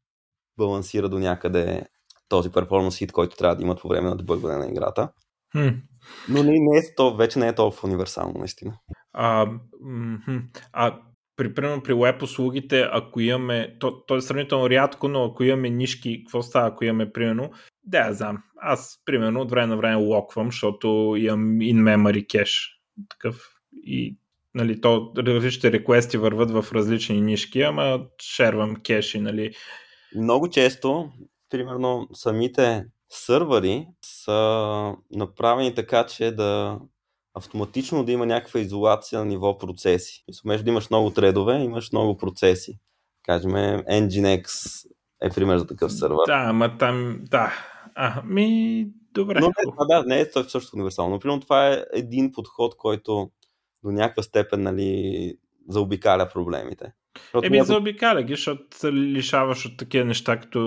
балансира 0.56 1.08
до 1.08 1.18
някъде 1.18 1.86
този 2.30 2.52
перформанс 2.52 2.98
хит, 2.98 3.12
който 3.12 3.36
трябва 3.36 3.56
да 3.56 3.62
имат 3.62 3.80
по 3.80 3.88
време 3.88 4.08
на 4.08 4.16
дебъгване 4.16 4.58
на 4.58 4.68
играта. 4.68 5.08
Хм. 5.52 5.68
Но 6.28 6.42
не, 6.42 6.50
не 6.50 6.78
е, 6.78 6.94
то 6.96 7.16
вече 7.16 7.38
не 7.38 7.48
е 7.48 7.54
толкова 7.54 7.88
универсално, 7.88 8.34
наистина. 8.38 8.78
А, 9.12 9.50
а 10.72 10.98
при, 11.36 11.54
примерно 11.54 11.82
при 11.82 11.94
веб 11.94 12.22
услугите, 12.22 12.88
ако 12.92 13.20
имаме, 13.20 13.76
то, 13.80 14.04
то 14.06 14.16
е 14.16 14.20
сравнително 14.20 14.70
рядко, 14.70 15.08
но 15.08 15.24
ако 15.24 15.44
имаме 15.44 15.70
нишки, 15.70 16.24
какво 16.24 16.42
става, 16.42 16.68
ако 16.68 16.84
имаме 16.84 17.12
примерно, 17.12 17.50
да, 17.84 17.98
я 17.98 18.14
знам, 18.14 18.42
аз 18.56 19.02
примерно 19.04 19.40
от 19.40 19.50
време 19.50 19.66
на 19.66 19.76
време 19.76 19.94
локвам, 19.94 20.46
защото 20.46 21.14
имам 21.18 21.58
in-memory 21.58 22.26
кеш, 22.30 22.80
такъв 23.08 23.50
и 23.72 24.16
нали, 24.54 24.80
то 24.80 25.12
различните 25.16 25.72
реквести 25.72 26.18
върват 26.18 26.50
в 26.50 26.72
различни 26.72 27.20
нишки, 27.20 27.62
ама 27.62 28.06
шервам 28.22 28.76
кеши, 28.76 29.20
нали. 29.20 29.54
Много 30.16 30.50
често, 30.50 31.10
примерно, 31.50 32.08
самите 32.12 32.86
сървъри 33.08 33.88
са 34.02 34.94
направени 35.10 35.74
така, 35.74 36.06
че 36.06 36.30
да 36.30 36.78
автоматично 37.34 38.04
да 38.04 38.12
има 38.12 38.26
някаква 38.26 38.60
изолация 38.60 39.18
на 39.18 39.24
ниво 39.24 39.58
процеси. 39.58 40.24
Между 40.44 40.64
да 40.64 40.70
имаш 40.70 40.90
много 40.90 41.10
тредове, 41.10 41.58
имаш 41.58 41.92
много 41.92 42.16
процеси. 42.16 42.78
Кажем, 43.22 43.50
Nginx 43.50 44.46
е 45.22 45.30
пример 45.30 45.58
за 45.58 45.66
такъв 45.66 45.92
сървър. 45.92 46.26
Да, 46.26 46.44
ама 46.48 46.78
там, 46.78 47.20
да. 47.30 47.52
А, 47.94 48.22
ми, 48.22 48.86
Добре. 49.12 49.40
Но 49.40 49.46
не, 49.46 49.86
да, 49.88 50.04
не 50.06 50.20
е 50.20 50.24
също 50.48 50.76
универсално. 50.76 51.10
Но, 51.10 51.18
примерно, 51.18 51.40
това 51.40 51.72
е 51.72 51.84
един 51.92 52.32
подход, 52.32 52.76
който 52.76 53.30
до 53.84 53.90
някаква 53.90 54.22
степен 54.22 54.62
нали, 54.62 55.34
заобикаля 55.68 56.28
проблемите. 56.28 56.92
Защото 57.18 57.46
Еми, 57.46 57.56
някой... 57.56 57.66
заобикаля 57.66 58.22
ги, 58.22 58.32
защото 58.32 58.62
се 58.74 58.92
лишаваш 58.92 59.66
от 59.66 59.76
такива 59.76 60.04
неща, 60.04 60.40
като 60.40 60.58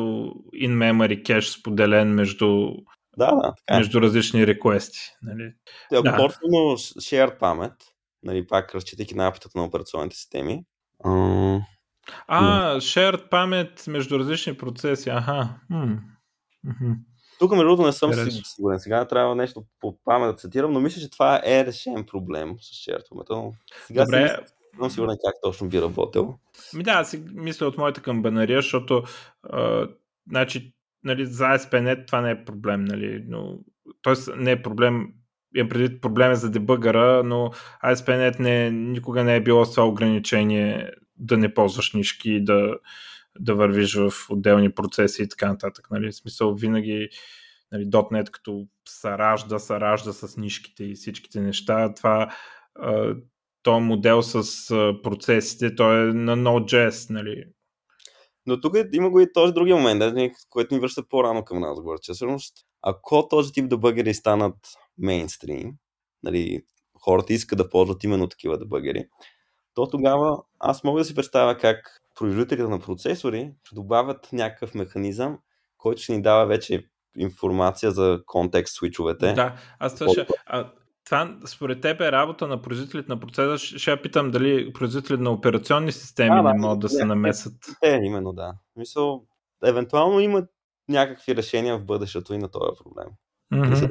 in-memory 0.56 1.26
кеш 1.26 1.50
споделен 1.50 2.14
между, 2.14 2.72
да, 3.18 3.32
да, 3.36 3.54
така 3.58 3.76
е. 3.76 3.78
между 3.78 4.02
различни 4.02 4.48
реквести. 4.48 5.00
Нали? 5.22 5.54
Да, 5.92 6.02
да. 6.02 6.12
shared 6.12 7.40
памет, 7.40 7.74
нали, 8.24 8.48
пак 8.48 8.76
разчитайки 8.76 9.16
на 9.16 9.28
апитата 9.28 9.58
на 9.58 9.66
операционните 9.66 10.16
системи. 10.16 10.64
А, 11.04 11.60
а 12.28 12.76
shared 12.76 13.30
памет 13.30 13.88
между 13.88 14.20
различни 14.20 14.58
процеси, 14.58 15.10
аха. 15.10 15.50
М- 15.70 16.02
тук, 17.40 17.52
между 17.52 17.64
другото, 17.64 17.86
не 17.86 17.92
съм 17.92 18.12
Интересно. 18.12 18.42
сигурен. 18.46 18.80
Сега 18.80 19.08
трябва 19.08 19.36
нещо 19.36 19.64
по 19.80 19.98
памет 20.06 20.30
да 20.30 20.36
цитирам, 20.36 20.74
но 20.74 20.80
мисля, 20.80 21.02
че 21.02 21.10
това 21.10 21.42
е 21.46 21.66
решен 21.66 22.06
проблем 22.06 22.56
с 22.62 22.84
шертването. 22.84 23.36
Но 23.36 23.54
сега 23.88 24.06
Добре. 24.06 24.28
Си, 24.28 24.54
не 24.74 24.80
съм 24.80 24.90
сигурен 24.90 25.18
как 25.26 25.36
точно 25.44 25.70
би 25.70 25.82
работил. 25.82 26.38
Ми 26.74 26.84
да, 26.84 26.92
аз 26.92 27.18
мисля 27.34 27.68
от 27.68 27.78
моята 27.78 28.02
камбанария, 28.02 28.62
защото 28.62 29.04
а, 29.44 29.88
значи, 30.30 30.74
нали, 31.04 31.26
за 31.26 31.44
ASP.NET 31.44 32.08
това 32.08 32.22
не 32.22 32.32
е 32.32 32.46
проблем, 32.46 32.86
нали, 32.86 33.24
но 33.28 33.60
Тоест 34.02 34.30
не 34.36 34.52
е 34.52 34.62
проблем, 34.62 35.14
имам 35.56 35.70
предвид 35.70 36.02
проблем 36.02 36.36
за 36.36 36.52
дебъгъра, 36.52 37.24
но 37.24 37.52
ASP.NET 37.86 38.40
не, 38.40 38.72
никога 38.72 39.24
не 39.24 39.36
е 39.36 39.44
било 39.44 39.66
с 39.66 39.72
това 39.72 39.88
ограничение 39.88 40.92
да 41.18 41.38
не 41.38 41.54
ползваш 41.54 41.94
нишки, 41.94 42.44
да, 42.44 42.76
да 43.40 43.56
вървиш 43.56 43.96
в 43.96 44.12
отделни 44.30 44.72
процеси 44.72 45.24
и 45.24 45.30
така 45.30 45.48
нататък. 45.48 45.88
Нали? 45.92 46.12
В 46.12 46.16
смисъл 46.16 46.56
винаги 46.56 47.10
нали, 47.72 47.86
.NET 47.86 48.30
като 48.32 48.68
се 48.88 49.10
ражда, 49.10 49.60
се 49.60 49.80
ражда 49.80 50.14
с 50.14 50.38
нишките 50.38 50.84
и 50.84 50.96
всичките 50.96 51.42
неща. 51.42 51.94
Това 51.94 52.36
то 53.64 53.80
модел 53.80 54.22
с 54.22 54.68
процесите, 55.04 55.76
той 55.76 56.10
е 56.10 56.14
на 56.14 56.38
Node.js, 56.38 57.10
нали? 57.10 57.44
Но 58.46 58.62
тук 58.62 58.78
има 58.94 59.10
го 59.10 59.20
и 59.20 59.34
този 59.34 59.54
другия 59.54 59.76
момент, 59.76 60.00
да, 60.00 60.30
който 60.50 60.76
ни 60.76 60.80
връща 60.80 61.04
по-рано 61.10 61.46
към 61.46 61.64
разговор, 61.64 62.00
че 62.02 62.14
всъщност 62.14 62.54
ако 62.82 63.28
този 63.28 63.54
тип 63.54 63.70
дебъгери 63.70 64.14
станат 64.14 64.56
мейнстрим, 64.98 65.74
нали, 66.24 66.64
хората 67.00 67.34
искат 67.34 67.58
да 67.58 67.70
ползват 67.70 68.04
именно 68.04 68.28
такива 68.28 68.58
дебъгери, 68.58 69.06
то 69.74 69.88
тогава 69.88 70.44
аз 70.60 70.84
мога 70.84 71.02
да 71.02 71.06
си 71.06 71.16
представя 71.16 71.58
как 71.58 72.02
производителите 72.16 72.68
на 72.68 72.80
процесори 72.80 73.54
ще 73.64 73.76
добавят 73.76 74.30
някакъв 74.34 74.74
механизъм, 74.74 75.38
който 75.78 76.02
ще 76.02 76.16
ни 76.16 76.22
дава 76.22 76.46
вече 76.46 76.90
информация 77.18 77.92
за 77.92 78.20
контекст 78.26 78.76
свичовете. 78.76 79.34
Да, 79.34 79.56
аз 79.80 79.96
това 79.96 80.12
ще... 80.12 80.28
А, 80.46 80.72
това 81.06 81.38
според 81.46 81.82
теб 81.82 82.02
е 82.02 82.12
работа 82.12 82.48
на 82.48 82.62
производителите 82.62 83.10
на 83.10 83.20
процесора. 83.20 83.58
Ще 83.58 83.92
я 83.92 84.02
питам 84.02 84.32
дали 84.32 84.74
производителите 84.74 85.24
на 85.24 85.32
операционни 85.32 85.92
системи 85.92 86.40
а, 86.40 86.42
не 86.42 86.60
могат 86.60 86.80
да, 86.80 86.88
да 86.88 86.90
се 86.90 87.06
намесат. 87.06 87.54
Е, 87.84 88.00
именно 88.04 88.34
да. 88.34 88.54
Мисъл, 88.76 89.24
евентуално 89.66 90.20
има 90.20 90.44
някакви 90.90 91.36
решения 91.36 91.78
в 91.78 91.86
бъдещето 91.86 92.34
и 92.34 92.38
на 92.38 92.52
този 92.52 92.84
проблем. 92.84 93.08
Mm-hmm. 93.54 93.76
Сега, 93.76 93.90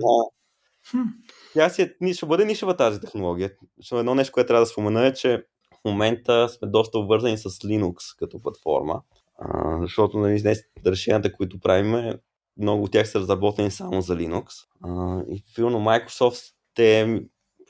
тя 1.52 1.68
си 1.68 1.94
е, 2.02 2.12
ще 2.12 2.26
бъде 2.26 2.44
нишева 2.44 2.76
тази 2.76 3.00
технология. 3.00 3.50
Едно 3.92 4.14
нещо, 4.14 4.32
което 4.32 4.48
трябва 4.48 4.62
да 4.62 4.66
спомена 4.66 5.06
е, 5.06 5.14
че 5.14 5.44
в 5.74 5.84
момента 5.84 6.48
сме 6.48 6.68
доста 6.68 6.98
обвързани 6.98 7.38
с 7.38 7.50
Linux 7.50 8.18
като 8.18 8.42
платформа, 8.42 9.02
а, 9.38 9.78
защото 9.80 10.18
нали, 10.18 10.42
днес 10.42 10.60
решенията, 10.86 11.32
които 11.32 11.60
правиме, 11.60 12.18
много 12.56 12.84
от 12.84 12.92
тях 12.92 13.08
са 13.08 13.18
разработени 13.18 13.70
само 13.70 14.00
за 14.00 14.16
Linux. 14.16 14.46
А, 14.84 15.22
и 15.28 15.44
филно 15.54 15.78
Microsoft, 15.78 16.52
те 16.74 17.20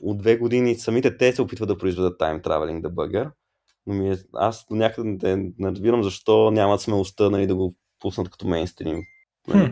от 0.01 0.17
две 0.17 0.37
години 0.37 0.75
самите 0.75 1.17
те 1.17 1.33
се 1.33 1.41
опитват 1.41 1.69
да 1.69 1.77
произведат 1.77 2.19
Time 2.19 2.43
Traveling 2.43 2.81
Debugger, 2.81 3.31
но 3.87 3.93
ми 3.93 4.11
е, 4.11 4.17
аз 4.33 4.65
до 4.69 4.75
някъде 4.75 5.35
не 5.35 5.71
разбирам 5.71 6.03
защо 6.03 6.51
нямат 6.51 6.81
смелостта 6.81 7.29
нали, 7.29 7.47
да 7.47 7.55
го 7.55 7.75
пуснат 7.99 8.29
като 8.29 8.47
мейнстрим. 8.47 9.01
Нали, 9.47 9.71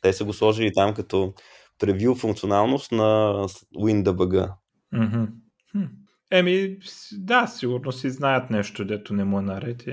те 0.00 0.12
са 0.12 0.24
го 0.24 0.32
сложили 0.32 0.72
там 0.74 0.94
като 0.94 1.34
превю 1.78 2.14
функционалност 2.14 2.92
на 2.92 3.34
WinDBG. 3.76 4.52
Mm-hmm. 4.94 5.28
Еми, 6.30 6.78
да, 7.12 7.46
сигурно 7.46 7.92
си 7.92 8.10
знаят 8.10 8.50
нещо, 8.50 8.84
дето 8.84 9.14
не 9.14 9.24
му 9.24 9.38
е 9.38 9.42
наред. 9.42 9.84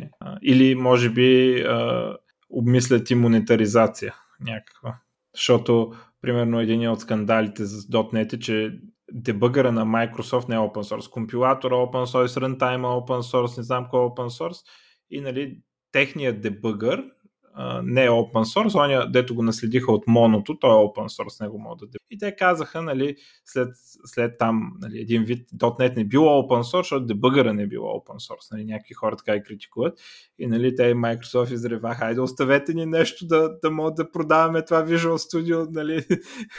Или, 0.41 0.75
може 0.75 1.09
би, 1.09 1.61
а, 1.61 2.13
обмислят 2.49 3.09
и 3.09 3.15
монетаризация 3.15 4.15
някаква. 4.39 4.95
Защото, 5.33 5.93
примерно, 6.21 6.59
един 6.59 6.89
от 6.89 6.99
скандалите 6.99 7.65
с 7.65 7.87
.NET 7.87 8.33
е, 8.33 8.39
че 8.39 8.79
дебъгъра 9.11 9.71
на 9.71 9.85
Microsoft 9.85 10.49
не 10.49 10.55
е 10.55 10.59
open 10.59 10.95
source. 10.95 11.09
Компилатора 11.09 11.75
е 11.75 11.79
open 11.79 12.05
source, 12.05 12.45
runtime 12.45 12.79
е 12.79 13.01
open 13.01 13.21
source, 13.21 13.57
не 13.57 13.63
знам 13.63 13.87
кой 13.89 13.99
е 13.99 14.03
open 14.03 14.29
source. 14.39 14.65
И, 15.09 15.21
нали, 15.21 15.57
техният 15.91 16.41
дебъгър 16.41 17.03
не 17.83 18.05
е 18.05 18.09
open 18.09 18.43
source, 18.43 18.75
оня, 18.75 19.11
дето 19.11 19.35
го 19.35 19.43
наследиха 19.43 19.91
от 19.91 20.07
моното, 20.07 20.59
той 20.59 20.69
е 20.69 20.73
open 20.73 21.23
source, 21.23 21.41
него 21.41 21.59
могат 21.59 21.89
да 21.91 21.97
И 22.11 22.17
те 22.17 22.35
казаха, 22.35 22.81
нали, 22.81 23.15
след, 23.45 23.69
след 24.05 24.37
там 24.37 24.73
нали, 24.81 24.99
един 24.99 25.23
вид 25.23 25.49
.NET 25.51 25.95
не 25.95 26.05
било 26.05 26.41
open 26.41 26.61
source, 26.61 26.77
защото 26.77 27.05
дебъгъра 27.05 27.53
не 27.53 27.67
било 27.67 27.87
open 27.87 28.29
source. 28.29 28.51
Нали, 28.51 28.65
някакви 28.65 28.93
хора 28.93 29.15
така 29.15 29.35
и 29.35 29.43
критикуват. 29.43 29.99
И 30.39 30.47
нали, 30.47 30.75
те 30.75 30.83
и 30.83 30.93
Microsoft 30.93 31.53
изреваха, 31.53 31.95
хайде 31.95 32.21
оставете 32.21 32.73
ни 32.73 32.85
нещо 32.85 33.27
да, 33.27 33.49
да 33.63 33.71
могат 33.71 33.95
да 33.95 34.11
продаваме 34.11 34.65
това 34.65 34.85
Visual 34.85 35.17
Studio, 35.17 35.67
нали, 35.71 36.05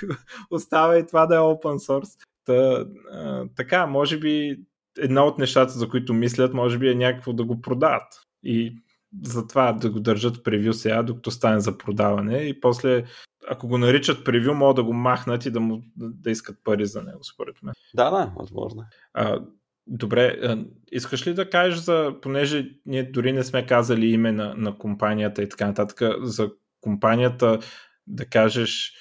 остава 0.50 0.98
и 0.98 1.06
това 1.06 1.26
да 1.26 1.34
е 1.34 1.38
open 1.38 1.88
source. 1.88 2.18
Та, 2.44 2.86
а, 3.12 3.46
така, 3.56 3.86
може 3.86 4.18
би 4.18 4.60
една 4.98 5.24
от 5.24 5.38
нещата, 5.38 5.72
за 5.72 5.88
които 5.88 6.14
мислят, 6.14 6.54
може 6.54 6.78
би 6.78 6.90
е 6.90 6.94
някакво 6.94 7.32
да 7.32 7.44
го 7.44 7.60
продават. 7.60 8.12
И 8.42 8.76
затова 9.22 9.72
да 9.72 9.90
го 9.90 10.00
държат 10.00 10.44
превю 10.44 10.72
сега, 10.72 11.02
докато 11.02 11.30
стане 11.30 11.60
за 11.60 11.78
продаване 11.78 12.38
и 12.38 12.60
после 12.60 13.04
ако 13.48 13.68
го 13.68 13.78
наричат 13.78 14.24
превю, 14.24 14.54
могат 14.54 14.76
да 14.76 14.84
го 14.84 14.92
махнат 14.92 15.46
и 15.46 15.50
да, 15.50 15.60
му, 15.60 15.82
да 15.96 16.30
искат 16.30 16.58
пари 16.64 16.86
за 16.86 17.02
него, 17.02 17.24
според 17.24 17.62
мен. 17.62 17.74
Да, 17.94 18.10
да, 18.10 18.32
възможно. 18.36 18.82
Е. 18.82 18.84
А, 19.14 19.40
добре, 19.86 20.56
искаш 20.92 21.26
ли 21.26 21.34
да 21.34 21.50
кажеш 21.50 21.78
за, 21.78 22.14
понеже 22.22 22.70
ние 22.86 23.10
дори 23.10 23.32
не 23.32 23.42
сме 23.42 23.66
казали 23.66 24.06
име 24.06 24.32
на, 24.32 24.54
на 24.54 24.78
компанията 24.78 25.42
и 25.42 25.48
така 25.48 25.66
нататък, 25.66 26.00
за 26.22 26.50
компанията 26.80 27.58
да 28.06 28.26
кажеш, 28.26 28.92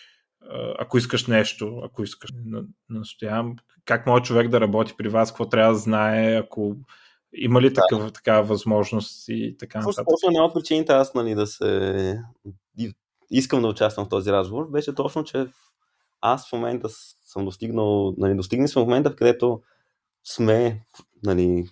ако 0.79 0.97
искаш 0.97 1.27
нещо, 1.27 1.81
ако 1.83 2.03
искаш, 2.03 2.29
настоявам, 2.89 3.55
как 3.85 4.07
може 4.07 4.23
човек 4.23 4.47
да 4.47 4.61
работи 4.61 4.93
при 4.97 5.09
вас, 5.09 5.31
какво 5.31 5.49
трябва 5.49 5.73
да 5.73 5.79
знае, 5.79 6.35
ако 6.35 6.75
има 7.33 7.61
ли 7.61 7.73
такъв, 7.73 8.05
да. 8.05 8.11
такава 8.11 8.43
възможност 8.43 9.25
и 9.27 9.55
така 9.59 9.79
нататък? 9.79 10.05
Точно 10.09 10.27
една 10.27 10.45
от 10.45 10.53
причините 10.53 10.93
аз 10.93 11.13
нали, 11.13 11.35
да 11.35 11.47
се 11.47 12.19
искам 13.31 13.61
да 13.61 13.67
участвам 13.67 14.05
в 14.05 14.09
този 14.09 14.31
разговор 14.31 14.69
беше 14.69 14.95
точно, 14.95 15.23
че 15.23 15.47
аз 16.21 16.49
в 16.49 16.53
момента 16.53 16.89
съм 17.25 17.45
достигнал, 17.45 18.13
нали, 18.17 18.35
достигнали 18.35 18.67
сме 18.67 18.81
в 18.81 18.85
момента, 18.85 19.11
в 19.11 19.15
където 19.15 19.61
сме 20.23 20.85
нали, 21.23 21.67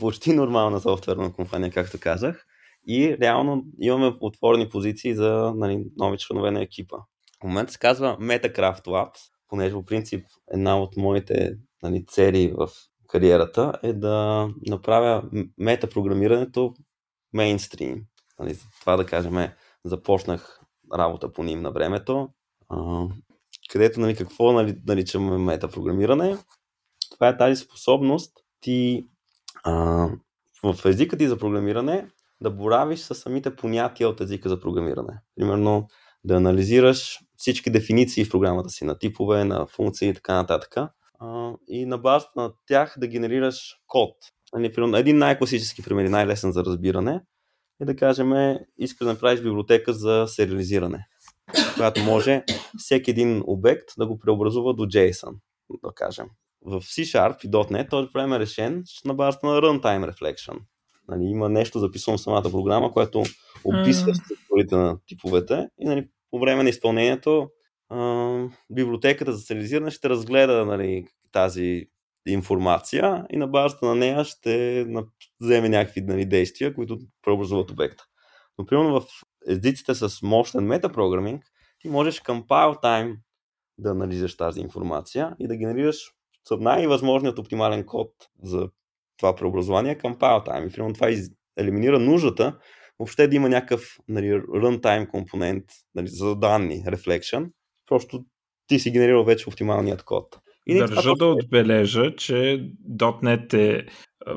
почти 0.00 0.32
нормална 0.32 0.80
софтуерна 0.80 1.32
компания, 1.32 1.70
както 1.70 2.00
казах, 2.00 2.46
и 2.88 3.16
реално 3.20 3.64
имаме 3.80 4.16
отворени 4.20 4.68
позиции 4.68 5.14
за 5.14 5.52
нали, 5.56 5.84
нови 5.96 6.18
членове 6.18 6.50
на 6.50 6.62
екипа. 6.62 6.96
В 7.40 7.44
момента 7.44 7.72
се 7.72 7.78
казва 7.78 8.16
Metacraft 8.20 8.84
Labs, 8.84 9.18
понеже 9.48 9.74
по 9.74 9.84
принцип 9.84 10.26
една 10.52 10.80
от 10.80 10.96
моите 10.96 11.56
нали, 11.82 12.04
цели 12.06 12.54
в 12.56 12.68
кариерата 13.08 13.72
е 13.82 13.92
да 13.92 14.48
направя 14.66 15.22
метапрограмирането 15.58 16.74
мейнстрим. 17.32 18.04
Нали, 18.38 18.58
това 18.80 18.96
да 18.96 19.06
кажем, 19.06 19.48
започнах 19.84 20.60
работа 20.94 21.32
по 21.32 21.42
ним 21.42 21.62
на 21.62 21.70
времето, 21.70 22.28
където 23.70 24.00
нали, 24.00 24.16
какво 24.16 24.52
нали, 24.52 24.76
наричаме 24.86 25.38
метапрограмиране. 25.38 26.36
Това 27.10 27.28
е 27.28 27.36
тази 27.36 27.64
способност 27.64 28.32
ти 28.60 29.06
в 30.62 30.84
езика 30.84 31.16
ти 31.16 31.28
за 31.28 31.38
програмиране 31.38 32.10
да 32.40 32.50
боравиш 32.50 33.00
с 33.00 33.14
самите 33.14 33.56
понятия 33.56 34.08
от 34.08 34.20
езика 34.20 34.48
за 34.48 34.60
програмиране. 34.60 35.20
Примерно 35.36 35.88
да 36.24 36.36
анализираш 36.36 37.20
всички 37.36 37.70
дефиниции 37.70 38.24
в 38.24 38.30
програмата 38.30 38.68
си 38.68 38.84
на 38.84 38.98
типове, 38.98 39.44
на 39.44 39.66
функции 39.66 40.08
и 40.08 40.14
така 40.14 40.34
нататък 40.34 40.76
и 41.68 41.86
на 41.86 41.98
базата 41.98 42.32
на 42.36 42.52
тях 42.66 42.94
да 42.98 43.06
генерираш 43.06 43.76
код. 43.86 44.14
Нали, 44.52 44.72
един 44.94 45.18
най-класически 45.18 45.82
пример, 45.82 46.04
най-лесен 46.04 46.52
за 46.52 46.64
разбиране 46.64 47.20
е 47.80 47.84
да 47.84 47.96
кажем, 47.96 48.56
искаш 48.78 49.06
да 49.06 49.12
направиш 49.12 49.40
библиотека 49.40 49.92
за 49.92 50.24
сериализиране, 50.28 51.06
която 51.74 52.02
може 52.02 52.44
всеки 52.78 53.10
един 53.10 53.42
обект 53.46 53.88
да 53.98 54.06
го 54.06 54.18
преобразува 54.18 54.72
до 54.72 54.82
JSON, 54.82 55.34
да 55.84 55.92
кажем. 55.94 56.26
В 56.66 56.80
C-Sharp 56.80 57.44
и 57.44 57.50
.NET 57.50 57.90
този 57.90 58.08
проблем 58.12 58.32
е 58.32 58.38
решен 58.38 58.82
на 59.04 59.14
базата 59.14 59.46
на 59.46 59.52
Runtime 59.52 60.12
Reflection. 60.12 60.58
Нали, 61.08 61.24
има 61.24 61.48
нещо 61.48 61.78
записано 61.78 62.18
в 62.18 62.20
самата 62.20 62.50
програма, 62.50 62.92
което 62.92 63.22
описва 63.64 64.14
структурите 64.14 64.76
на 64.76 64.98
типовете 65.06 65.68
и 65.78 65.84
нали, 65.84 66.08
по 66.30 66.38
време 66.38 66.62
на 66.62 66.68
изпълнението 66.68 67.48
библиотеката 68.70 69.32
за 69.32 69.38
сериализиране 69.38 69.90
ще 69.90 70.08
разгледа 70.08 70.64
нали, 70.64 71.06
тази 71.32 71.86
информация 72.26 73.26
и 73.30 73.36
на 73.36 73.46
базата 73.46 73.86
на 73.86 73.94
нея 73.94 74.24
ще 74.24 74.86
вземе 75.40 75.68
някакви 75.68 76.00
нали, 76.00 76.26
действия, 76.26 76.74
които 76.74 76.98
преобразуват 77.22 77.70
обекта. 77.70 78.04
Но 78.58 78.66
примерно 78.66 79.00
в 79.00 79.06
езиците 79.48 79.94
с 79.94 80.22
мощен 80.22 80.64
метапрограминг, 80.64 81.44
ти 81.78 81.88
можеш 81.88 82.20
compile 82.20 82.82
time 82.82 83.16
да 83.78 83.90
анализираш 83.90 84.36
тази 84.36 84.60
информация 84.60 85.36
и 85.38 85.48
да 85.48 85.56
генерираш 85.56 85.96
най-възможният 86.50 87.38
оптимален 87.38 87.86
код 87.86 88.10
за 88.42 88.68
това 89.16 89.34
преобразование 89.34 89.98
compile 89.98 90.46
time. 90.46 90.68
И 90.68 90.72
примерно 90.72 90.94
това 90.94 91.08
елиминира 91.56 91.98
нуждата 91.98 92.58
въобще 92.98 93.28
да 93.28 93.36
има 93.36 93.48
някакъв 93.48 93.98
нали, 94.08 94.32
runtime 94.34 95.08
компонент 95.08 95.64
нали, 95.94 96.08
за 96.08 96.36
данни, 96.36 96.84
reflection. 96.84 97.50
Просто 97.94 98.24
ти 98.66 98.78
си 98.78 98.90
генерирал 98.90 99.24
вече 99.24 99.48
оптималният 99.48 100.02
код. 100.02 100.38
И 100.66 100.78
Държа 100.78 101.02
това, 101.02 101.14
да 101.14 101.26
отбележа, 101.26 102.16
че 102.16 102.70
.NET 102.98 103.54
е 103.54 103.86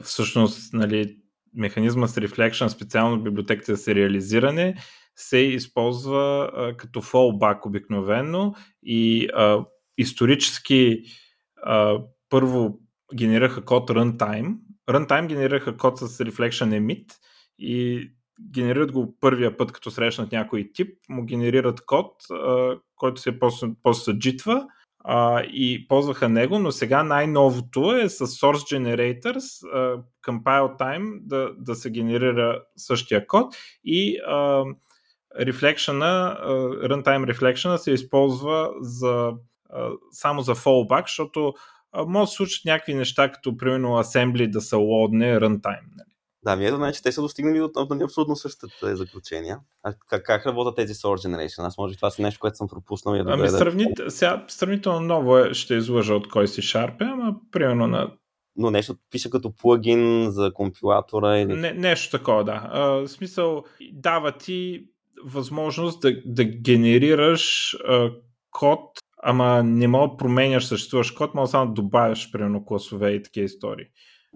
всъщност 0.02 0.74
нали, 0.74 1.18
механизма 1.54 2.08
с 2.08 2.16
Reflection, 2.16 2.68
специално 2.68 3.24
библиотеката 3.24 3.76
за 3.76 3.84
сериализиране, 3.84 4.76
се 5.16 5.38
използва 5.38 6.52
а, 6.54 6.78
като 6.78 7.02
fallback 7.02 7.66
обикновено 7.66 8.56
и 8.84 9.30
а, 9.34 9.66
исторически 9.98 11.02
а, 11.64 12.00
първо 12.30 12.80
генерираха 13.16 13.66
код 13.66 13.90
runtime. 13.90 14.56
Runtime 14.90 15.28
генерираха 15.28 15.78
код 15.78 15.98
с 15.98 16.08
Reflection 16.18 16.80
Emit 16.80 17.12
и 17.60 18.10
генерират 18.52 18.92
го 18.92 19.18
първия 19.20 19.58
път, 19.58 19.72
като 19.72 19.92
срещнат 19.92 20.32
някой 20.32 20.70
тип, 20.74 20.98
му 21.10 21.26
генерират 21.26 21.86
код, 21.86 22.14
а, 22.32 22.76
който 22.98 23.22
се 23.22 23.40
после, 23.40 23.68
после 23.84 24.14
а, 25.10 25.42
и 25.42 25.88
ползваха 25.88 26.30
него, 26.30 26.60
но 26.60 26.72
сега 26.72 27.04
най-новото 27.04 27.94
е 27.94 28.10
с 28.10 28.28
Source 28.28 28.78
Generators, 28.78 29.70
а, 29.74 30.04
compile 30.28 30.80
time 30.80 31.20
да, 31.22 31.50
да 31.58 31.76
се 31.76 31.92
генерира 31.92 32.64
същия 32.78 33.28
код 33.28 33.56
и 33.84 34.18
а, 34.28 34.64
Reflection, 35.36 36.00
runtime 36.88 37.26
reflection 37.26 37.76
се 37.76 37.92
използва 37.92 38.72
за, 38.82 39.32
само 40.12 40.42
за 40.42 40.56
fallback, 40.56 41.04
защото 41.08 41.54
може 42.08 42.30
да 42.30 42.36
случат 42.36 42.66
някакви 42.66 42.94
неща, 42.94 43.32
като 43.32 43.58
примерно 43.58 43.88
assembly 43.88 44.50
да 44.50 44.62
се 44.62 44.76
лодне 44.76 45.40
runtime. 45.40 45.88
Нали? 45.98 46.17
Да, 46.44 46.56
ми 46.56 46.66
ето, 46.66 46.92
че 46.94 47.04
те 47.04 47.12
са 47.12 47.22
достигнали 47.22 47.60
до, 47.60 47.68
до, 47.68 47.86
до 47.86 48.04
абсолютно 48.04 48.36
същите 48.36 48.96
заключения. 48.96 49.60
А 49.84 49.94
как, 50.10 50.26
как 50.26 50.46
работят 50.46 50.76
тези 50.76 50.94
Source 50.94 51.28
Generation? 51.28 51.68
Аз 51.68 51.78
може 51.78 51.92
би 51.92 51.96
това 51.96 52.12
си 52.12 52.22
нещо, 52.22 52.40
което 52.40 52.58
съм 52.58 52.68
пропуснал 52.68 53.16
и 53.16 53.24
да 53.24 53.32
Ами 53.32 53.50
сравнит, 53.50 54.00
сега, 54.08 54.46
сравнително 54.48 55.00
ново 55.00 55.38
е, 55.38 55.54
ще 55.54 55.76
излъжа 55.76 56.16
от 56.16 56.30
кой 56.30 56.48
си 56.48 56.62
шарпе, 56.62 57.04
ама 57.04 57.36
примерно 57.52 57.88
на 57.88 58.12
но 58.58 58.72
нещо 58.72 58.96
пише 59.12 59.30
като 59.30 59.56
плагин 59.56 60.32
за 60.32 60.54
компилатора 60.54 61.38
или... 61.38 61.54
Не, 61.54 61.74
нещо 61.74 62.18
такова, 62.18 62.44
да. 62.44 62.70
А, 62.72 62.82
в 62.90 63.08
смисъл, 63.08 63.64
дава 63.92 64.32
ти 64.32 64.86
възможност 65.26 66.02
да, 66.02 66.22
да 66.26 66.44
генерираш 66.44 67.76
а, 67.88 68.12
код, 68.52 68.82
ама 69.24 69.64
не 69.64 69.88
мога 69.88 70.12
да 70.12 70.18
променяш 70.18 70.66
съществуващ 70.66 71.16
код, 71.16 71.34
мога 71.34 71.48
само 71.48 71.68
да 71.68 71.74
добавяш, 71.74 72.32
примерно, 72.32 72.66
класове 72.66 73.12
и 73.12 73.24
такива 73.24 73.46
истории. 73.46 73.86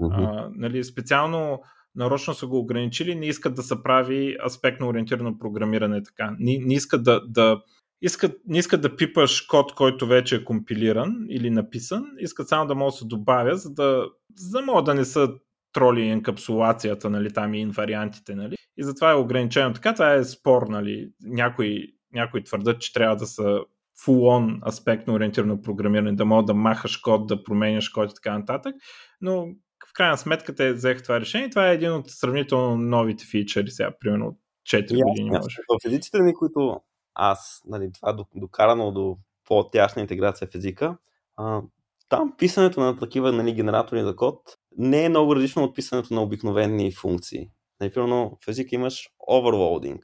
Uh-huh. 0.01 0.45
А, 0.45 0.49
нали, 0.55 0.83
специално 0.83 1.61
нарочно 1.95 2.33
са 2.33 2.47
го 2.47 2.59
ограничили, 2.59 3.15
не 3.15 3.25
искат 3.25 3.55
да 3.55 3.63
се 3.63 3.83
прави 3.83 4.37
аспектно 4.45 4.87
ориентирано 4.87 5.39
програмиране 5.39 6.03
така. 6.03 6.35
Не, 6.39 6.57
не 6.65 6.73
искат 6.73 7.03
да, 7.03 7.21
да 7.27 7.61
искат, 8.01 8.37
не 8.47 8.57
искат 8.57 8.81
да 8.81 8.95
пипаш 8.95 9.41
код, 9.41 9.75
който 9.75 10.07
вече 10.07 10.35
е 10.35 10.43
компилиран 10.43 11.25
или 11.29 11.49
написан, 11.49 12.05
искат 12.19 12.47
само 12.47 12.67
да 12.67 12.75
могат 12.75 12.93
да 12.93 12.97
се 12.97 13.05
добавя, 13.05 13.55
за 13.57 13.73
да, 13.73 14.05
за 14.35 14.59
да 14.59 14.65
могат 14.65 14.85
да 14.85 14.93
не 14.93 15.05
са 15.05 15.29
троли 15.73 16.07
енкапсулацията, 16.07 17.09
нали, 17.09 17.33
там 17.33 17.53
и 17.53 17.59
инвариантите, 17.59 18.35
нали. 18.35 18.55
И 18.77 18.83
затова 18.83 19.11
е 19.11 19.15
ограничено 19.15 19.73
така. 19.73 19.93
Това 19.93 20.13
е 20.13 20.23
спор, 20.23 20.67
нали. 20.67 21.11
Някои, 21.23 21.87
някои 22.13 22.43
твърдат, 22.43 22.81
че 22.81 22.93
трябва 22.93 23.15
да 23.15 23.25
са 23.25 23.59
full-on 24.05 24.67
аспектно 24.67 25.13
ориентирано 25.13 25.61
програмиране, 25.61 26.15
да 26.15 26.25
мога 26.25 26.43
да 26.43 26.53
махаш 26.53 26.97
код, 26.97 27.27
да 27.27 27.43
променяш 27.43 27.89
код 27.89 28.11
и 28.11 28.15
така 28.15 28.37
нататък. 28.37 28.75
Но 29.21 29.47
в 29.91 29.93
крайна 29.93 30.17
сметка 30.17 30.55
те 30.55 30.73
взеха 30.73 31.03
това 31.03 31.19
решение. 31.19 31.49
Това 31.49 31.69
е 31.69 31.73
един 31.73 31.91
от 31.91 32.09
сравнително 32.09 32.77
новите 32.77 33.25
фичъри 33.25 33.71
сега, 33.71 33.91
примерно 33.99 34.27
от 34.27 34.37
4 34.69 34.91
yeah, 34.91 35.09
години. 35.09 35.29
Може. 35.29 35.57
В 35.69 35.87
езиците 35.87 36.21
ми, 36.21 36.33
които 36.33 36.81
аз, 37.13 37.61
нали, 37.65 37.91
това 37.93 38.25
докарано 38.35 38.91
до 38.91 39.17
по-тясна 39.47 40.01
интеграция 40.01 40.47
в 40.47 40.55
езика, 40.55 40.97
а, 41.37 41.61
там 42.09 42.33
писането 42.37 42.79
на 42.79 42.99
такива 42.99 43.31
нали, 43.31 43.53
генератори 43.53 44.03
за 44.03 44.15
код 44.15 44.37
не 44.77 45.05
е 45.05 45.09
много 45.09 45.35
различно 45.35 45.63
от 45.63 45.75
писането 45.75 46.13
на 46.13 46.21
обикновени 46.21 46.91
функции. 46.91 47.49
Нали, 47.81 47.93
примерно 47.93 48.37
в 48.45 48.47
езика 48.47 48.75
имаш 48.75 49.09
overloading. 49.29 50.01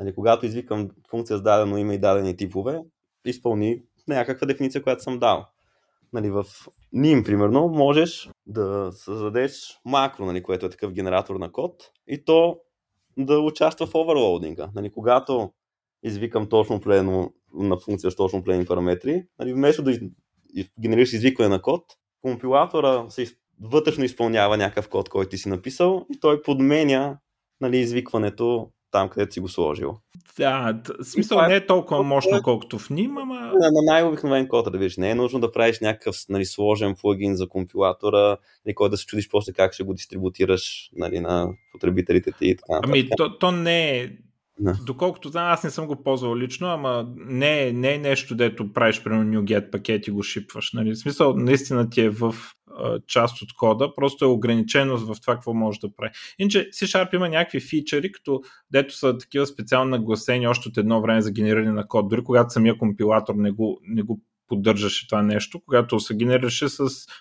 Нали, 0.00 0.14
когато 0.14 0.46
извикам 0.46 0.88
функция 1.10 1.38
с 1.38 1.42
дадено 1.42 1.76
име 1.76 1.94
и 1.94 1.98
дадени 1.98 2.36
типове, 2.36 2.80
изпълни 3.24 3.82
някаква 4.08 4.46
дефиниция, 4.46 4.82
която 4.82 5.02
съм 5.02 5.18
дал. 5.18 5.46
Нали, 6.12 6.30
в 6.30 6.44
NIM, 6.94 7.24
примерно, 7.24 7.68
можеш 7.68 8.30
да 8.46 8.90
създадеш 8.92 9.80
макро, 9.84 10.26
нали, 10.26 10.42
което 10.42 10.66
е 10.66 10.70
такъв 10.70 10.92
генератор 10.92 11.36
на 11.36 11.52
код 11.52 11.90
и 12.06 12.24
то 12.24 12.60
да 13.18 13.38
участва 13.38 13.86
в 13.86 13.94
оверлоудинга. 13.94 14.70
Нали, 14.74 14.92
когато 14.92 15.52
извикам 16.02 16.48
точно 16.48 16.76
определено 16.76 17.32
на 17.54 17.76
функция 17.76 18.10
с 18.10 18.16
точно 18.16 18.38
определени 18.38 18.66
параметри, 18.66 19.24
нали, 19.38 19.52
вместо 19.52 19.82
да 19.82 19.98
генерираш 20.80 21.12
извикване 21.12 21.48
на 21.48 21.62
код, 21.62 21.84
компилатора 22.22 23.10
се 23.10 23.26
вътрешно 23.60 24.04
изпълнява 24.04 24.56
някакъв 24.56 24.88
код, 24.88 25.08
който 25.08 25.30
ти 25.30 25.38
си 25.38 25.48
написал 25.48 26.06
и 26.14 26.20
той 26.20 26.42
подменя 26.42 27.18
нали, 27.60 27.78
извикването 27.78 28.70
там, 28.90 29.08
където 29.08 29.32
си 29.32 29.40
го 29.40 29.48
сложил. 29.48 29.96
Да, 30.38 30.80
в 31.00 31.04
смисъл 31.04 31.42
не 31.42 31.54
е 31.54 31.66
толкова 31.66 32.02
мощно, 32.02 32.42
колкото 32.42 32.78
в 32.78 32.88
NIM, 32.88 33.22
ама... 33.22 33.34
На, 33.34 33.70
на 33.70 33.82
най-обикновен 33.82 34.48
код, 34.48 34.72
да 34.72 34.78
видиш. 34.78 34.96
Не 34.96 35.10
е 35.10 35.14
нужно 35.14 35.40
да 35.40 35.52
правиш 35.52 35.80
някакъв 35.80 36.16
нали, 36.28 36.44
сложен 36.44 36.94
плагин 37.00 37.36
за 37.36 37.48
компилатора, 37.48 38.36
нали, 38.66 38.74
който 38.74 38.90
да 38.90 38.96
се 38.96 39.06
чудиш 39.06 39.28
после 39.28 39.52
как 39.52 39.72
ще 39.72 39.84
го 39.84 39.94
дистрибутираш 39.94 40.90
нали, 40.96 41.20
на 41.20 41.48
потребителите 41.72 42.32
ти 42.32 42.46
и 42.46 42.56
така. 42.56 42.80
Ами, 42.84 43.08
то, 43.16 43.38
то 43.38 43.52
не 43.52 43.98
е 43.98 44.10
да. 44.60 44.78
Доколкото 44.86 45.28
знам, 45.28 45.52
аз 45.52 45.64
не 45.64 45.70
съм 45.70 45.86
го 45.86 46.02
ползвал 46.02 46.36
лично, 46.36 46.66
ама 46.66 47.08
не, 47.16 47.68
е, 47.68 47.72
не 47.72 47.94
е 47.94 47.98
нещо, 47.98 48.34
дето 48.34 48.72
правиш 48.72 49.02
примерно 49.02 49.40
NuGet 49.40 49.70
пакет 49.70 50.06
и 50.06 50.10
го 50.10 50.22
шипваш. 50.22 50.72
Нали? 50.72 50.90
В 50.90 50.98
смисъл, 50.98 51.34
наистина 51.36 51.90
ти 51.90 52.00
е 52.00 52.10
в 52.10 52.34
част 53.06 53.42
от 53.42 53.52
кода, 53.52 53.94
просто 53.94 54.24
е 54.24 54.28
ограничено 54.28 54.98
в 54.98 55.20
това 55.20 55.34
какво 55.34 55.54
може 55.54 55.80
да 55.80 55.96
прави. 55.96 56.10
Иначе 56.38 56.70
C-Sharp 56.70 57.14
има 57.14 57.28
някакви 57.28 57.60
фичери, 57.60 58.12
като 58.12 58.42
дето 58.70 58.94
са 58.94 59.18
такива 59.18 59.46
специално 59.46 59.90
нагласени 59.90 60.48
още 60.48 60.68
от 60.68 60.76
едно 60.76 61.00
време 61.00 61.20
за 61.22 61.32
генериране 61.32 61.72
на 61.72 61.88
код, 61.88 62.08
дори 62.08 62.24
когато 62.24 62.50
самия 62.50 62.78
компилатор 62.78 63.34
не 63.34 63.50
го, 63.50 63.80
не 63.82 64.02
го 64.02 64.20
поддържаше 64.48 65.08
това 65.08 65.22
нещо, 65.22 65.60
когато 65.66 66.00
се 66.00 66.16
генерираше 66.16 66.68
с 66.68 66.78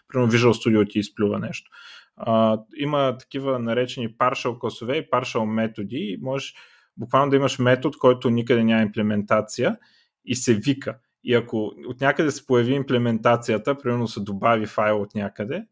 примерно 0.08 0.32
Visual 0.32 0.52
Studio 0.52 0.90
ти 0.90 1.00
изплюва 1.00 1.40
нещо. 1.40 1.72
А, 2.18 2.60
има 2.78 3.18
такива 3.20 3.60
наречени 3.60 4.10
partial 4.10 4.60
класове 4.60 4.98
и 4.98 5.10
partial 5.10 5.46
методи 5.46 5.98
и 5.98 6.18
можеш 6.22 6.56
буквално 6.98 7.30
да 7.30 7.36
имаш 7.36 7.60
метод, 7.60 7.98
който 8.00 8.30
никъде 8.30 8.64
няма 8.64 8.82
имплементация 8.82 9.78
и 10.26 10.36
се 10.36 10.54
вика. 10.54 10.98
И 11.24 11.34
ако 11.34 11.72
от 11.88 12.02
някъде 12.02 12.32
се 12.32 12.46
появи 12.46 12.74
имплементацията, 12.74 13.78
примерно 13.78 14.08
се 14.08 14.20
добави 14.20 14.66
файл 14.66 15.02
от 15.02 15.16
някъде, 15.16 15.64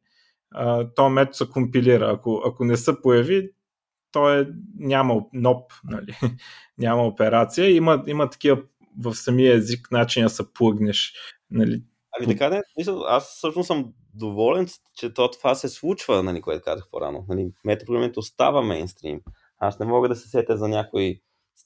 то 0.96 1.10
метод 1.10 1.34
се 1.34 1.50
компилира. 1.50 2.12
Ако, 2.12 2.41
ако 2.46 2.66
не 2.66 2.78
се 2.78 3.02
появи, 3.02 3.52
то 4.12 4.34
е, 4.34 4.48
няма 4.76 5.22
ноп, 5.34 5.72
нали? 5.84 6.16
няма 6.78 7.08
операция. 7.08 7.76
Има, 7.76 8.04
има 8.08 8.30
такива 8.30 8.62
в 9.04 9.16
самия 9.16 9.56
език 9.56 9.91
начин 9.91 10.24
да 10.24 10.30
се 10.30 10.54
плъгнеш. 10.54 11.14
Нали? 11.52 11.84
Ами 12.20 12.28
така 12.28 12.50
не, 12.50 12.62
аз 13.08 13.36
всъщност 13.38 13.68
съм 13.68 13.93
доволен, 14.14 14.68
че 14.96 15.14
то, 15.14 15.32
това 15.32 15.56
се 15.56 15.70
случва, 15.70 16.24
нали, 16.24 16.41
което 16.41 16.64
казах 16.64 16.88
по-рано. 16.91 17.26
Нали, 17.30 17.52
метапрограмирането 17.66 18.22
става 18.22 18.62
мейнстрим. 18.62 19.22
Аз 19.60 19.80
не 19.80 19.86
мога 19.86 20.10
да 20.10 20.16
се 20.16 20.30
сетя 20.30 20.58
за 20.58 20.68
някой 20.68 21.22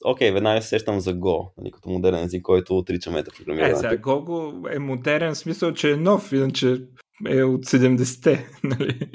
Окей, 0.06 0.30
okay, 0.30 0.34
веднага 0.34 0.62
се 0.62 0.68
сещам 0.68 1.00
за 1.00 1.14
Go, 1.14 1.52
нали, 1.58 1.72
като 1.72 1.90
модерен 1.90 2.24
език, 2.24 2.42
който 2.42 2.78
отрича 2.78 3.12
метапрограмиране. 3.12 3.72
Е, 3.72 3.76
сега 3.76 3.98
Go 3.98 4.76
е 4.76 4.80
модерен 4.80 5.34
в 5.34 5.38
смисъл, 5.38 5.74
че 5.74 5.92
е 5.92 5.96
нов, 5.96 6.32
иначе 6.32 6.82
е 7.28 7.44
от 7.44 7.66
70-те. 7.66 8.50
Нали? 8.64 9.12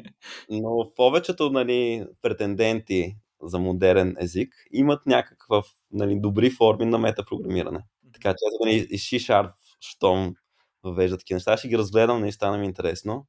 Но 0.51 0.93
повечето 0.97 1.51
нали, 1.51 2.07
претенденти 2.23 3.17
за 3.43 3.59
модерен 3.59 4.17
език 4.21 4.55
имат 4.73 5.07
някаква 5.07 5.63
нали, 5.93 6.21
добри 6.21 6.51
форми 6.51 6.85
на 6.85 6.99
метапрограмиране. 6.99 7.81
Така 8.13 8.29
че 8.29 8.45
аз 8.47 8.55
нали, 8.65 8.87
и 8.91 8.99
C-Sharp, 8.99 9.53
щом 9.81 10.35
въвежда 10.83 11.19
такива 11.19 11.37
неща, 11.37 11.57
ще 11.57 11.69
ги 11.69 11.79
разгледам, 11.79 12.23
не 12.23 12.33
стана 12.33 12.59
ми 12.59 12.67
интересно. 12.67 13.27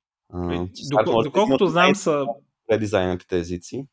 Доколкото 1.24 1.68
знам 1.68 1.96
са... 1.96 2.26
Редизайнатите 2.72 3.38
езици. 3.38 3.88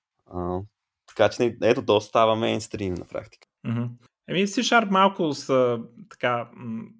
Така 1.08 1.28
че 1.28 1.56
ето 1.62 1.84
то 1.84 2.00
става 2.00 2.36
мейнстрим 2.36 2.94
на 2.94 3.04
практика. 3.04 3.48
Mm-hmm. 3.66 3.88
Еми, 4.28 4.46
C-Sharp 4.46 4.90
малко 4.90 5.34
са 5.34 5.78
така 6.10 6.48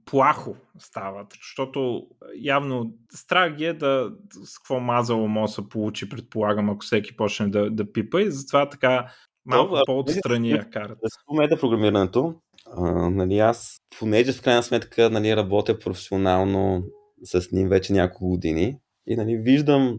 плахо 0.05 0.57
стават, 0.79 1.27
защото 1.41 2.07
явно 2.37 2.95
страх 3.15 3.55
ги 3.55 3.65
е 3.65 3.73
да 3.73 4.11
с 4.45 4.59
какво 4.59 4.81
мазало 4.81 5.29
да 5.29 5.49
се 5.49 5.69
получи, 5.69 6.09
предполагам, 6.09 6.71
ако 6.71 6.85
всеки 6.85 7.17
почне 7.17 7.49
да, 7.49 7.71
да 7.71 7.93
пипа 7.93 8.21
и 8.21 8.31
затова 8.31 8.69
така 8.69 9.13
малко 9.45 9.75
То, 9.75 9.83
по-отстрани 9.87 10.51
я 10.51 10.71
карат. 10.71 10.99
За 11.03 11.37
мета 11.37 11.61
програмирането, 11.61 12.35
а, 12.77 13.11
нали, 13.11 13.39
аз, 13.39 13.77
понеже 13.99 14.33
в 14.33 14.43
крайна 14.43 14.63
сметка 14.63 15.11
нали, 15.11 15.37
работя 15.37 15.79
професионално 15.79 16.85
с 17.25 17.53
ним 17.53 17.69
вече 17.69 17.93
няколко 17.93 18.29
години 18.29 18.79
и 19.07 19.17
нали, 19.17 19.37
виждам 19.37 19.99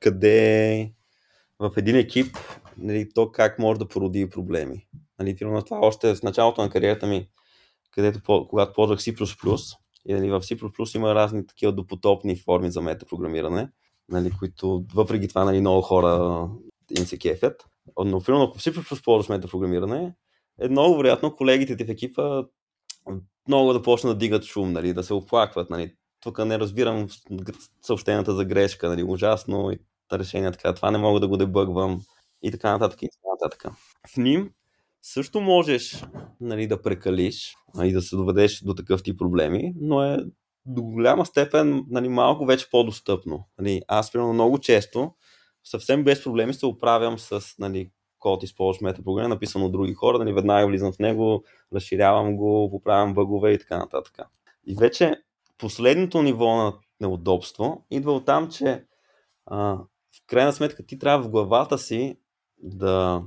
къде 0.00 0.92
в 1.58 1.72
един 1.76 1.96
екип 1.96 2.36
нали, 2.78 3.08
то 3.14 3.32
как 3.32 3.58
може 3.58 3.78
да 3.78 3.88
породи 3.88 4.30
проблеми. 4.30 4.86
Нали, 5.18 5.36
на 5.40 5.62
това 5.62 5.78
още 5.78 6.14
в 6.14 6.22
началото 6.22 6.62
на 6.62 6.70
кариерата 6.70 7.06
ми, 7.06 7.28
където, 7.90 8.46
когато 8.48 8.72
ползвах 8.72 8.98
C++, 8.98 9.76
и 10.06 10.14
нали, 10.14 10.30
в 10.30 10.40
C++ 10.40 10.96
има 10.96 11.14
разни 11.14 11.46
такива 11.46 11.72
допотопни 11.72 12.36
форми 12.36 12.70
за 12.70 12.80
метапрограмиране, 12.80 13.70
нали, 14.08 14.30
които 14.38 14.84
въпреки 14.94 15.28
това 15.28 15.44
нали, 15.44 15.60
много 15.60 15.82
хора 15.82 16.44
им 16.98 17.06
се 17.06 17.18
кефят. 17.18 17.64
Но, 18.04 18.20
примерно, 18.20 18.44
ако 18.44 18.58
в 18.58 18.62
C++ 18.62 19.04
ползваш 19.04 19.28
метапрограмиране, 19.28 20.14
е 20.60 20.68
много 20.68 20.96
вероятно 20.96 21.36
колегите 21.36 21.76
ти 21.76 21.84
в 21.84 21.90
екипа 21.90 22.42
много 23.48 23.72
да 23.72 23.82
почнат 23.82 24.12
да 24.12 24.18
дигат 24.18 24.44
шум, 24.44 24.72
нали, 24.72 24.92
да 24.92 25.02
се 25.02 25.14
оплакват. 25.14 25.70
Нали. 25.70 25.94
Тук 26.20 26.38
не 26.38 26.58
разбирам 26.58 27.06
съобщенията 27.82 28.34
за 28.34 28.44
грешка, 28.44 28.88
нали, 28.88 29.02
ужасно 29.02 29.70
и 29.70 29.78
решение 30.12 30.52
така, 30.52 30.74
това 30.74 30.90
не 30.90 30.98
мога 30.98 31.20
да 31.20 31.28
го 31.28 31.36
дебъгвам 31.36 32.00
и 32.42 32.50
така 32.50 32.72
нататък 32.72 33.02
и 33.02 33.08
така 33.08 33.28
нататък. 33.32 33.72
В 34.14 34.16
ним 34.16 34.50
също 35.02 35.40
можеш 35.40 36.04
нали, 36.40 36.66
да 36.66 36.82
прекалиш 36.82 37.56
и 37.82 37.92
да 37.92 38.02
се 38.02 38.16
доведеш 38.16 38.60
до 38.60 38.74
такъв 38.74 39.02
тип 39.02 39.18
проблеми, 39.18 39.72
но 39.80 40.02
е 40.02 40.18
до 40.66 40.82
голяма 40.82 41.26
степен 41.26 41.84
нали, 41.90 42.08
малко 42.08 42.46
вече 42.46 42.70
по-достъпно. 42.70 43.44
Нали, 43.58 43.82
аз, 43.88 44.12
примерно, 44.12 44.32
много 44.32 44.58
често 44.58 45.14
съвсем 45.64 46.04
без 46.04 46.24
проблеми 46.24 46.54
се 46.54 46.66
оправям 46.66 47.18
с 47.18 47.40
нали, 47.58 47.90
код, 48.18 48.42
използваш 48.42 48.80
метапрограма, 48.80 49.28
написано 49.28 49.66
от 49.66 49.72
други 49.72 49.94
хора, 49.94 50.18
нали, 50.18 50.32
веднага 50.32 50.66
влизам 50.66 50.92
в 50.92 50.98
него, 50.98 51.44
разширявам 51.74 52.36
го, 52.36 52.70
поправям 52.70 53.14
бъгове 53.14 53.52
и 53.52 53.58
така 53.58 53.78
нататък. 53.78 54.18
И 54.66 54.74
вече 54.74 55.14
последното 55.58 56.22
ниво 56.22 56.56
на 56.56 56.74
неудобство 57.00 57.86
идва 57.90 58.12
от 58.12 58.26
там, 58.26 58.50
че 58.50 58.84
а, 59.46 59.74
в 60.16 60.26
крайна 60.26 60.52
сметка 60.52 60.86
ти 60.86 60.98
трябва 60.98 61.24
в 61.24 61.30
главата 61.30 61.78
си 61.78 62.18
да 62.62 63.22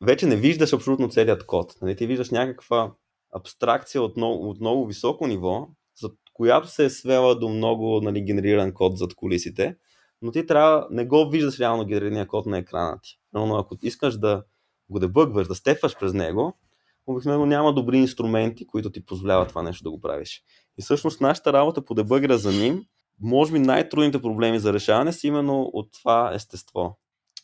вече 0.00 0.26
не 0.26 0.36
виждаш 0.36 0.72
абсолютно 0.72 1.08
целият 1.08 1.46
код. 1.46 1.74
Нали? 1.82 1.96
Ти 1.96 2.06
виждаш 2.06 2.30
някаква 2.30 2.92
абстракция 3.34 4.02
от 4.02 4.16
много, 4.16 4.50
от 4.50 4.60
много 4.60 4.86
високо 4.86 5.26
ниво, 5.26 5.68
за 6.00 6.10
която 6.34 6.68
се 6.68 6.84
е 6.84 6.90
свела 6.90 7.34
до 7.34 7.48
много 7.48 8.00
нали, 8.00 8.22
генериран 8.22 8.74
код 8.74 8.98
зад 8.98 9.14
колисите, 9.14 9.76
но 10.22 10.32
ти 10.32 10.46
трябва, 10.46 10.86
не 10.90 11.06
го 11.06 11.28
виждаш 11.30 11.60
реално 11.60 11.86
генерирания 11.86 12.26
код 12.26 12.46
на 12.46 12.58
екрана 12.58 12.98
ти. 13.02 13.18
Но 13.32 13.56
ако 13.56 13.76
искаш 13.82 14.18
да 14.18 14.44
го 14.90 14.98
дебъгваш, 14.98 15.48
да 15.48 15.54
стефаш 15.54 15.98
през 15.98 16.12
него, 16.12 16.58
обикновено 17.06 17.46
няма 17.46 17.74
добри 17.74 17.98
инструменти, 17.98 18.66
които 18.66 18.90
ти 18.90 19.06
позволяват 19.06 19.48
това 19.48 19.62
нещо 19.62 19.84
да 19.84 19.90
го 19.90 20.00
правиш. 20.00 20.42
И 20.78 20.82
всъщност 20.82 21.20
нашата 21.20 21.52
работа 21.52 21.84
по 21.84 21.94
дебъгера 21.94 22.38
за 22.38 22.52
ним, 22.52 22.84
може 23.20 23.52
би 23.52 23.58
най-трудните 23.58 24.22
проблеми 24.22 24.58
за 24.58 24.72
решаване 24.72 25.12
са 25.12 25.26
именно 25.26 25.70
от 25.72 25.88
това 25.92 26.34
естество. 26.34 26.98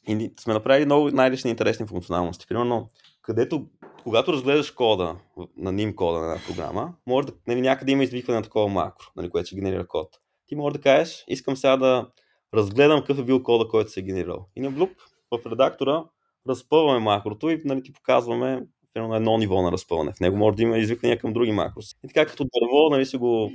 И 0.09 0.33
сме 0.41 0.55
направили 0.55 0.85
много 0.85 1.11
най-лични 1.11 1.51
интересни 1.51 1.87
функционалности. 1.87 2.47
Примерно, 2.47 2.91
където, 3.23 3.67
когато 4.03 4.33
разгледаш 4.33 4.71
кода 4.71 5.17
на 5.57 5.73
ним 5.73 5.97
кода 5.97 6.19
на 6.19 6.33
една 6.33 6.47
програма, 6.47 6.95
може 7.07 7.27
да, 7.27 7.33
нали, 7.47 7.61
някъде 7.61 7.93
има 7.93 8.05
извикване 8.05 8.39
на 8.39 8.43
такова 8.43 8.69
макро, 8.69 9.07
нали, 9.17 9.31
което 9.31 9.47
ще 9.47 9.57
генерира 9.57 9.87
код. 9.87 10.09
Ти 10.47 10.55
може 10.55 10.75
да 10.75 10.81
кажеш, 10.81 11.25
искам 11.29 11.57
сега 11.57 11.77
да 11.77 12.09
разгледам 12.55 13.01
какъв 13.01 13.19
е 13.19 13.25
бил 13.25 13.43
кода, 13.43 13.69
който 13.69 13.91
се 13.91 14.01
е 14.01 14.03
генерирал. 14.03 14.47
И 14.57 14.61
на 14.61 14.71
блуп 14.71 14.91
в 15.31 15.51
редактора 15.51 16.05
разпъваме 16.49 16.99
макрото 16.99 17.51
и 17.51 17.63
нали, 17.65 17.83
ти 17.83 17.93
показваме 17.93 18.67
на 18.97 19.17
едно 19.17 19.39
ниво 19.39 19.63
на 19.63 19.73
разпъване. 19.73 20.13
В 20.13 20.21
него 20.21 20.37
може 20.37 20.57
да 20.57 20.63
има 20.63 20.79
извиквания 20.79 21.19
към 21.19 21.33
други 21.33 21.53
макроси. 21.53 21.95
И 22.05 22.09
така 22.09 22.27
като 22.27 22.45
дърво 22.45 22.91
нали, 22.91 23.07
си 23.07 23.17
го 23.17 23.53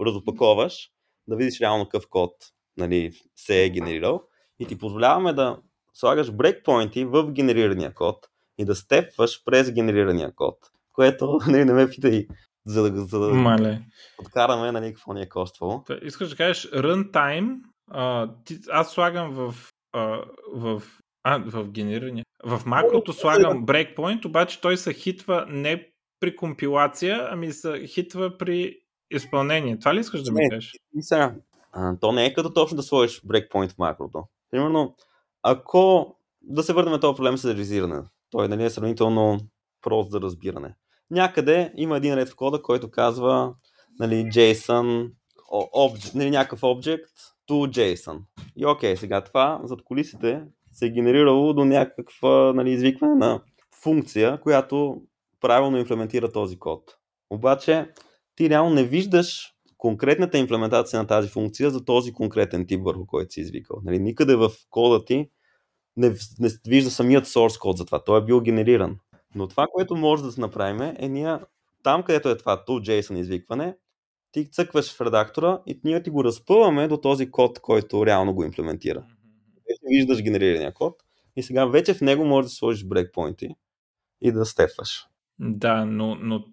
разопаковаш, 0.00 0.90
да 1.28 1.36
видиш 1.36 1.60
реално 1.60 1.84
какъв 1.84 2.08
код 2.08 2.32
нали, 2.76 3.12
се 3.36 3.64
е 3.64 3.70
генерирал 3.70 4.22
и 4.58 4.66
ти 4.66 4.78
позволяваме 4.78 5.32
да 5.32 5.58
слагаш 5.94 6.32
брейкпоинти 6.32 7.04
в 7.04 7.32
генерирания 7.32 7.94
код 7.94 8.28
и 8.58 8.64
да 8.64 8.74
степваш 8.74 9.44
през 9.44 9.72
генерирания 9.72 10.34
код, 10.34 10.58
което 10.92 11.38
не, 11.48 11.64
не 11.64 11.72
ме 11.72 11.90
питай 11.90 12.26
за 12.66 12.90
да, 12.90 13.04
за 13.04 13.20
да 13.20 13.34
Мале. 13.34 13.82
откараме 14.20 14.72
нали, 14.72 14.94
какво 14.94 15.12
ни 15.12 15.22
е 15.22 15.28
коствало. 15.28 15.82
Та, 15.86 15.98
искаш 16.02 16.30
да 16.30 16.36
кажеш 16.36 16.70
runtime, 16.70 17.56
а, 17.90 18.30
ти, 18.44 18.58
аз 18.70 18.92
слагам 18.92 19.30
в, 19.30 19.54
а, 19.92 20.24
в, 20.54 20.82
а, 21.22 21.38
в 21.38 21.70
генериране. 21.70 22.24
В 22.44 22.62
макрото 22.66 23.12
слагам 23.12 23.66
breakpoint, 23.66 24.24
обаче 24.24 24.60
той 24.60 24.76
се 24.76 24.92
хитва 24.92 25.46
не 25.48 25.88
при 26.20 26.36
компилация, 26.36 27.28
ами 27.30 27.52
се 27.52 27.86
хитва 27.86 28.38
при 28.38 28.76
изпълнение. 29.10 29.78
Това 29.78 29.94
ли 29.94 30.00
искаш 30.00 30.22
да 30.22 30.32
ми 30.32 30.50
кажеш? 30.50 30.72
И 30.94 31.02
сега, 31.02 31.34
а, 31.72 31.96
то 32.00 32.12
не 32.12 32.26
е 32.26 32.34
като 32.34 32.52
точно 32.52 32.76
да 32.76 32.82
сложиш 32.82 33.20
breakpoint 33.20 33.74
в 33.74 33.78
макрото. 33.78 34.24
Примерно, 34.50 34.94
ако 35.42 36.16
да 36.42 36.62
се 36.62 36.72
върнем 36.72 36.92
на 36.92 37.00
този 37.00 37.16
проблем 37.16 37.36
с 37.36 37.42
сервизиране, 37.42 38.02
той 38.30 38.48
нали, 38.48 38.64
е 38.64 38.70
сравнително 38.70 39.38
прост 39.82 40.10
за 40.10 40.20
разбиране. 40.20 40.74
Някъде 41.10 41.72
има 41.76 41.96
един 41.96 42.14
ред 42.14 42.28
в 42.28 42.36
кода, 42.36 42.62
който 42.62 42.90
казва 42.90 43.54
нали, 43.98 44.14
JSON, 44.14 45.10
object, 45.52 46.14
нали, 46.14 46.30
някакъв 46.30 46.60
object 46.60 47.08
to 47.50 47.78
JSON. 47.96 48.18
И 48.56 48.66
окей, 48.66 48.96
сега 48.96 49.24
това 49.24 49.60
зад 49.64 49.82
колисите 49.84 50.42
се 50.72 50.86
е 50.86 50.90
генерирало 50.90 51.52
до 51.52 51.64
някаква 51.64 52.52
нали, 52.52 52.70
извикване 52.70 53.14
на 53.14 53.40
функция, 53.82 54.40
която 54.40 55.02
правилно 55.40 55.78
имплементира 55.78 56.32
този 56.32 56.58
код. 56.58 56.96
Обаче 57.30 57.90
ти 58.36 58.50
реално 58.50 58.74
не 58.74 58.84
виждаш 58.84 59.51
конкретната 59.82 60.38
имплементация 60.38 61.00
на 61.00 61.06
тази 61.06 61.28
функция 61.28 61.70
за 61.70 61.84
този 61.84 62.12
конкретен 62.12 62.66
тип, 62.66 62.80
върху 62.84 63.06
който 63.06 63.32
си 63.32 63.40
извикал. 63.40 63.80
Нали, 63.84 63.98
никъде 63.98 64.36
в 64.36 64.50
кода 64.70 65.04
ти 65.04 65.30
не, 65.96 66.14
не 66.38 66.48
вижда 66.66 66.90
самият 66.90 67.26
source 67.26 67.60
код 67.60 67.76
за 67.76 67.84
това. 67.86 68.04
Той 68.04 68.20
е 68.20 68.24
бил 68.24 68.40
генериран. 68.40 68.98
Но 69.34 69.48
това, 69.48 69.66
което 69.72 69.96
може 69.96 70.22
да 70.22 70.32
се 70.32 70.40
направим 70.40 70.94
е 70.98 71.08
ние 71.08 71.38
там, 71.82 72.02
където 72.02 72.28
е 72.28 72.36
това 72.36 72.64
JSON 72.66 73.18
извикване, 73.18 73.76
ти 74.32 74.50
цъкваш 74.50 74.96
в 74.96 75.00
редактора 75.00 75.62
и 75.66 75.80
ние 75.84 76.02
ти 76.02 76.10
го 76.10 76.24
разпъваме 76.24 76.88
до 76.88 76.96
този 76.96 77.30
код, 77.30 77.60
който 77.60 78.06
реално 78.06 78.34
го 78.34 78.44
имплементира. 78.44 79.04
Вече 79.68 79.80
виждаш 79.84 80.22
генерирания 80.22 80.74
код 80.74 80.94
и 81.36 81.42
сега 81.42 81.66
вече 81.66 81.94
в 81.94 82.00
него 82.00 82.24
можеш 82.24 82.50
да 82.50 82.54
сложиш 82.54 82.84
брейкпоинти 82.84 83.48
и 84.20 84.32
да 84.32 84.44
стефваш. 84.44 85.06
Да, 85.38 85.84
но, 85.84 86.14
но 86.14 86.44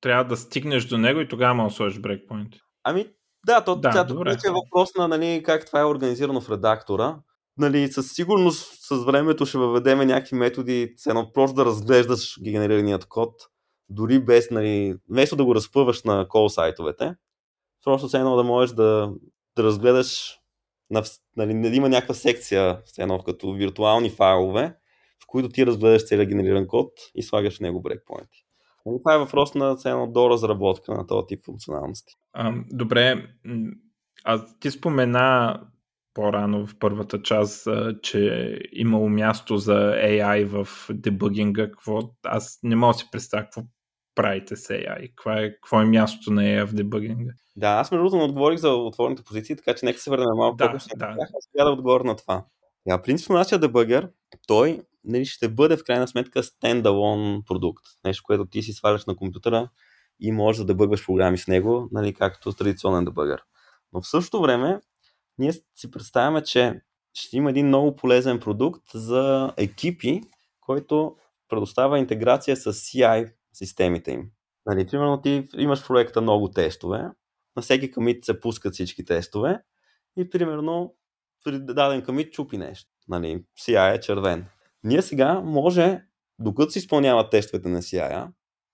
трябва 0.00 0.24
да 0.24 0.36
стигнеш 0.36 0.84
до 0.84 0.98
него 0.98 1.20
и 1.20 1.28
тогава 1.28 1.54
може 1.54 1.72
да 1.72 1.76
сложиш 1.76 2.00
брейкпоинти. 2.00 2.63
Ами, 2.84 3.06
да, 3.46 3.64
то 3.64 3.76
Да, 3.76 3.90
тя 3.90 4.02
вече 4.24 4.46
е 4.46 4.50
въпрос 4.50 4.94
на 4.94 5.08
нали, 5.08 5.42
как 5.44 5.66
това 5.66 5.80
е 5.80 5.84
организирано 5.84 6.40
в 6.40 6.50
редактора. 6.50 7.16
Нали, 7.58 7.92
със 7.92 8.12
сигурност 8.12 8.86
с 8.88 9.04
времето 9.04 9.46
ще 9.46 9.58
въведеме 9.58 10.06
някакви 10.06 10.36
методи, 10.36 10.94
все 10.96 11.10
едно 11.10 11.32
просто 11.32 11.54
да 11.54 11.64
разглеждаш 11.64 12.40
генерираният 12.42 13.06
код, 13.06 13.34
дори 13.88 14.18
без, 14.18 14.50
нали, 14.50 14.94
вместо 15.10 15.36
да 15.36 15.44
го 15.44 15.54
разпъваш 15.54 16.02
на 16.02 16.28
кол 16.28 16.48
сайтовете, 16.48 17.14
просто 17.84 18.08
все 18.08 18.18
едно 18.18 18.36
да 18.36 18.44
можеш 18.44 18.74
да, 18.74 19.12
да 19.56 19.62
разгледаш, 19.62 20.38
на, 20.90 21.02
нали, 21.36 21.70
да 21.70 21.76
има 21.76 21.88
някаква 21.88 22.14
секция, 22.14 22.80
все 22.84 23.02
едно 23.02 23.18
като 23.18 23.52
виртуални 23.52 24.10
файлове, 24.10 24.76
в 25.22 25.26
които 25.26 25.48
ти 25.48 25.66
разгледаш 25.66 26.06
целият 26.06 26.28
генериран 26.28 26.66
код 26.66 26.92
и 27.14 27.22
слагаш 27.22 27.56
в 27.56 27.60
него 27.60 27.82
брейкпоинти. 27.82 28.43
Нали, 28.86 28.98
Това 29.02 29.14
е 29.14 29.18
въпрос 29.18 29.54
на 29.54 29.76
едно 29.84 30.06
до 30.06 30.30
разработка 30.30 30.94
на 30.94 31.06
този 31.06 31.26
тип 31.26 31.44
функционалности. 31.44 32.14
А, 32.32 32.54
добре, 32.72 33.26
а 34.24 34.46
ти 34.60 34.70
спомена 34.70 35.60
по-рано 36.14 36.66
в 36.66 36.78
първата 36.78 37.22
част, 37.22 37.66
а, 37.66 38.00
че 38.02 38.58
имало 38.72 39.08
място 39.08 39.56
за 39.56 39.74
AI 39.94 40.44
в 40.44 40.86
дебъгинга. 40.90 41.70
Какво? 41.70 42.00
Аз 42.22 42.58
не 42.62 42.76
мога 42.76 42.92
да 42.92 42.98
си 42.98 43.08
представя 43.12 43.44
какво 43.44 43.62
правите 44.14 44.56
с 44.56 44.68
AI. 44.68 45.08
Какво 45.08 45.30
е, 45.30 45.50
какво 45.50 45.80
е 45.80 45.84
мястото 45.84 46.32
на 46.32 46.42
AI 46.42 46.66
в 46.66 46.74
дебъгинга? 46.74 47.32
Да, 47.56 47.68
аз 47.68 47.90
между 47.90 48.04
другото 48.04 48.24
отговорих 48.24 48.58
за 48.58 48.68
отворените 48.70 49.24
позиции, 49.24 49.56
така 49.56 49.74
че 49.74 49.86
нека 49.86 49.98
се 49.98 50.10
върнем 50.10 50.26
малко 50.36 50.56
Да, 50.56 50.66
по-късно. 50.66 50.92
да. 50.96 51.06
Бях 51.06 51.28
сега 51.52 51.64
да 51.64 51.70
отговоря 51.70 52.04
на 52.04 52.16
това. 52.16 52.44
Ja, 52.88 53.02
принципно 53.02 53.34
нашия 53.34 53.58
дебъгър, 53.58 54.08
той 54.46 54.80
нали, 55.04 55.24
ще 55.24 55.48
бъде 55.48 55.76
в 55.76 55.84
крайна 55.84 56.08
сметка 56.08 56.42
стендалон 56.42 57.42
продукт. 57.46 57.84
Нещо, 58.04 58.22
което 58.26 58.46
ти 58.46 58.62
си 58.62 58.72
сваляш 58.72 59.06
на 59.06 59.16
компютъра 59.16 59.68
и 60.20 60.32
можеш 60.32 60.58
да 60.58 60.64
дебъгваш 60.64 61.06
програми 61.06 61.38
с 61.38 61.48
него, 61.48 61.88
нали, 61.92 62.14
както 62.14 62.52
традиционен 62.52 63.04
дебъгър. 63.04 63.42
Но 63.92 64.02
в 64.02 64.08
същото 64.08 64.42
време 64.42 64.80
ние 65.38 65.52
си 65.52 65.90
представяме, 65.90 66.42
че 66.42 66.80
ще 67.14 67.36
има 67.36 67.50
един 67.50 67.66
много 67.66 67.96
полезен 67.96 68.40
продукт 68.40 68.82
за 68.94 69.54
екипи, 69.56 70.20
който 70.60 71.16
предоставя 71.48 71.98
интеграция 71.98 72.56
с 72.56 72.72
CI 72.72 73.32
системите 73.52 74.12
им. 74.12 74.30
Нали, 74.66 74.86
примерно 74.86 75.20
ти 75.22 75.48
имаш 75.56 75.86
проекта 75.86 76.20
много 76.20 76.50
тестове, 76.50 77.10
на 77.56 77.62
всеки 77.62 77.90
камит 77.90 78.24
се 78.24 78.40
пускат 78.40 78.74
всички 78.74 79.04
тестове 79.04 79.58
и 80.18 80.30
примерно 80.30 80.94
при 81.44 81.58
даден 81.58 82.02
камит 82.02 82.32
чупи 82.32 82.58
нещо. 82.58 82.90
Нали, 83.08 83.44
CI 83.60 83.96
е 83.96 84.00
червен. 84.00 84.46
Ние 84.84 85.02
сега 85.02 85.40
може, 85.40 86.02
докато 86.38 86.70
се 86.70 86.78
изпълняват 86.78 87.30
тестовете 87.30 87.68
на 87.68 87.82
CI, 87.82 88.28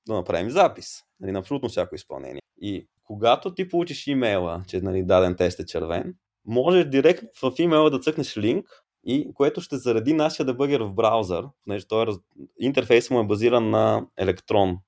да 0.06 0.14
направим 0.14 0.50
запис 0.50 1.02
нали, 1.20 1.32
на 1.32 1.38
абсолютно 1.38 1.68
всяко 1.68 1.94
изпълнение. 1.94 2.42
И 2.60 2.88
когато 3.04 3.54
ти 3.54 3.68
получиш 3.68 4.06
имейла, 4.06 4.64
че 4.66 4.80
нали, 4.80 5.02
даден 5.02 5.36
тест 5.36 5.60
е 5.60 5.66
червен, 5.66 6.14
можеш 6.46 6.84
директно 6.84 7.28
в 7.42 7.52
имейла 7.58 7.90
да 7.90 8.00
цъкнеш 8.00 8.36
линк, 8.36 8.66
и 9.04 9.34
което 9.34 9.60
ще 9.60 9.76
заради 9.76 10.12
нашия 10.12 10.46
дебъгер 10.46 10.80
в 10.80 10.92
браузър, 10.92 11.44
понеже 11.64 11.86
той 11.86 12.02
е, 12.02 12.14
интерфейсът 12.58 13.10
му 13.10 13.20
е 13.20 13.26
базиран 13.26 13.70
на 13.70 14.06
електрон. 14.16 14.78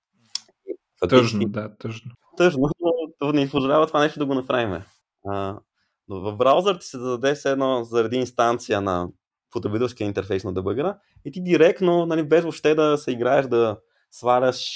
Тъжно, 1.09 1.49
да, 1.49 1.77
тъжно. 1.77 2.11
Тъжно, 2.37 2.69
но 3.21 3.33
не 3.33 3.51
позволява 3.51 3.87
това 3.87 4.01
нещо 4.01 4.19
да 4.19 4.27
го 4.27 4.35
направим. 4.35 4.83
А, 5.27 5.59
но 6.09 6.21
в 6.21 6.37
браузър 6.37 6.77
ти 6.77 6.87
се 6.87 6.99
даде 6.99 7.37
се 7.37 7.51
едно 7.51 7.85
заради 7.85 8.17
инстанция 8.17 8.81
на 8.81 9.09
потребителския 9.53 10.07
интерфейс 10.07 10.45
на 10.45 10.55
дебъгера 10.55 10.99
и 11.25 11.33
ти 11.33 11.43
директно, 11.43 12.07
нали, 12.07 12.23
без 12.23 12.43
въобще 12.43 12.75
да 12.75 12.99
се 12.99 13.11
играеш 13.11 13.47
да 13.47 13.79
сваляш 14.11 14.67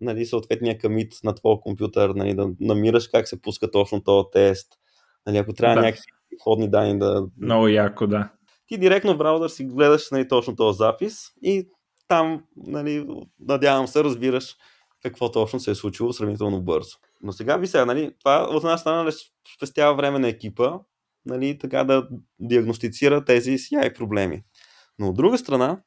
нали, 0.00 0.26
съответния 0.26 0.78
камит 0.78 1.12
на 1.24 1.34
твоя 1.34 1.60
компютър, 1.60 2.10
нали, 2.10 2.34
да 2.34 2.50
намираш 2.60 3.08
как 3.08 3.28
се 3.28 3.42
пуска 3.42 3.70
точно 3.70 4.02
този 4.02 4.26
тест. 4.32 4.72
Нали, 5.26 5.36
ако 5.36 5.52
трябва 5.52 5.74
да. 5.74 5.82
някакви 5.82 6.10
входни 6.40 6.70
данни 6.70 6.98
да... 6.98 7.26
Много 7.40 7.68
яко, 7.68 8.06
да. 8.06 8.30
Ти 8.66 8.78
директно 8.78 9.14
в 9.14 9.18
браузър 9.18 9.48
си 9.48 9.64
гледаш 9.64 10.10
нали, 10.10 10.28
точно 10.28 10.56
този 10.56 10.76
запис 10.76 11.18
и 11.42 11.68
там, 12.08 12.44
нали, 12.56 13.08
надявам 13.40 13.86
се, 13.86 14.04
разбираш 14.04 14.56
какво 15.02 15.30
точно 15.30 15.60
се 15.60 15.70
е 15.70 15.74
случило 15.74 16.12
сравнително 16.12 16.62
бързо. 16.62 16.96
Но 17.22 17.32
сега 17.32 17.56
ви 17.56 17.66
сега, 17.66 17.84
нали, 17.84 18.14
това 18.18 18.48
от 18.50 18.64
една 18.64 18.78
страна 18.78 19.02
нали, 19.02 19.14
спестява 19.56 19.94
време 19.94 20.18
на 20.18 20.28
екипа, 20.28 20.72
нали, 21.26 21.58
така 21.58 21.84
да 21.84 22.08
диагностицира 22.38 23.24
тези 23.24 23.50
CI 23.50 23.96
проблеми. 23.98 24.44
Но 24.98 25.08
от 25.08 25.16
друга 25.16 25.38
страна, 25.38 25.80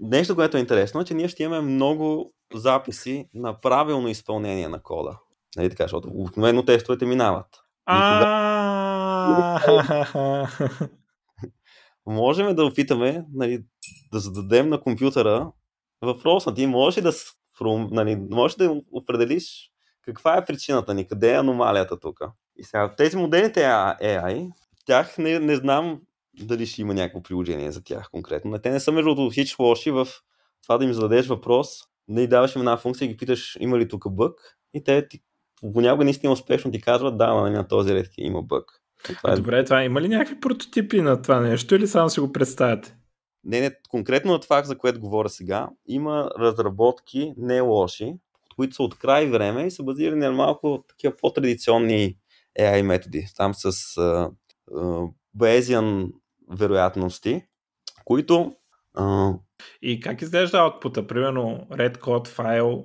нещо, 0.00 0.34
което 0.34 0.56
е 0.56 0.60
интересно, 0.60 1.00
е, 1.00 1.04
че 1.04 1.14
ние 1.14 1.28
ще 1.28 1.42
имаме 1.42 1.72
много 1.74 2.34
записи 2.54 3.28
на 3.34 3.60
правилно 3.60 4.08
изпълнение 4.08 4.68
на 4.68 4.82
кода. 4.82 5.18
Нали 5.56 5.70
така, 5.70 5.84
защото 5.84 6.08
обикновено 6.12 6.64
тестовете 6.64 7.06
минават. 7.06 7.46
Можем 12.06 12.54
да 12.54 12.64
опитаме 12.64 13.24
нали, 13.32 13.64
да 14.12 14.18
зададем 14.18 14.68
на 14.68 14.80
компютъра 14.80 15.52
въпрос 16.02 16.46
на 16.46 16.54
ти 16.54 16.66
можеш 16.66 17.02
да, 17.02 17.12
нали, 17.90 18.16
можеш 18.30 18.56
да 18.56 18.80
определиш 18.92 19.70
каква 20.02 20.36
е 20.36 20.44
причината 20.44 20.94
ни, 20.94 21.08
къде 21.08 21.32
е 21.32 21.38
аномалията 21.38 22.00
тук. 22.00 22.20
И 22.56 22.64
сега 22.64 22.94
тези 22.96 23.16
моделите 23.16 23.60
AI, 23.60 24.50
тях 24.86 25.18
не, 25.18 25.38
не 25.38 25.56
знам 25.56 26.00
дали 26.40 26.66
ще 26.66 26.82
има 26.82 26.94
някакво 26.94 27.22
приложение 27.22 27.72
за 27.72 27.84
тях 27.84 28.08
конкретно. 28.10 28.58
Те 28.58 28.70
не 28.70 28.80
са 28.80 28.92
между 28.92 29.14
другото 29.14 29.34
хич 29.34 29.58
лоши 29.58 29.90
в 29.90 30.08
това 30.62 30.78
да 30.78 30.84
им 30.84 30.92
зададеш 30.92 31.26
въпрос, 31.26 31.68
да 32.08 32.22
и 32.22 32.28
даваш 32.28 32.54
им 32.54 32.60
една 32.60 32.76
функция 32.76 33.06
и 33.06 33.08
ги 33.08 33.16
питаш 33.16 33.56
има 33.60 33.78
ли 33.78 33.88
тук 33.88 34.10
бък 34.10 34.58
и 34.74 34.84
те 34.84 35.08
ти, 35.08 35.20
понякога 35.72 36.04
наистина 36.04 36.32
успешно 36.32 36.70
ти 36.70 36.80
казват 36.80 37.18
да, 37.18 37.34
нали, 37.34 37.54
на 37.54 37.68
този 37.68 37.94
ред 37.94 38.10
има 38.18 38.42
бък. 38.42 38.80
Това 39.04 39.32
е... 39.32 39.36
Добре, 39.36 39.64
това 39.64 39.84
има 39.84 40.00
ли 40.00 40.08
някакви 40.08 40.40
прототипи 40.40 41.00
на 41.00 41.22
това 41.22 41.40
нещо 41.40 41.74
или 41.74 41.86
само 41.86 42.10
си 42.10 42.20
го 42.20 42.32
представяте? 42.32 42.96
Не, 43.44 43.60
не, 43.60 43.70
конкретно 43.88 44.32
на 44.32 44.40
това, 44.40 44.62
за 44.62 44.78
което 44.78 45.00
говоря 45.00 45.28
сега, 45.28 45.68
има 45.86 46.30
разработки 46.38 47.34
не 47.36 47.60
лоши, 47.60 48.14
които 48.56 48.74
са 48.74 48.82
от 48.82 48.98
край 48.98 49.26
време 49.26 49.66
и 49.66 49.70
са 49.70 49.82
базирани 49.82 50.20
на 50.20 50.32
малко 50.32 50.84
такива 50.88 51.16
по-традиционни 51.16 52.16
AI 52.60 52.82
методи. 52.82 53.26
Там 53.36 53.54
с 53.54 53.72
uh, 53.72 54.30
uh, 54.72 55.12
Bayesian 55.38 56.12
вероятности, 56.50 57.42
които... 58.04 58.52
Uh... 58.96 59.38
И 59.82 60.00
как 60.00 60.22
изглежда 60.22 60.58
output 60.58 61.06
Примерно 61.06 61.66
Red 61.70 61.98
Code 61.98 62.28
файл? 62.28 62.84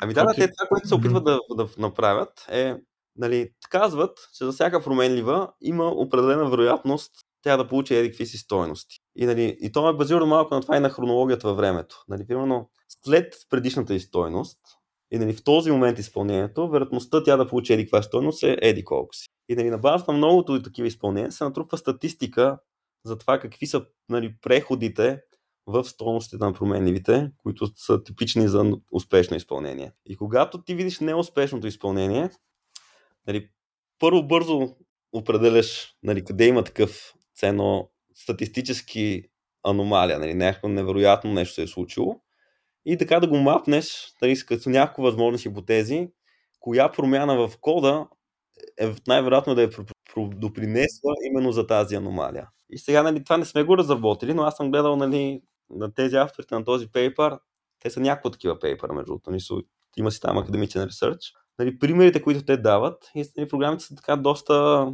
Ами 0.00 0.14
да, 0.14 0.26
те 0.34 0.52
това, 0.52 0.68
което 0.68 0.88
се 0.88 0.94
опитват 0.94 1.24
да, 1.24 1.40
да 1.56 1.68
направят 1.78 2.46
е, 2.48 2.76
нали, 3.16 3.50
казват, 3.70 4.18
че 4.38 4.44
за 4.44 4.52
всяка 4.52 4.82
променлива 4.82 5.52
има 5.60 5.86
определена 5.86 6.50
вероятност 6.50 7.12
тя 7.42 7.56
да 7.56 7.68
получи 7.68 7.94
едикви 7.94 8.26
си 8.26 8.38
стойности. 8.38 8.98
И, 9.16 9.26
нали, 9.26 9.56
и 9.60 9.72
то 9.72 9.88
е 9.88 9.96
базирано 9.96 10.26
малко 10.26 10.54
на 10.54 10.60
това 10.60 10.76
и 10.76 10.80
на 10.80 10.90
хронологията 10.90 11.48
във 11.48 11.56
времето. 11.56 12.04
Нали, 12.08 12.26
примерно, 12.26 12.70
след 13.04 13.34
предишната 13.50 13.94
и 13.94 14.00
стойност, 14.00 14.58
и 15.10 15.18
нали, 15.18 15.32
в 15.32 15.44
този 15.44 15.70
момент 15.70 15.98
изпълнението, 15.98 16.68
вероятността 16.68 17.22
тя 17.22 17.36
да 17.36 17.48
получи 17.48 17.72
еди 17.72 17.84
каква 17.84 18.02
стойност 18.02 18.42
е 18.42 18.58
еди 18.62 18.84
колко 18.84 19.14
си. 19.14 19.26
И 19.48 19.56
нали, 19.56 19.70
на 19.70 19.78
базата 19.78 20.12
на 20.12 20.18
многото 20.18 20.56
и 20.56 20.62
такива 20.62 20.88
изпълнения 20.88 21.32
се 21.32 21.44
натрупва 21.44 21.78
статистика 21.78 22.58
за 23.04 23.18
това 23.18 23.38
какви 23.38 23.66
са 23.66 23.86
нали, 24.08 24.34
преходите 24.42 25.20
в 25.66 25.84
стойностите 25.84 26.44
на 26.44 26.52
променливите, 26.52 27.30
които 27.38 27.66
са 27.76 28.02
типични 28.02 28.48
за 28.48 28.72
успешно 28.92 29.36
изпълнение. 29.36 29.92
И 30.06 30.16
когато 30.16 30.62
ти 30.62 30.74
видиш 30.74 31.00
неуспешното 31.00 31.66
изпълнение, 31.66 32.30
нали, 33.26 33.48
първо 33.98 34.22
бързо 34.22 34.76
определяш 35.12 35.94
нали, 36.02 36.24
къде 36.24 36.46
има 36.46 36.64
такъв 36.64 37.14
ценно 37.34 37.90
статистически 38.14 39.24
аномалия, 39.62 40.18
нали, 40.18 40.34
някакво 40.34 40.68
невероятно 40.68 41.32
нещо 41.32 41.54
се 41.54 41.62
е 41.62 41.66
случило 41.66 42.20
и 42.84 42.98
така 42.98 43.20
да 43.20 43.28
го 43.28 43.36
мапнеш 43.36 44.14
нали, 44.22 44.36
като 44.46 44.70
някакво 44.70 45.02
възможни 45.02 45.38
хипотези, 45.38 46.08
коя 46.60 46.92
промяна 46.92 47.48
в 47.48 47.58
кода 47.60 48.08
е 48.80 48.94
най-вероятно 49.06 49.54
да 49.54 49.62
е 49.62 49.68
допринесла 50.16 51.12
именно 51.26 51.52
за 51.52 51.66
тази 51.66 51.94
аномалия. 51.94 52.48
И 52.70 52.78
сега 52.78 53.02
нали, 53.02 53.24
това 53.24 53.36
не 53.36 53.44
сме 53.44 53.62
го 53.62 53.78
разработили, 53.78 54.34
но 54.34 54.42
аз 54.42 54.56
съм 54.56 54.70
гледал 54.70 54.96
нали, 54.96 55.42
на 55.70 55.94
тези 55.94 56.16
авторите 56.16 56.54
на 56.54 56.64
този 56.64 56.92
пейпер, 56.92 57.38
те 57.80 57.90
са 57.90 58.00
някакво 58.00 58.30
такива 58.30 58.58
пейпера, 58.58 58.92
между 58.92 59.06
другото, 59.06 59.30
има 59.96 60.10
си 60.10 60.20
там 60.20 60.38
академичен 60.38 60.84
ресърч. 60.84 61.32
Нали, 61.58 61.78
примерите, 61.78 62.22
които 62.22 62.44
те 62.44 62.56
дават, 62.56 63.10
и 63.14 63.24
нали, 63.36 63.48
програмите 63.48 63.84
са 63.84 63.94
така 63.94 64.16
доста 64.16 64.86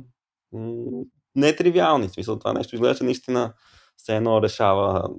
нетривиални. 1.35 2.09
В 2.09 2.13
смисъл 2.13 2.39
това 2.39 2.53
нещо 2.53 2.75
изглежда 2.75 3.05
наистина 3.05 3.55
все 3.97 4.17
едно 4.17 4.43
решава 4.43 5.11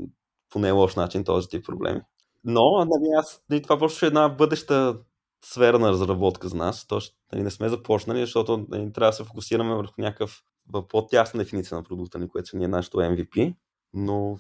по 0.50 0.60
не 0.60 0.72
лош 0.72 0.96
начин 0.96 1.24
този 1.24 1.48
тип 1.48 1.66
проблеми. 1.66 2.02
Но, 2.50 2.86
нали, 2.86 3.10
аз, 3.18 3.44
нали, 3.50 3.62
това 3.62 3.78
просто 3.78 4.06
е 4.06 4.08
една 4.08 4.30
бъдеща 4.30 5.00
сфера 5.46 5.80
на 5.80 5.90
разработка 5.90 6.48
за 6.48 6.56
нас. 6.56 6.88
То, 6.88 7.00
нали, 7.34 7.44
не 7.44 7.52
сме 7.52 7.70
започнали, 7.70 8.20
защото 8.20 8.66
нали, 8.70 8.94
трябва 8.94 9.10
да 9.10 9.14
се 9.14 9.24
фокусираме 9.24 9.76
върху 9.76 10.02
някакъв 10.02 10.44
по-тясна 10.90 11.38
дефиниция 11.38 11.78
на 11.78 11.84
продукта 11.84 12.20
ни, 12.20 12.28
което 12.28 12.58
ни 12.58 12.66
е 12.66 12.68
нашото 12.68 12.98
MVP. 12.98 13.56
Но 13.94 14.38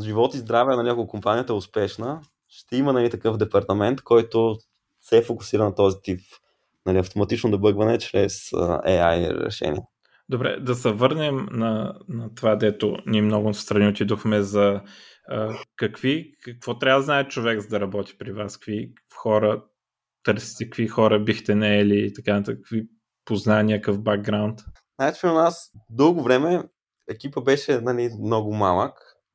живот 0.00 0.34
и 0.34 0.38
здраве, 0.38 0.76
нали, 0.76 0.88
ако 0.88 1.06
компанията 1.06 1.52
е 1.52 1.56
успешна, 1.56 2.20
ще 2.48 2.76
има 2.76 2.92
нали, 2.92 3.10
такъв 3.10 3.36
департамент, 3.36 4.02
който 4.02 4.56
се 5.00 5.22
фокусира 5.22 5.64
на 5.64 5.74
този 5.74 5.96
тип 6.02 6.20
нали, 6.86 6.98
автоматично 6.98 7.50
дебъгване 7.50 7.98
чрез 7.98 8.50
AI 8.50 9.46
решение. 9.46 9.82
Добре, 10.28 10.60
да 10.60 10.74
се 10.74 10.92
върнем 10.92 11.46
на, 11.50 11.94
на 12.08 12.34
това, 12.34 12.56
дето 12.56 12.96
ние 13.06 13.22
много 13.22 13.54
страни 13.54 13.88
отидохме 13.88 14.42
за 14.42 14.80
а, 15.28 15.58
какви, 15.76 16.32
какво 16.44 16.78
трябва 16.78 17.00
да 17.00 17.04
знае 17.04 17.28
човек 17.28 17.60
за 17.60 17.68
да 17.68 17.80
работи 17.80 18.18
при 18.18 18.32
вас, 18.32 18.56
какви 18.56 18.92
хора 19.16 19.64
търсите, 20.22 20.64
какви 20.64 20.88
хора 20.88 21.20
бихте 21.20 21.54
наели 21.54 22.06
и 22.06 22.12
така 22.14 22.32
нататък, 22.32 22.56
какви 22.56 22.88
познания, 23.24 23.80
какъв 23.80 24.02
бакграунд? 24.02 24.60
Значи 25.00 25.26
у 25.26 25.32
нас 25.32 25.70
дълго 25.90 26.22
време 26.22 26.62
екипа 27.08 27.40
беше 27.40 27.80
нали, 27.80 28.10
много 28.24 28.54
малък, 28.54 28.92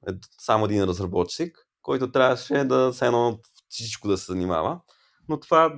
е, 0.09 0.11
само 0.41 0.65
един 0.65 0.83
разработчик, 0.83 1.57
който 1.81 2.11
трябваше 2.11 2.63
да 2.63 2.93
се 2.93 3.05
едно 3.05 3.39
всичко 3.69 4.07
да 4.07 4.17
се 4.17 4.31
занимава. 4.31 4.79
Но 5.29 5.39
това 5.39 5.75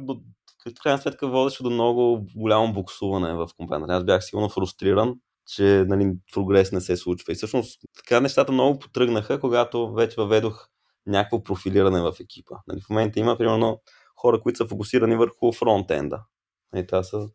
в 0.69 0.73
крайна 0.83 1.01
сметка 1.01 1.27
водеше 1.27 1.63
до 1.63 1.69
много 1.69 2.25
голямо 2.35 2.73
буксуване 2.73 3.33
в 3.33 3.49
компанията. 3.57 3.93
Аз 3.93 4.03
бях 4.03 4.23
силно 4.23 4.49
фрустриран, 4.49 5.15
че 5.47 5.85
нали, 5.87 6.13
прогрес 6.33 6.71
не 6.71 6.81
се 6.81 6.97
случва. 6.97 7.31
И 7.31 7.35
всъщност 7.35 7.81
така 7.95 8.19
нещата 8.19 8.51
много 8.51 8.79
потръгнаха, 8.79 9.39
когато 9.39 9.93
вече 9.93 10.21
въведох 10.21 10.67
някакво 11.07 11.43
профилиране 11.43 12.01
в 12.01 12.13
екипа. 12.21 12.55
Нали, 12.67 12.81
в 12.81 12.89
момента 12.89 13.19
има, 13.19 13.37
примерно, 13.37 13.81
хора, 14.15 14.41
които 14.41 14.57
са 14.57 14.67
фокусирани 14.67 15.15
върху 15.15 15.51
фронтенда. 15.51 16.23
Нали, 16.73 16.87
това 16.87 17.03
са, 17.03 17.29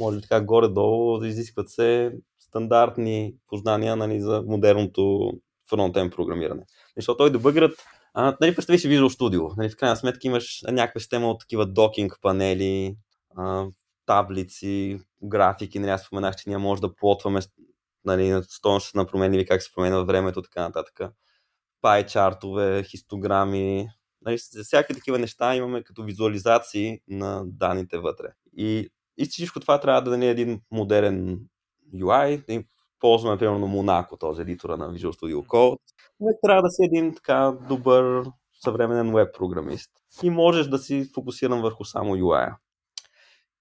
може 0.00 0.16
би 0.16 0.22
така 0.22 0.40
горе-долу, 0.40 1.24
изискват 1.24 1.70
се 1.70 2.12
стандартни 2.38 3.34
познания 3.48 3.96
нали, 3.96 4.20
за 4.20 4.42
модерното 4.46 5.32
фронтен 5.70 6.10
програмиране. 6.10 6.62
Защото 6.96 7.16
той 7.16 7.30
дебъгърът 7.30 7.78
а, 8.14 8.36
нали, 8.40 8.54
представи 8.54 8.78
си 8.78 8.88
Visual 8.88 9.18
Studio. 9.18 9.56
Нали, 9.56 9.68
в 9.68 9.76
крайна 9.76 9.96
сметка 9.96 10.26
имаш 10.26 10.62
някаква 10.68 11.00
система 11.00 11.30
от 11.30 11.40
такива 11.40 11.66
докинг 11.66 12.18
панели, 12.22 12.96
а, 13.36 13.66
таблици, 14.06 15.00
графики. 15.22 15.78
Нали, 15.78 15.90
аз 15.90 16.02
споменах, 16.02 16.36
че 16.36 16.48
ние 16.48 16.58
може 16.58 16.80
да 16.80 16.94
плотваме 16.94 17.40
нали, 18.04 18.42
стоеността 18.48 18.98
на 18.98 19.06
променливи, 19.06 19.46
как 19.46 19.62
се 19.62 19.72
променя 19.74 20.02
времето, 20.02 20.42
така 20.42 20.62
нататък. 20.62 21.00
Пай 21.80 22.06
чартове, 22.06 22.82
хистограми, 22.82 23.88
нали, 24.22 24.38
за 24.38 24.64
всяки 24.64 24.94
такива 24.94 25.18
неща 25.18 25.56
имаме 25.56 25.82
като 25.82 26.02
визуализации 26.02 27.00
на 27.08 27.42
данните 27.46 27.98
вътре. 27.98 28.26
И, 28.56 28.90
и 29.16 29.26
всичко 29.26 29.60
това 29.60 29.80
трябва 29.80 30.02
да 30.02 30.10
даде 30.10 30.28
един 30.28 30.60
модерен 30.70 31.40
UI. 31.94 32.64
Ползваме, 33.00 33.38
примерно, 33.38 33.66
Monaco, 33.66 34.20
този 34.20 34.42
едитора 34.42 34.76
на 34.76 34.92
Visual 34.92 35.12
Studio 35.12 35.46
Code. 35.46 35.78
Не 36.20 36.32
трябва 36.42 36.62
да 36.62 36.70
си 36.70 36.82
един 36.84 37.14
така 37.14 37.58
добър 37.68 38.24
съвременен 38.64 39.14
веб 39.14 39.34
програмист. 39.34 39.90
И 40.22 40.30
можеш 40.30 40.66
да 40.66 40.78
си 40.78 41.10
фокусиран 41.14 41.62
върху 41.62 41.84
само 41.84 42.16
UI. 42.16 42.54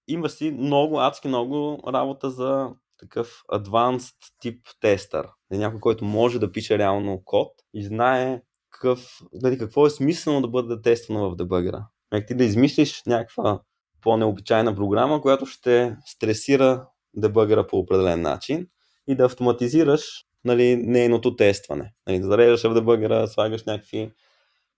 Има 0.07 0.29
си 0.29 0.51
много, 0.51 0.99
адски 0.99 1.27
много 1.27 1.79
работа 1.87 2.29
за 2.29 2.69
такъв 2.97 3.43
advanced 3.51 4.15
тип 4.39 4.61
тестър. 4.81 5.27
Някой, 5.51 5.79
който 5.79 6.05
може 6.05 6.39
да 6.39 6.51
пише 6.51 6.77
реално 6.77 7.21
код 7.25 7.51
и 7.73 7.83
знае 7.83 8.41
какъв, 8.69 9.19
дали, 9.33 9.57
какво 9.57 9.85
е 9.85 9.89
смислено 9.89 10.41
да 10.41 10.47
бъде 10.47 10.81
тествано 10.81 11.31
в 11.31 11.35
дебъгъра. 11.35 11.87
Як 12.13 12.27
ти 12.27 12.35
да 12.35 12.43
измислиш 12.43 13.03
някаква 13.07 13.61
по-необичайна 14.01 14.75
програма, 14.75 15.21
която 15.21 15.45
ще 15.45 15.97
стресира 16.05 16.87
дебъгъра 17.15 17.67
по 17.67 17.77
определен 17.77 18.21
начин 18.21 18.67
и 19.09 19.15
да 19.15 19.25
автоматизираш 19.25 20.01
нали, 20.45 20.75
нейното 20.75 21.35
тестване. 21.35 21.93
Нали, 22.07 22.19
да 22.19 22.27
зареждаш 22.27 22.63
в 22.63 22.73
дебъгъра, 22.73 23.27
слагаш 23.27 23.63
някакви 23.63 24.11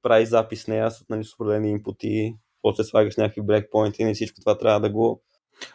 прави 0.01 0.25
запис 0.25 0.63
с 0.63 0.67
нея 0.67 0.91
с 0.91 1.05
нали, 1.09 1.23
определени 1.39 1.71
инпути, 1.71 2.35
после 2.61 2.83
слагаш 2.83 3.17
някакви 3.17 3.41
брекпоинти 3.41 4.03
и 4.03 4.13
всичко 4.13 4.39
това 4.39 4.57
трябва 4.57 4.79
да 4.79 4.89
го 4.89 5.21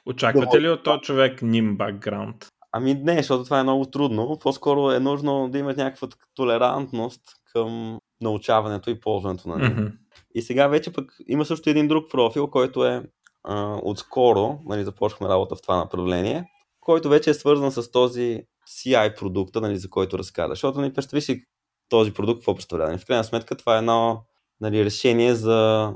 Очаквате 0.07 0.61
ли 0.61 0.68
от 0.68 0.82
този 0.82 1.00
човек 1.00 1.42
ним 1.42 1.76
бакграунд? 1.76 2.48
Ами 2.72 2.94
не, 2.94 3.16
защото 3.16 3.44
това 3.44 3.61
е 3.61 3.62
много 3.62 3.84
трудно. 3.84 4.38
По-скоро 4.40 4.90
е 4.90 5.00
нужно 5.00 5.48
да 5.48 5.59
имаш 5.59 5.76
някаква 5.76 6.09
толерантност 6.34 7.22
към 7.52 7.98
научаването 8.20 8.90
и 8.90 9.00
ползването 9.00 9.48
на 9.48 9.57
него. 9.57 9.80
Mm-hmm. 9.80 9.92
И 10.34 10.42
сега 10.42 10.68
вече 10.68 10.92
пък 10.92 11.12
има 11.28 11.44
също 11.44 11.70
един 11.70 11.88
друг 11.88 12.11
профил, 12.11 12.50
който 12.50 12.84
е 12.84 13.02
а, 13.44 13.80
отскоро, 13.82 14.59
нали, 14.66 14.84
започнахме 14.84 15.28
работа 15.28 15.57
в 15.57 15.62
това 15.62 15.76
направление, 15.76 16.44
който 16.87 17.09
вече 17.09 17.30
е 17.30 17.34
свързан 17.34 17.72
с 17.72 17.91
този 17.91 18.43
CI 18.68 19.18
продукта, 19.18 19.61
нали, 19.61 19.76
за 19.76 19.91
който 19.91 20.18
разказа. 20.18 20.49
Защото 20.49 20.80
нали, 20.80 20.93
представи 20.93 21.20
си 21.20 21.45
този 21.89 22.14
продукт 22.14 22.39
какво 22.39 22.55
представлява. 22.55 22.91
Нали, 22.91 23.01
в 23.01 23.07
крайна 23.07 23.24
сметка 23.24 23.57
това 23.57 23.74
е 23.74 23.78
едно 23.78 24.24
нали, 24.61 24.84
решение 24.84 25.34
за 25.34 25.93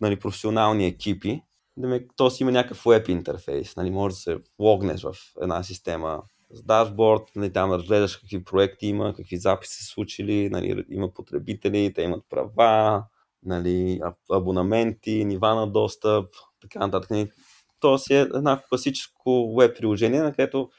нали, 0.00 0.18
професионални 0.18 0.86
екипи, 0.86 1.42
то 2.16 2.30
си 2.30 2.42
има 2.42 2.52
някакъв 2.52 2.84
веб 2.86 3.08
интерфейс. 3.08 3.76
Нали, 3.76 3.90
може 3.90 4.14
да 4.14 4.20
се 4.20 4.38
логнеш 4.58 5.02
в 5.02 5.14
една 5.42 5.62
система 5.62 6.22
с 6.50 6.62
дашборд, 6.62 7.22
нали, 7.36 7.52
там 7.52 7.70
да 7.70 7.78
разгледаш 7.78 8.16
какви 8.16 8.44
проекти 8.44 8.86
има, 8.86 9.14
какви 9.14 9.36
записи 9.36 9.84
са 9.84 9.84
случили, 9.84 10.48
нали, 10.50 10.84
има 10.90 11.12
потребители, 11.14 11.92
те 11.94 12.02
имат 12.02 12.24
права, 12.30 13.04
нали, 13.42 14.00
абонаменти, 14.32 15.24
нива 15.24 15.54
на 15.54 15.66
достъп, 15.66 16.34
така 16.60 16.78
нататък. 16.78 17.10
То 17.82 17.98
си 17.98 18.14
е 18.14 18.20
едно 18.20 18.58
класическо 18.68 19.56
веб 19.58 19.76
приложение, 19.76 20.22
на 20.22 20.34
което 20.34 20.70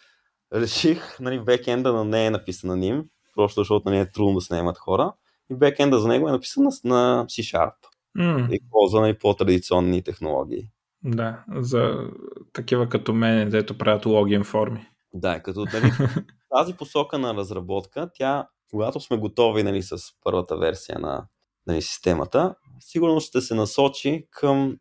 реших, 0.54 1.20
нали, 1.20 1.40
бекенда 1.40 1.94
на 1.94 2.06
не 2.06 2.26
е 2.26 2.30
написан 2.30 2.68
на 2.68 2.78
ним, 2.78 3.04
просто 3.36 3.62
защото 3.62 3.90
не 3.90 4.00
е 4.00 4.12
трудно 4.12 4.36
да 4.36 4.42
се 4.42 4.54
наемат 4.54 4.78
хора. 4.78 5.14
И 5.52 5.56
бекенда 5.56 6.00
за 6.00 6.08
него 6.08 6.30
е 6.30 6.32
написан 6.32 6.64
на 6.84 7.26
C-Sharp. 7.28 7.74
Mm. 8.18 8.52
И 8.52 8.60
ползва 8.72 9.02
нали, 9.02 9.18
по-традиционни 9.20 10.04
технологии. 10.04 10.70
Да, 11.04 11.44
за 11.56 12.10
такива 12.54 12.90
като 12.90 13.14
мен, 13.14 13.50
дето 13.50 13.78
правят 13.78 14.06
логин 14.06 14.44
форми. 14.44 14.88
Да, 15.14 15.40
като 15.40 15.66
нали, 15.74 15.92
тази 16.58 16.74
посока 16.74 17.18
на 17.18 17.36
разработка, 17.36 18.10
тя, 18.14 18.48
когато 18.72 19.00
сме 19.00 19.18
готови 19.18 19.64
нали, 19.64 19.82
с 19.82 19.98
първата 20.24 20.58
версия 20.58 21.00
на 21.00 21.26
нали, 21.68 21.82
системата, 21.82 22.56
сигурно 22.80 23.20
ще 23.20 23.42
се 23.42 23.56
насочи 23.56 24.28
към 24.32 24.78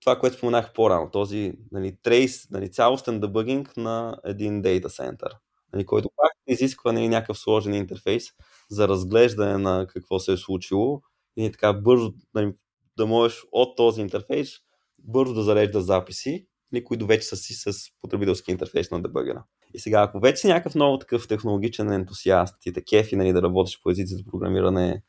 това, 0.00 0.18
което 0.18 0.36
споменах 0.36 0.72
по-рано, 0.72 1.10
този 1.10 1.52
нали, 1.72 1.96
трейс, 2.02 2.50
нали, 2.50 2.70
цялостен 2.70 3.20
дебъгинг 3.20 3.76
на 3.76 4.20
един 4.24 4.62
дейта 4.62 4.88
център, 4.88 5.36
нали, 5.72 5.86
който 5.86 6.10
пак 6.16 6.32
изисква 6.46 6.92
нали, 6.92 7.08
някакъв 7.08 7.38
сложен 7.38 7.74
интерфейс 7.74 8.24
за 8.70 8.88
разглеждане 8.88 9.58
на 9.58 9.86
какво 9.88 10.18
се 10.18 10.32
е 10.32 10.36
случило 10.36 11.00
и 11.36 11.52
така 11.52 11.72
бързо 11.72 12.12
нали, 12.34 12.52
да 12.96 13.06
можеш 13.06 13.42
от 13.52 13.76
този 13.76 14.00
интерфейс 14.00 14.50
бързо 14.98 15.34
да 15.34 15.42
зарежда 15.42 15.80
записи, 15.80 16.46
нали, 16.72 16.84
които 16.84 17.06
вече 17.06 17.26
са 17.26 17.36
си 17.36 17.54
с 17.54 17.72
потребителски 18.00 18.50
интерфейс 18.50 18.90
на 18.90 19.02
дебъгера. 19.02 19.44
И 19.74 19.78
сега, 19.78 20.02
ако 20.02 20.20
вече 20.20 20.40
си 20.40 20.46
някакъв 20.46 20.74
много 20.74 20.98
такъв 20.98 21.28
технологичен 21.28 21.92
ентусиаст 21.92 22.66
и 22.66 22.72
те 22.72 22.84
кефи 22.84 23.16
нали, 23.16 23.32
да 23.32 23.42
работиш 23.42 23.80
по 23.82 23.90
езици 23.90 24.14
за 24.14 24.24
програмиране, 24.30 25.02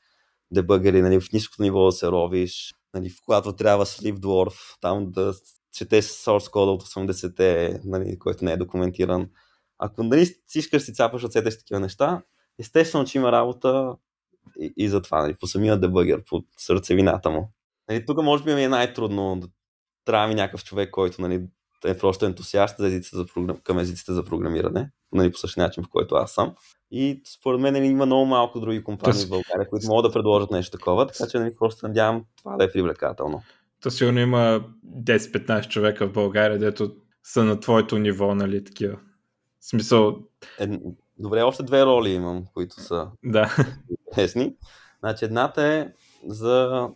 дебъгери, 0.51 1.01
нали, 1.01 1.19
в 1.19 1.31
ниското 1.33 1.63
ниво 1.63 1.85
да 1.85 1.91
се 1.91 2.07
ровиш, 2.07 2.73
нали, 2.93 3.13
когато 3.25 3.55
трябва 3.55 3.85
Sleep 3.85 4.17
Dwarf, 4.17 4.77
там 4.81 5.11
да 5.11 5.33
четеш 5.73 6.05
source 6.05 6.51
кода 6.51 6.71
от 6.71 6.83
80-те, 6.83 7.81
нали, 7.83 8.19
който 8.19 8.45
не 8.45 8.51
е 8.51 8.57
документиран. 8.57 9.29
Ако 9.79 10.03
нали, 10.03 10.25
си 10.25 10.59
искаш 10.59 10.81
си 10.83 10.93
цапаш 10.93 11.23
от 11.23 11.33
такива 11.33 11.79
неща, 11.79 12.21
естествено, 12.59 13.05
че 13.05 13.17
има 13.17 13.31
работа 13.31 13.95
и, 14.59 14.73
и 14.77 14.89
за 14.89 15.01
това, 15.01 15.21
нали, 15.21 15.35
по 15.39 15.47
самия 15.47 15.79
дебъгер, 15.79 16.23
по 16.23 16.43
сърцевината 16.57 17.29
му. 17.29 17.51
Нали, 17.89 18.05
тук 18.05 18.23
може 18.23 18.43
би 18.43 18.55
ми 18.55 18.63
е 18.63 18.69
най-трудно 18.69 19.35
да 19.39 19.47
трябва 20.05 20.27
ми 20.27 20.35
някакъв 20.35 20.63
човек, 20.63 20.91
който 20.91 21.21
нали, 21.21 21.47
е 21.85 21.97
просто 21.97 22.25
ентусиаст 22.25 22.77
за 22.77 22.87
езиците 22.87 23.17
за 23.17 23.25
програм... 23.25 23.57
към 23.63 23.79
езиците 23.79 24.13
за 24.13 24.23
програмиране, 24.23 24.89
нали, 25.13 25.31
по 25.31 25.37
същия 25.37 25.63
начин, 25.63 25.83
в 25.83 25.89
който 25.89 26.15
аз 26.15 26.31
съм. 26.31 26.55
И 26.91 27.21
според 27.25 27.61
мен 27.61 27.73
нали, 27.73 27.85
има 27.85 28.05
много 28.05 28.25
малко 28.25 28.59
други 28.59 28.83
компании 28.83 29.13
Тъс... 29.13 29.25
в 29.25 29.29
България, 29.29 29.69
които 29.69 29.87
могат 29.87 30.11
да 30.11 30.13
предложат 30.13 30.51
нещо 30.51 30.77
такова, 30.77 31.07
така 31.07 31.29
че 31.29 31.39
нали, 31.39 31.55
просто 31.59 31.87
надявам 31.87 32.25
това 32.37 32.57
да 32.57 32.63
е 32.63 32.71
привлекателно. 32.71 33.41
То 33.83 33.91
сигурно 33.91 34.19
има 34.19 34.63
10-15 35.03 35.67
човека 35.67 36.07
в 36.07 36.13
България, 36.13 36.59
дето 36.59 36.95
са 37.23 37.43
на 37.43 37.59
твоето 37.59 37.97
ниво, 37.97 38.35
нали, 38.35 38.63
такива. 38.63 38.97
В 39.59 39.69
смисъл... 39.69 40.17
Е, 40.59 40.79
добре, 41.19 41.41
още 41.41 41.63
две 41.63 41.85
роли 41.85 42.09
имам, 42.09 42.45
които 42.53 42.81
са 42.81 43.07
да. 43.23 43.55
интересни. 43.89 44.55
Значи 44.99 45.25
едната 45.25 45.63
е 45.63 45.87
за 46.27 46.87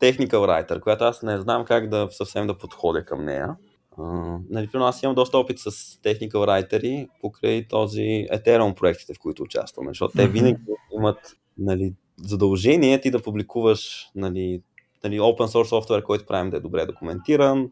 technical 0.00 0.32
writer, 0.32 0.80
която 0.80 1.04
аз 1.04 1.22
не 1.22 1.40
знам 1.40 1.64
как 1.64 1.88
да 1.88 2.08
съвсем 2.10 2.46
да 2.46 2.58
подходя 2.58 3.04
към 3.04 3.24
нея. 3.24 3.56
Uh, 3.98 4.40
нали, 4.50 4.68
аз 4.74 5.02
имам 5.02 5.14
доста 5.14 5.38
опит 5.38 5.58
с 5.58 5.70
technical 6.02 6.32
writeri 6.32 7.08
покрай 7.20 7.68
този 7.68 8.26
Ethereum 8.32 8.74
проектите, 8.74 9.14
в 9.14 9.18
които 9.18 9.42
участвам, 9.42 9.86
защото 9.88 10.14
mm-hmm. 10.14 10.26
те 10.26 10.28
винаги 10.28 10.62
имат 10.98 11.36
нали, 11.58 11.94
задължение 12.16 13.00
ти 13.00 13.10
да 13.10 13.22
публикуваш 13.22 14.10
нали, 14.14 14.62
нали, 15.04 15.20
open 15.20 15.46
source 15.46 15.68
софтуер, 15.68 16.02
който 16.02 16.26
правим 16.26 16.50
да 16.50 16.56
е 16.56 16.60
добре 16.60 16.86
документиран, 16.86 17.70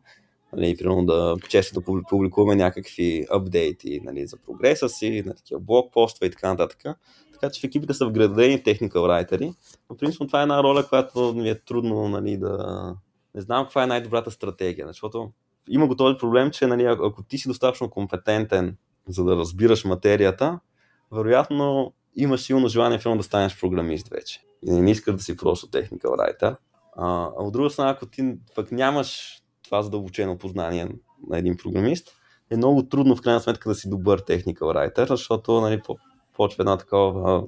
нали, 0.52 0.76
примерно 0.76 1.06
да 1.06 1.36
често 1.48 1.80
да 1.80 2.02
публикуваме 2.10 2.56
някакви 2.56 3.26
апдейти 3.30 4.00
нали, 4.04 4.26
за 4.26 4.36
прогреса 4.36 4.88
си, 4.88 5.22
на 5.26 5.34
такива 5.34 5.60
блокпостове 5.60 6.26
и 6.26 6.30
така 6.30 6.48
нататък. 6.48 6.98
Така 7.32 7.50
че 7.50 7.60
в 7.60 7.64
екипите 7.64 7.94
са 7.94 8.06
вградени 8.06 8.62
technical 8.62 8.92
writeri, 8.92 9.54
но 9.90 9.96
принципно 9.96 10.26
това 10.26 10.40
е 10.40 10.42
една 10.42 10.62
роля, 10.62 10.88
която 10.88 11.34
ми 11.36 11.48
е 11.48 11.60
трудно 11.60 12.08
нали, 12.08 12.36
да... 12.36 12.94
Не 13.34 13.40
знам 13.40 13.64
каква 13.64 13.82
е 13.82 13.86
най-добрата 13.86 14.30
стратегия, 14.30 14.86
защото 14.86 15.32
има 15.68 15.86
го 15.86 15.96
този 15.96 16.18
проблем, 16.18 16.50
че 16.50 16.66
нали, 16.66 16.84
ако 16.84 17.22
ти 17.22 17.38
си 17.38 17.48
достатъчно 17.48 17.90
компетентен, 17.90 18.76
за 19.08 19.24
да 19.24 19.36
разбираш 19.36 19.84
материята, 19.84 20.60
вероятно 21.12 21.92
имаш 22.16 22.40
силно 22.40 22.68
желание 22.68 22.98
филм 22.98 23.16
да 23.16 23.22
станеш 23.22 23.60
програмист 23.60 24.08
вече. 24.08 24.40
И 24.66 24.70
не 24.70 24.90
искаш 24.90 25.14
да 25.14 25.22
си 25.22 25.36
просто 25.36 25.66
technical 25.66 26.06
writer. 26.06 26.56
А, 26.96 27.30
а 27.38 27.42
от 27.42 27.52
друга 27.52 27.70
страна, 27.70 27.90
ако 27.90 28.06
ти 28.06 28.34
пък 28.54 28.72
нямаш 28.72 29.40
това 29.64 29.82
задълбочено 29.82 30.38
познание 30.38 30.88
на 31.28 31.38
един 31.38 31.56
програмист, 31.56 32.08
е 32.50 32.56
много 32.56 32.88
трудно 32.88 33.16
в 33.16 33.22
крайна 33.22 33.40
сметка 33.40 33.68
да 33.68 33.74
си 33.74 33.90
добър 33.90 34.22
technical 34.22 34.60
writer, 34.60 35.08
защото 35.08 35.60
нали, 35.60 35.82
почва 36.34 36.62
една 36.62 36.76
такова 36.76 37.44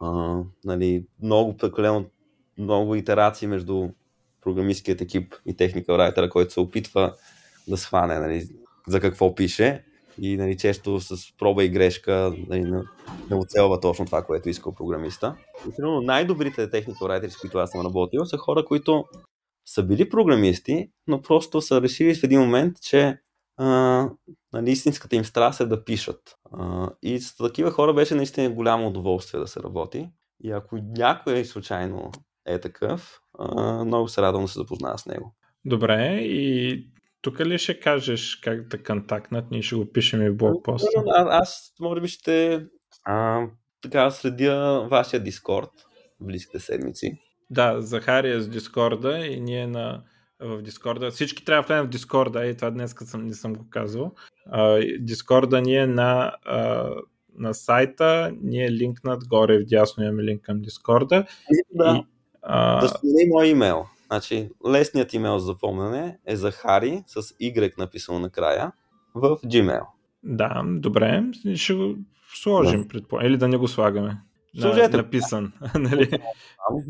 а, 0.00 0.42
нали, 0.64 1.06
много 1.22 1.56
прекалено 1.56 2.04
много 2.58 2.94
итерации 2.94 3.48
между 3.48 3.88
програмистският 4.46 5.00
екип 5.00 5.34
и 5.46 5.56
техника 5.56 5.98
райтера, 5.98 6.30
който 6.30 6.52
се 6.52 6.60
опитва 6.60 7.14
да 7.68 7.76
схване 7.76 8.18
нали, 8.18 8.48
за 8.88 9.00
какво 9.00 9.34
пише 9.34 9.84
и 10.20 10.36
нали, 10.36 10.56
често 10.56 11.00
с 11.00 11.36
проба 11.38 11.64
и 11.64 11.68
грешка 11.68 12.34
нали, 12.48 12.62
не 13.30 13.36
оцелва 13.36 13.80
точно 13.80 14.06
това, 14.06 14.22
което 14.22 14.48
иска 14.48 14.74
програмиста. 14.74 15.36
И 15.66 15.82
най-добрите 16.02 16.70
техника 16.70 17.08
райтери, 17.08 17.30
с 17.30 17.36
които 17.36 17.58
аз 17.58 17.70
съм 17.70 17.86
работил, 17.86 18.24
са 18.24 18.36
хора, 18.36 18.64
които 18.64 19.04
са 19.68 19.82
били 19.82 20.08
програмисти, 20.08 20.90
но 21.06 21.22
просто 21.22 21.60
са 21.60 21.82
решили 21.82 22.14
в 22.14 22.24
един 22.24 22.40
момент, 22.40 22.80
че 22.82 23.18
а, 23.56 23.66
нали, 24.52 24.70
истинската 24.70 25.16
им 25.16 25.24
страст 25.24 25.60
е 25.60 25.66
да 25.66 25.84
пишат. 25.84 26.36
А, 26.52 26.90
и 27.02 27.20
с 27.20 27.36
такива 27.36 27.70
хора 27.70 27.94
беше 27.94 28.14
наистина 28.14 28.50
голямо 28.50 28.86
удоволствие 28.86 29.40
да 29.40 29.46
се 29.46 29.62
работи. 29.62 30.08
И 30.44 30.50
ако 30.50 30.76
някой 30.76 31.44
случайно 31.44 32.10
е 32.46 32.60
такъв, 32.60 33.20
а, 33.38 33.84
много 33.84 34.08
се 34.08 34.22
радвам 34.22 34.42
да 34.42 34.48
се 34.48 34.58
запозная 34.58 34.98
с 34.98 35.06
него. 35.06 35.34
Добре, 35.64 36.18
и 36.20 36.86
тук 37.22 37.40
ли 37.40 37.58
ще 37.58 37.80
кажеш 37.80 38.36
как 38.36 38.68
да 38.68 38.82
контактнат? 38.82 39.50
Ние 39.50 39.62
ще 39.62 39.76
го 39.76 39.92
пишем 39.92 40.22
и 40.22 40.30
в 40.30 40.36
блокпост. 40.36 40.88
А, 41.14 41.40
аз 41.40 41.72
може 41.80 42.00
би 42.00 42.08
ще 42.08 42.66
а, 43.04 43.46
така 43.82 44.10
следя 44.10 44.86
вашия 44.90 45.20
Дискорд 45.20 45.70
в 46.20 46.26
близките 46.26 46.60
седмици. 46.60 47.18
Да, 47.50 47.80
Захари 47.80 48.30
е 48.30 48.40
с 48.40 48.48
Дискорда 48.48 49.18
и 49.18 49.40
ние 49.40 49.66
на, 49.66 50.02
в 50.40 50.62
Дискорда. 50.62 51.10
Всички 51.10 51.44
трябва 51.44 51.62
да 51.62 51.66
влезем 51.66 51.86
в 51.86 51.90
Дискорда 51.90 52.46
и 52.46 52.56
това 52.56 52.70
днес 52.70 52.94
съм, 53.04 53.26
не 53.26 53.34
съм 53.34 53.54
го 53.54 53.66
казвал. 53.70 54.14
Дискорда 54.98 55.60
ни 55.60 55.76
е 55.76 55.86
на, 55.86 56.36
а, 56.44 56.90
на 57.38 57.54
сайта, 57.54 58.32
ни 58.42 58.64
е 58.64 58.72
линкнат 58.72 59.28
горе 59.28 59.58
в 59.58 59.64
дясно 59.64 60.04
имаме 60.04 60.22
линк 60.22 60.42
към 60.42 60.60
Дискорда. 60.60 61.26
Да, 61.74 62.02
и, 62.02 62.15
а... 62.46 62.80
да 62.80 62.88
спомени 62.88 63.30
мой 63.30 63.48
имейл. 63.48 63.86
Значи, 64.06 64.50
лесният 64.68 65.14
имейл 65.14 65.38
за 65.38 65.46
запомнене 65.46 66.18
е 66.26 66.36
Захари 66.36 67.02
с 67.06 67.22
Y 67.22 67.78
написано 67.78 68.18
накрая 68.18 68.72
в 69.14 69.38
Gmail. 69.44 69.82
Да, 70.22 70.62
добре. 70.66 71.24
Ще 71.54 71.74
го 71.74 71.94
сложим, 72.34 72.82
да. 72.82 72.88
предполагам. 72.88 73.30
Или 73.30 73.36
да 73.36 73.48
не 73.48 73.56
го 73.56 73.68
слагаме. 73.68 74.20
Служете. 74.60 74.96
Написан. 74.96 75.52
нали? 75.74 76.10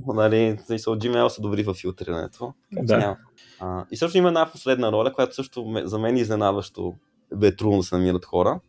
нали, 0.06 0.58
смисъл, 0.66 0.94
Gmail 0.94 1.28
са 1.28 1.42
добри 1.42 1.62
в 1.62 1.74
филтрирането. 1.74 2.54
Да. 2.72 3.16
А, 3.60 3.84
и 3.90 3.96
също 3.96 4.18
има 4.18 4.28
една 4.28 4.50
последна 4.52 4.92
роля, 4.92 5.12
която 5.12 5.34
също 5.34 5.74
за 5.84 5.98
мен 5.98 6.16
е 6.16 6.20
изненадващо 6.20 6.94
бе 7.34 7.56
трудно 7.56 7.76
да 7.76 7.82
се 7.82 7.96
намират 7.96 8.24
хора. 8.24 8.60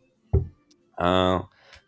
А, 0.96 1.40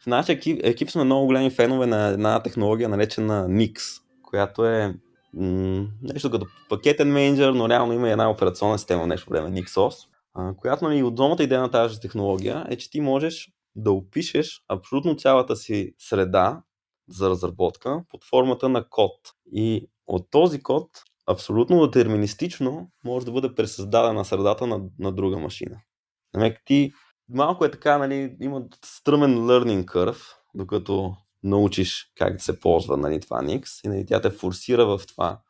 в 0.02 0.06
нашия 0.06 0.34
екип, 0.34 0.60
екип 0.62 0.90
сме 0.90 1.04
много 1.04 1.26
големи 1.26 1.50
фенове 1.50 1.86
на 1.86 2.06
една 2.06 2.42
технология, 2.42 2.88
наречена 2.88 3.48
Nix, 3.48 4.02
която 4.30 4.66
е 4.66 4.94
м- 5.34 5.86
нещо 6.02 6.30
като 6.30 6.46
пакетен 6.68 7.12
менеджер, 7.12 7.52
но 7.52 7.68
реално 7.68 7.92
има 7.92 8.10
една 8.10 8.30
операционна 8.30 8.78
система 8.78 9.02
в 9.02 9.06
нещо 9.06 9.30
време, 9.30 9.62
NixOS, 9.62 9.94
а, 10.34 10.54
която 10.54 10.84
нали, 10.84 11.02
отделната 11.02 11.42
идея 11.42 11.60
на 11.60 11.70
тази 11.70 12.00
технология 12.00 12.66
е, 12.68 12.76
че 12.76 12.90
ти 12.90 13.00
можеш 13.00 13.52
да 13.76 13.92
опишеш 13.92 14.62
абсолютно 14.68 15.16
цялата 15.16 15.56
си 15.56 15.94
среда 15.98 16.62
за 17.08 17.30
разработка 17.30 18.04
под 18.10 18.24
формата 18.24 18.68
на 18.68 18.88
код. 18.88 19.12
И 19.52 19.88
от 20.06 20.30
този 20.30 20.62
код 20.62 20.88
абсолютно 21.26 21.86
детерминистично 21.86 22.90
може 23.04 23.26
да 23.26 23.32
бъде 23.32 23.54
пресъздадена 23.54 24.24
средата 24.24 24.66
на, 24.66 24.80
на 24.98 25.12
друга 25.12 25.38
машина. 25.38 25.80
Намек 26.34 26.62
ти 26.64 26.92
малко 27.28 27.64
е 27.64 27.70
така, 27.70 27.98
нали, 27.98 28.36
има 28.40 28.62
стръмен 28.84 29.38
learning 29.38 29.84
curve, 29.84 30.22
докато 30.54 31.16
научиш 31.42 32.12
как 32.18 32.36
да 32.36 32.42
се 32.42 32.60
ползва 32.60 32.96
нали, 32.96 33.20
това 33.20 33.42
Nix 33.42 33.84
и 33.84 33.88
нали, 33.88 34.06
тя 34.06 34.20
те 34.20 34.30
форсира 34.30 34.86
в 34.86 35.06
това 35.06 35.40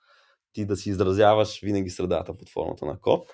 ти 0.52 0.66
да 0.66 0.76
си 0.76 0.90
изразяваш 0.90 1.60
винаги 1.60 1.90
средата 1.90 2.38
под 2.38 2.48
формата 2.48 2.86
на 2.86 3.00
код. 3.00 3.28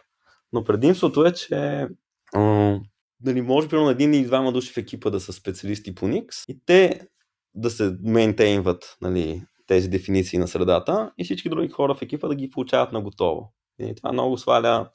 Но 0.52 0.64
предимството 0.64 1.24
е, 1.24 1.32
че 1.32 1.88
м- 2.34 2.80
нали, 3.24 3.42
може 3.42 3.68
примерно 3.68 3.90
един 3.90 4.14
или 4.14 4.24
двама 4.24 4.52
души 4.52 4.72
в 4.72 4.76
екипа 4.76 5.10
да 5.10 5.20
са 5.20 5.32
специалисти 5.32 5.94
по 5.94 6.06
Nix 6.06 6.44
и 6.48 6.60
те 6.66 7.08
да 7.54 7.70
се 7.70 7.96
мейнтейнват 8.02 8.96
нали, 9.00 9.42
тези 9.66 9.88
дефиниции 9.88 10.38
на 10.38 10.48
средата 10.48 11.12
и 11.18 11.24
всички 11.24 11.48
други 11.48 11.68
хора 11.68 11.94
в 11.94 12.02
екипа 12.02 12.28
да 12.28 12.34
ги 12.34 12.50
получават 12.50 12.92
на 12.92 13.00
готово. 13.00 13.52
И 13.78 13.94
това 13.94 14.12
много 14.12 14.38
сваля 14.38 14.90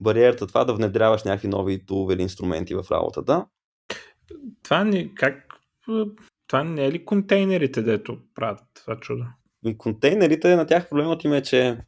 бариерата 0.00 0.46
това 0.46 0.64
да 0.64 0.74
внедряваш 0.74 1.24
някакви 1.24 1.48
нови 1.48 1.86
тулове 1.86 2.14
или 2.14 2.22
инструменти 2.22 2.74
в 2.74 2.84
работата. 2.90 3.46
Това 4.62 4.84
не, 4.84 5.14
как, 5.14 5.54
това 6.48 6.64
не 6.64 6.86
е 6.86 6.92
ли 6.92 7.04
контейнерите, 7.04 7.82
дето 7.82 8.18
правят 8.34 8.60
това 8.74 9.00
чудо? 9.00 9.24
И 9.64 9.78
контейнерите, 9.78 10.56
на 10.56 10.66
тях 10.66 10.88
проблемът 10.88 11.24
им 11.24 11.32
е, 11.32 11.42
че 11.42 11.78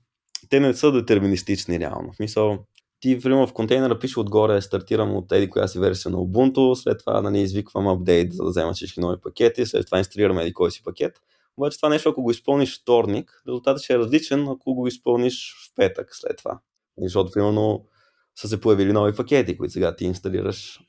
те 0.49 0.61
не 0.61 0.75
са 0.75 0.93
детерминистични 0.93 1.81
реално. 1.81 2.13
В 2.13 2.17
смисъл, 2.17 2.59
ти, 3.01 3.19
примерно, 3.21 3.47
в 3.47 3.53
контейнера 3.53 3.99
пише 3.99 4.21
отгоре, 4.21 4.61
стартирам 4.61 5.17
от 5.17 5.33
еди 5.33 5.51
коя 5.51 5.69
си 5.69 5.79
версия 5.79 6.13
на 6.13 6.19
Ubuntu, 6.19 6.75
след 6.75 6.99
това 6.99 7.23
нали, 7.23 7.41
извиквам 7.41 7.89
апдейт, 7.89 8.33
за 8.33 8.45
да 8.45 8.51
взема 8.51 8.73
всички 8.73 9.01
нови 9.01 9.21
пакети, 9.21 9.67
след 9.67 9.87
това 9.87 9.99
инсталирам 9.99 10.39
еди 10.39 10.53
кой 10.53 10.71
си 10.71 10.83
пакет. 10.83 11.21
Обаче 11.57 11.79
това 11.79 11.89
нещо, 11.89 12.09
ако 12.09 12.23
го 12.23 12.31
изпълниш 12.31 12.81
вторник, 12.83 13.43
резултатът 13.49 13.83
ще 13.83 13.93
е 13.93 13.99
различен, 13.99 14.49
ако 14.49 14.75
го 14.75 14.87
изпълниш 14.87 15.55
в 15.55 15.75
петък 15.77 16.09
след 16.13 16.37
това. 16.37 16.59
Защото, 16.99 17.31
примерно, 17.33 17.87
са 18.35 18.49
се 18.49 18.61
появили 18.61 18.93
нови 18.93 19.15
пакети, 19.15 19.59
които 19.59 19.73
сега 19.73 19.97
ти 19.97 20.05
инсталираш. 20.05 20.81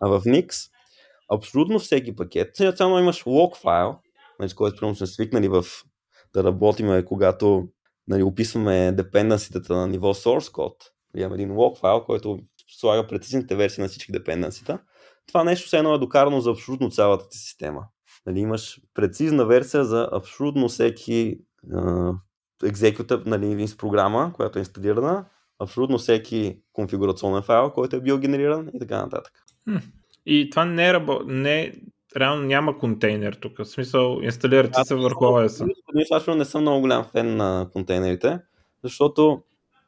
А 0.00 0.08
в 0.08 0.20
Nix, 0.20 0.70
абсолютно 1.34 1.78
всеки 1.78 2.16
пакет, 2.16 2.56
само 2.76 2.98
имаш 2.98 3.24
log 3.24 3.56
файл, 3.56 3.96
нали, 4.38 4.48
с 4.48 4.54
който 4.54 4.76
примерно 4.76 4.96
сме 4.96 5.06
свикнали 5.06 5.48
в, 5.48 5.64
да 6.34 6.44
работиме, 6.44 7.04
когато 7.04 7.68
нали, 8.08 8.22
описваме 8.22 8.92
депенденсите 8.92 9.72
на 9.72 9.86
ниво 9.86 10.14
source 10.14 10.52
code. 10.52 10.84
Имаме 11.16 11.34
един 11.34 11.50
log 11.50 11.78
файл, 11.78 12.04
който 12.04 12.38
слага 12.68 13.06
прецизните 13.06 13.56
версии 13.56 13.82
на 13.82 13.88
всички 13.88 14.12
депенденсита. 14.12 14.78
Това 15.26 15.44
нещо 15.44 15.66
все 15.66 15.78
едно 15.78 15.94
е 15.94 15.98
докарано 15.98 16.40
за 16.40 16.50
абсолютно 16.50 16.90
цялата 16.90 17.28
ти 17.28 17.38
система. 17.38 17.84
Нали, 18.26 18.40
имаш 18.40 18.80
прецизна 18.94 19.46
версия 19.46 19.84
за 19.84 20.08
абсолютно 20.12 20.68
всеки 20.68 21.38
екзекютъв 22.64 23.24
нали, 23.26 23.66
програма, 23.78 24.32
която 24.36 24.58
е 24.58 24.60
инсталирана, 24.60 25.24
абсолютно 25.58 25.98
всеки 25.98 26.62
конфигурационен 26.72 27.42
файл, 27.42 27.70
който 27.70 27.96
е 27.96 28.00
бил 28.00 28.18
генериран 28.18 28.70
и 28.74 28.78
така 28.78 28.96
нататък. 28.96 29.32
И 30.30 30.50
това 30.50 30.64
не 30.64 30.88
е 30.88 30.92
рабо... 30.92 31.20
не, 31.26 31.72
реално 32.16 32.42
няма 32.42 32.78
контейнер 32.78 33.32
тук. 33.32 33.58
В 33.58 33.64
смисъл, 33.64 34.18
инсталирате 34.22 34.84
се 34.84 34.94
върху 34.94 35.24
OS. 35.24 35.72
Аз 36.10 36.26
не 36.26 36.44
съм 36.44 36.60
много 36.60 36.80
голям 36.80 37.04
фен 37.04 37.36
на 37.36 37.68
контейнерите, 37.72 38.38
защото 38.84 39.42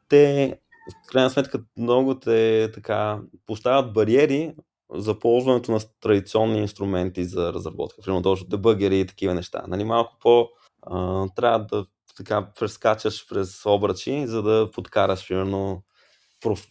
те 0.08 0.54
в 0.90 1.06
крайна 1.06 1.30
сметка 1.30 1.60
много 1.78 2.18
те 2.18 2.70
така 2.74 3.20
поставят 3.46 3.92
бариери 3.92 4.54
за 4.94 5.18
ползването 5.18 5.72
на 5.72 5.80
традиционни 6.00 6.58
инструменти 6.58 7.24
за 7.24 7.52
разработка, 7.52 8.02
примерно 8.02 8.22
точно 8.22 8.48
дебъгери 8.48 9.00
и 9.00 9.06
такива 9.06 9.34
неща. 9.34 9.62
Нали, 9.68 9.84
малко 9.84 10.16
по 10.20 10.48
а, 10.82 11.26
трябва 11.36 11.58
да 11.58 11.86
така 12.16 12.48
прескачаш 12.60 13.28
през 13.28 13.66
обръчи, 13.66 14.26
за 14.26 14.42
да 14.42 14.70
подкараш, 14.74 15.28
примерно, 15.28 15.82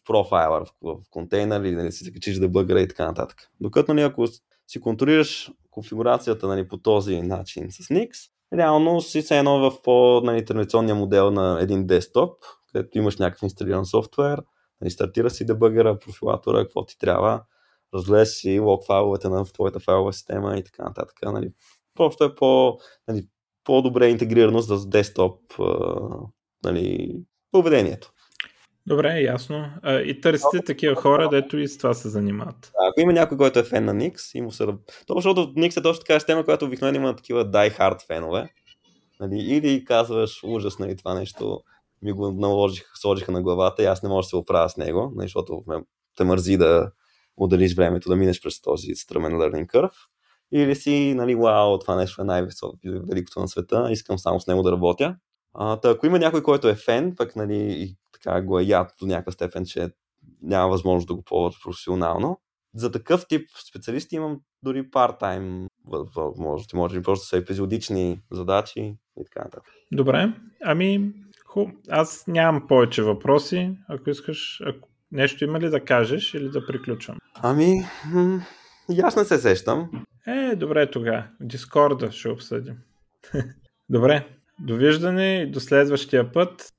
профайла 0.06 0.66
в, 0.82 0.98
контейнер 1.10 1.62
или 1.62 1.76
нали, 1.76 1.92
си 1.92 2.04
закачиш 2.04 2.38
дебъгъра 2.40 2.82
и 2.82 2.88
така 2.88 3.06
нататък. 3.06 3.38
Докато 3.62 3.94
нали, 3.94 4.04
ако 4.04 4.28
си 4.68 4.82
контролираш 4.82 5.52
конфигурацията 5.72 6.48
нали, 6.48 6.68
по 6.68 6.78
този 6.78 7.22
начин 7.22 7.72
с 7.72 7.78
Nix, 7.78 8.10
реално 8.54 9.02
си 9.02 9.22
се 9.22 9.38
едно 9.38 9.72
в 9.72 9.82
по-традиционния 9.82 10.96
нали, 10.96 11.04
модел 11.04 11.32
на 11.32 11.58
един 11.62 11.88
десктоп, 11.88 12.34
където 12.72 12.98
имаш 12.98 13.18
някакъв 13.18 13.44
инсталиран 13.44 13.86
софтуер, 13.86 14.42
нали, 14.82 14.92
стартира 14.92 15.30
си 15.30 15.46
дебъгъра, 15.46 16.00
профилатора, 16.00 16.64
какво 16.64 16.86
ти 16.86 16.98
трябва, 16.98 17.44
разгледаш 17.94 18.28
си 18.30 18.60
лог 18.60 18.86
файловете 18.86 19.30
на 19.30 19.46
твоята 19.46 19.80
файлова 19.80 20.14
система 20.14 20.58
и 20.58 20.64
така 20.64 20.84
нататък. 20.84 21.20
Нали. 21.24 21.52
Просто 21.96 22.24
е 22.24 22.36
по, 22.36 22.78
нали, 23.08 23.28
по-добре 23.64 24.10
интегрирано 24.10 24.62
с 24.62 24.88
десктоп 24.90 25.40
нали, 26.64 27.16
поведението. 27.52 28.12
Добре, 28.88 29.22
ясно. 29.22 29.70
и 30.06 30.22
търсите 30.22 30.62
такива 30.66 30.96
хора, 30.96 31.30
дето 31.30 31.58
и 31.58 31.68
с 31.68 31.78
това 31.78 31.94
се 31.94 32.10
занимават. 32.10 32.72
Ако 32.90 33.02
има 33.02 33.14
някой, 33.14 33.38
който 33.38 33.60
е 33.60 33.64
фен 33.64 33.86
на 33.86 33.96
Nix, 33.96 34.38
и 34.38 34.42
му 34.42 34.52
се... 34.52 34.66
То, 35.08 35.16
защото 35.16 35.42
Nix 35.42 35.80
е 35.80 35.84
точно 35.84 36.04
така 36.04 36.20
система, 36.20 36.44
която 36.44 36.66
обикновено 36.66 36.98
има 36.98 37.16
такива 37.16 37.52
die-hard 37.52 38.08
фенове. 38.08 38.50
Нали? 39.20 39.40
Или 39.40 39.86
казваш, 39.86 40.44
ужас, 40.44 40.80
нали, 40.80 40.98
това 40.98 41.14
нещо 41.14 41.62
ми 42.02 42.12
го 42.12 42.32
наложих, 42.32 42.86
сложиха 42.96 43.32
на 43.32 43.42
главата 43.42 43.84
и 43.84 43.86
аз 43.86 44.04
не 44.04 44.10
мога 44.10 44.20
да 44.20 44.24
се 44.24 44.36
оправя 44.36 44.70
с 44.70 44.78
него, 44.78 45.12
нали, 45.16 45.26
защото 45.26 45.64
ме, 45.68 45.76
те 46.18 46.24
мързи 46.24 46.58
да 46.58 46.92
отделиш 47.38 47.76
времето 47.76 48.10
да 48.10 48.16
минеш 48.16 48.42
през 48.42 48.62
този 48.62 48.96
стръмен 48.96 49.32
learning 49.32 49.68
curve. 49.68 49.94
Или 50.52 50.76
си, 50.76 51.14
нали, 51.14 51.36
вау, 51.36 51.80
това 51.80 51.96
нещо 51.96 52.22
е 52.22 52.26
най-великото 52.26 53.40
на 53.40 53.48
света, 53.48 53.88
искам 53.92 54.20
само 54.20 54.40
с 54.40 54.48
него 54.48 54.64
да 54.64 54.72
работя. 54.72 55.16
А, 55.54 55.80
ако 55.84 56.06
има 56.06 56.20
някой, 56.20 56.44
който 56.44 56.68
е 56.68 56.76
фен, 56.76 57.16
пък 57.18 57.36
нали, 57.36 57.58
и 57.58 57.96
така 58.14 58.42
го 58.42 58.60
е 58.60 58.64
яд 58.64 58.92
до 59.00 59.06
някаква 59.06 59.32
степен, 59.32 59.66
че 59.66 59.90
няма 60.42 60.70
възможност 60.70 61.08
да 61.08 61.16
го 61.16 61.24
ползват 61.24 61.64
професионално, 61.64 62.42
за 62.76 62.92
такъв 62.92 63.28
тип 63.28 63.50
специалисти 63.70 64.16
имам 64.16 64.40
дори 64.64 64.90
part-time 64.90 65.68
възможности, 66.16 66.76
може 66.76 66.98
би 66.98 67.04
просто 67.04 67.28
са 67.28 67.38
епизодични 67.38 68.20
задачи 68.32 68.80
и 69.20 69.26
така 69.26 69.40
нататък. 69.40 69.74
Добре, 69.92 70.34
ами 70.64 71.14
ху, 71.46 71.66
аз 71.90 72.28
нямам 72.28 72.68
повече 72.68 73.04
въпроси, 73.04 73.78
ако 73.90 74.10
искаш, 74.10 74.62
ако 74.66 74.90
нещо 75.12 75.44
има 75.44 75.60
ли 75.60 75.70
да 75.70 75.86
кажеш 75.86 76.34
или 76.34 76.50
да 76.50 76.66
приключвам? 76.66 77.18
Ами, 77.36 77.84
м- 78.14 78.42
не 78.90 79.26
се 79.26 79.38
сещам. 79.38 79.90
Е, 80.28 80.56
добре 80.56 80.92
тогава. 80.92 81.28
Дискорда 81.42 82.12
ще 82.12 82.30
обсъдим. 82.30 82.76
добре, 83.90 84.28
довиждане 84.62 85.42
и 85.42 85.52
до 85.52 85.60
следващия 85.60 86.32
път. 86.32 86.74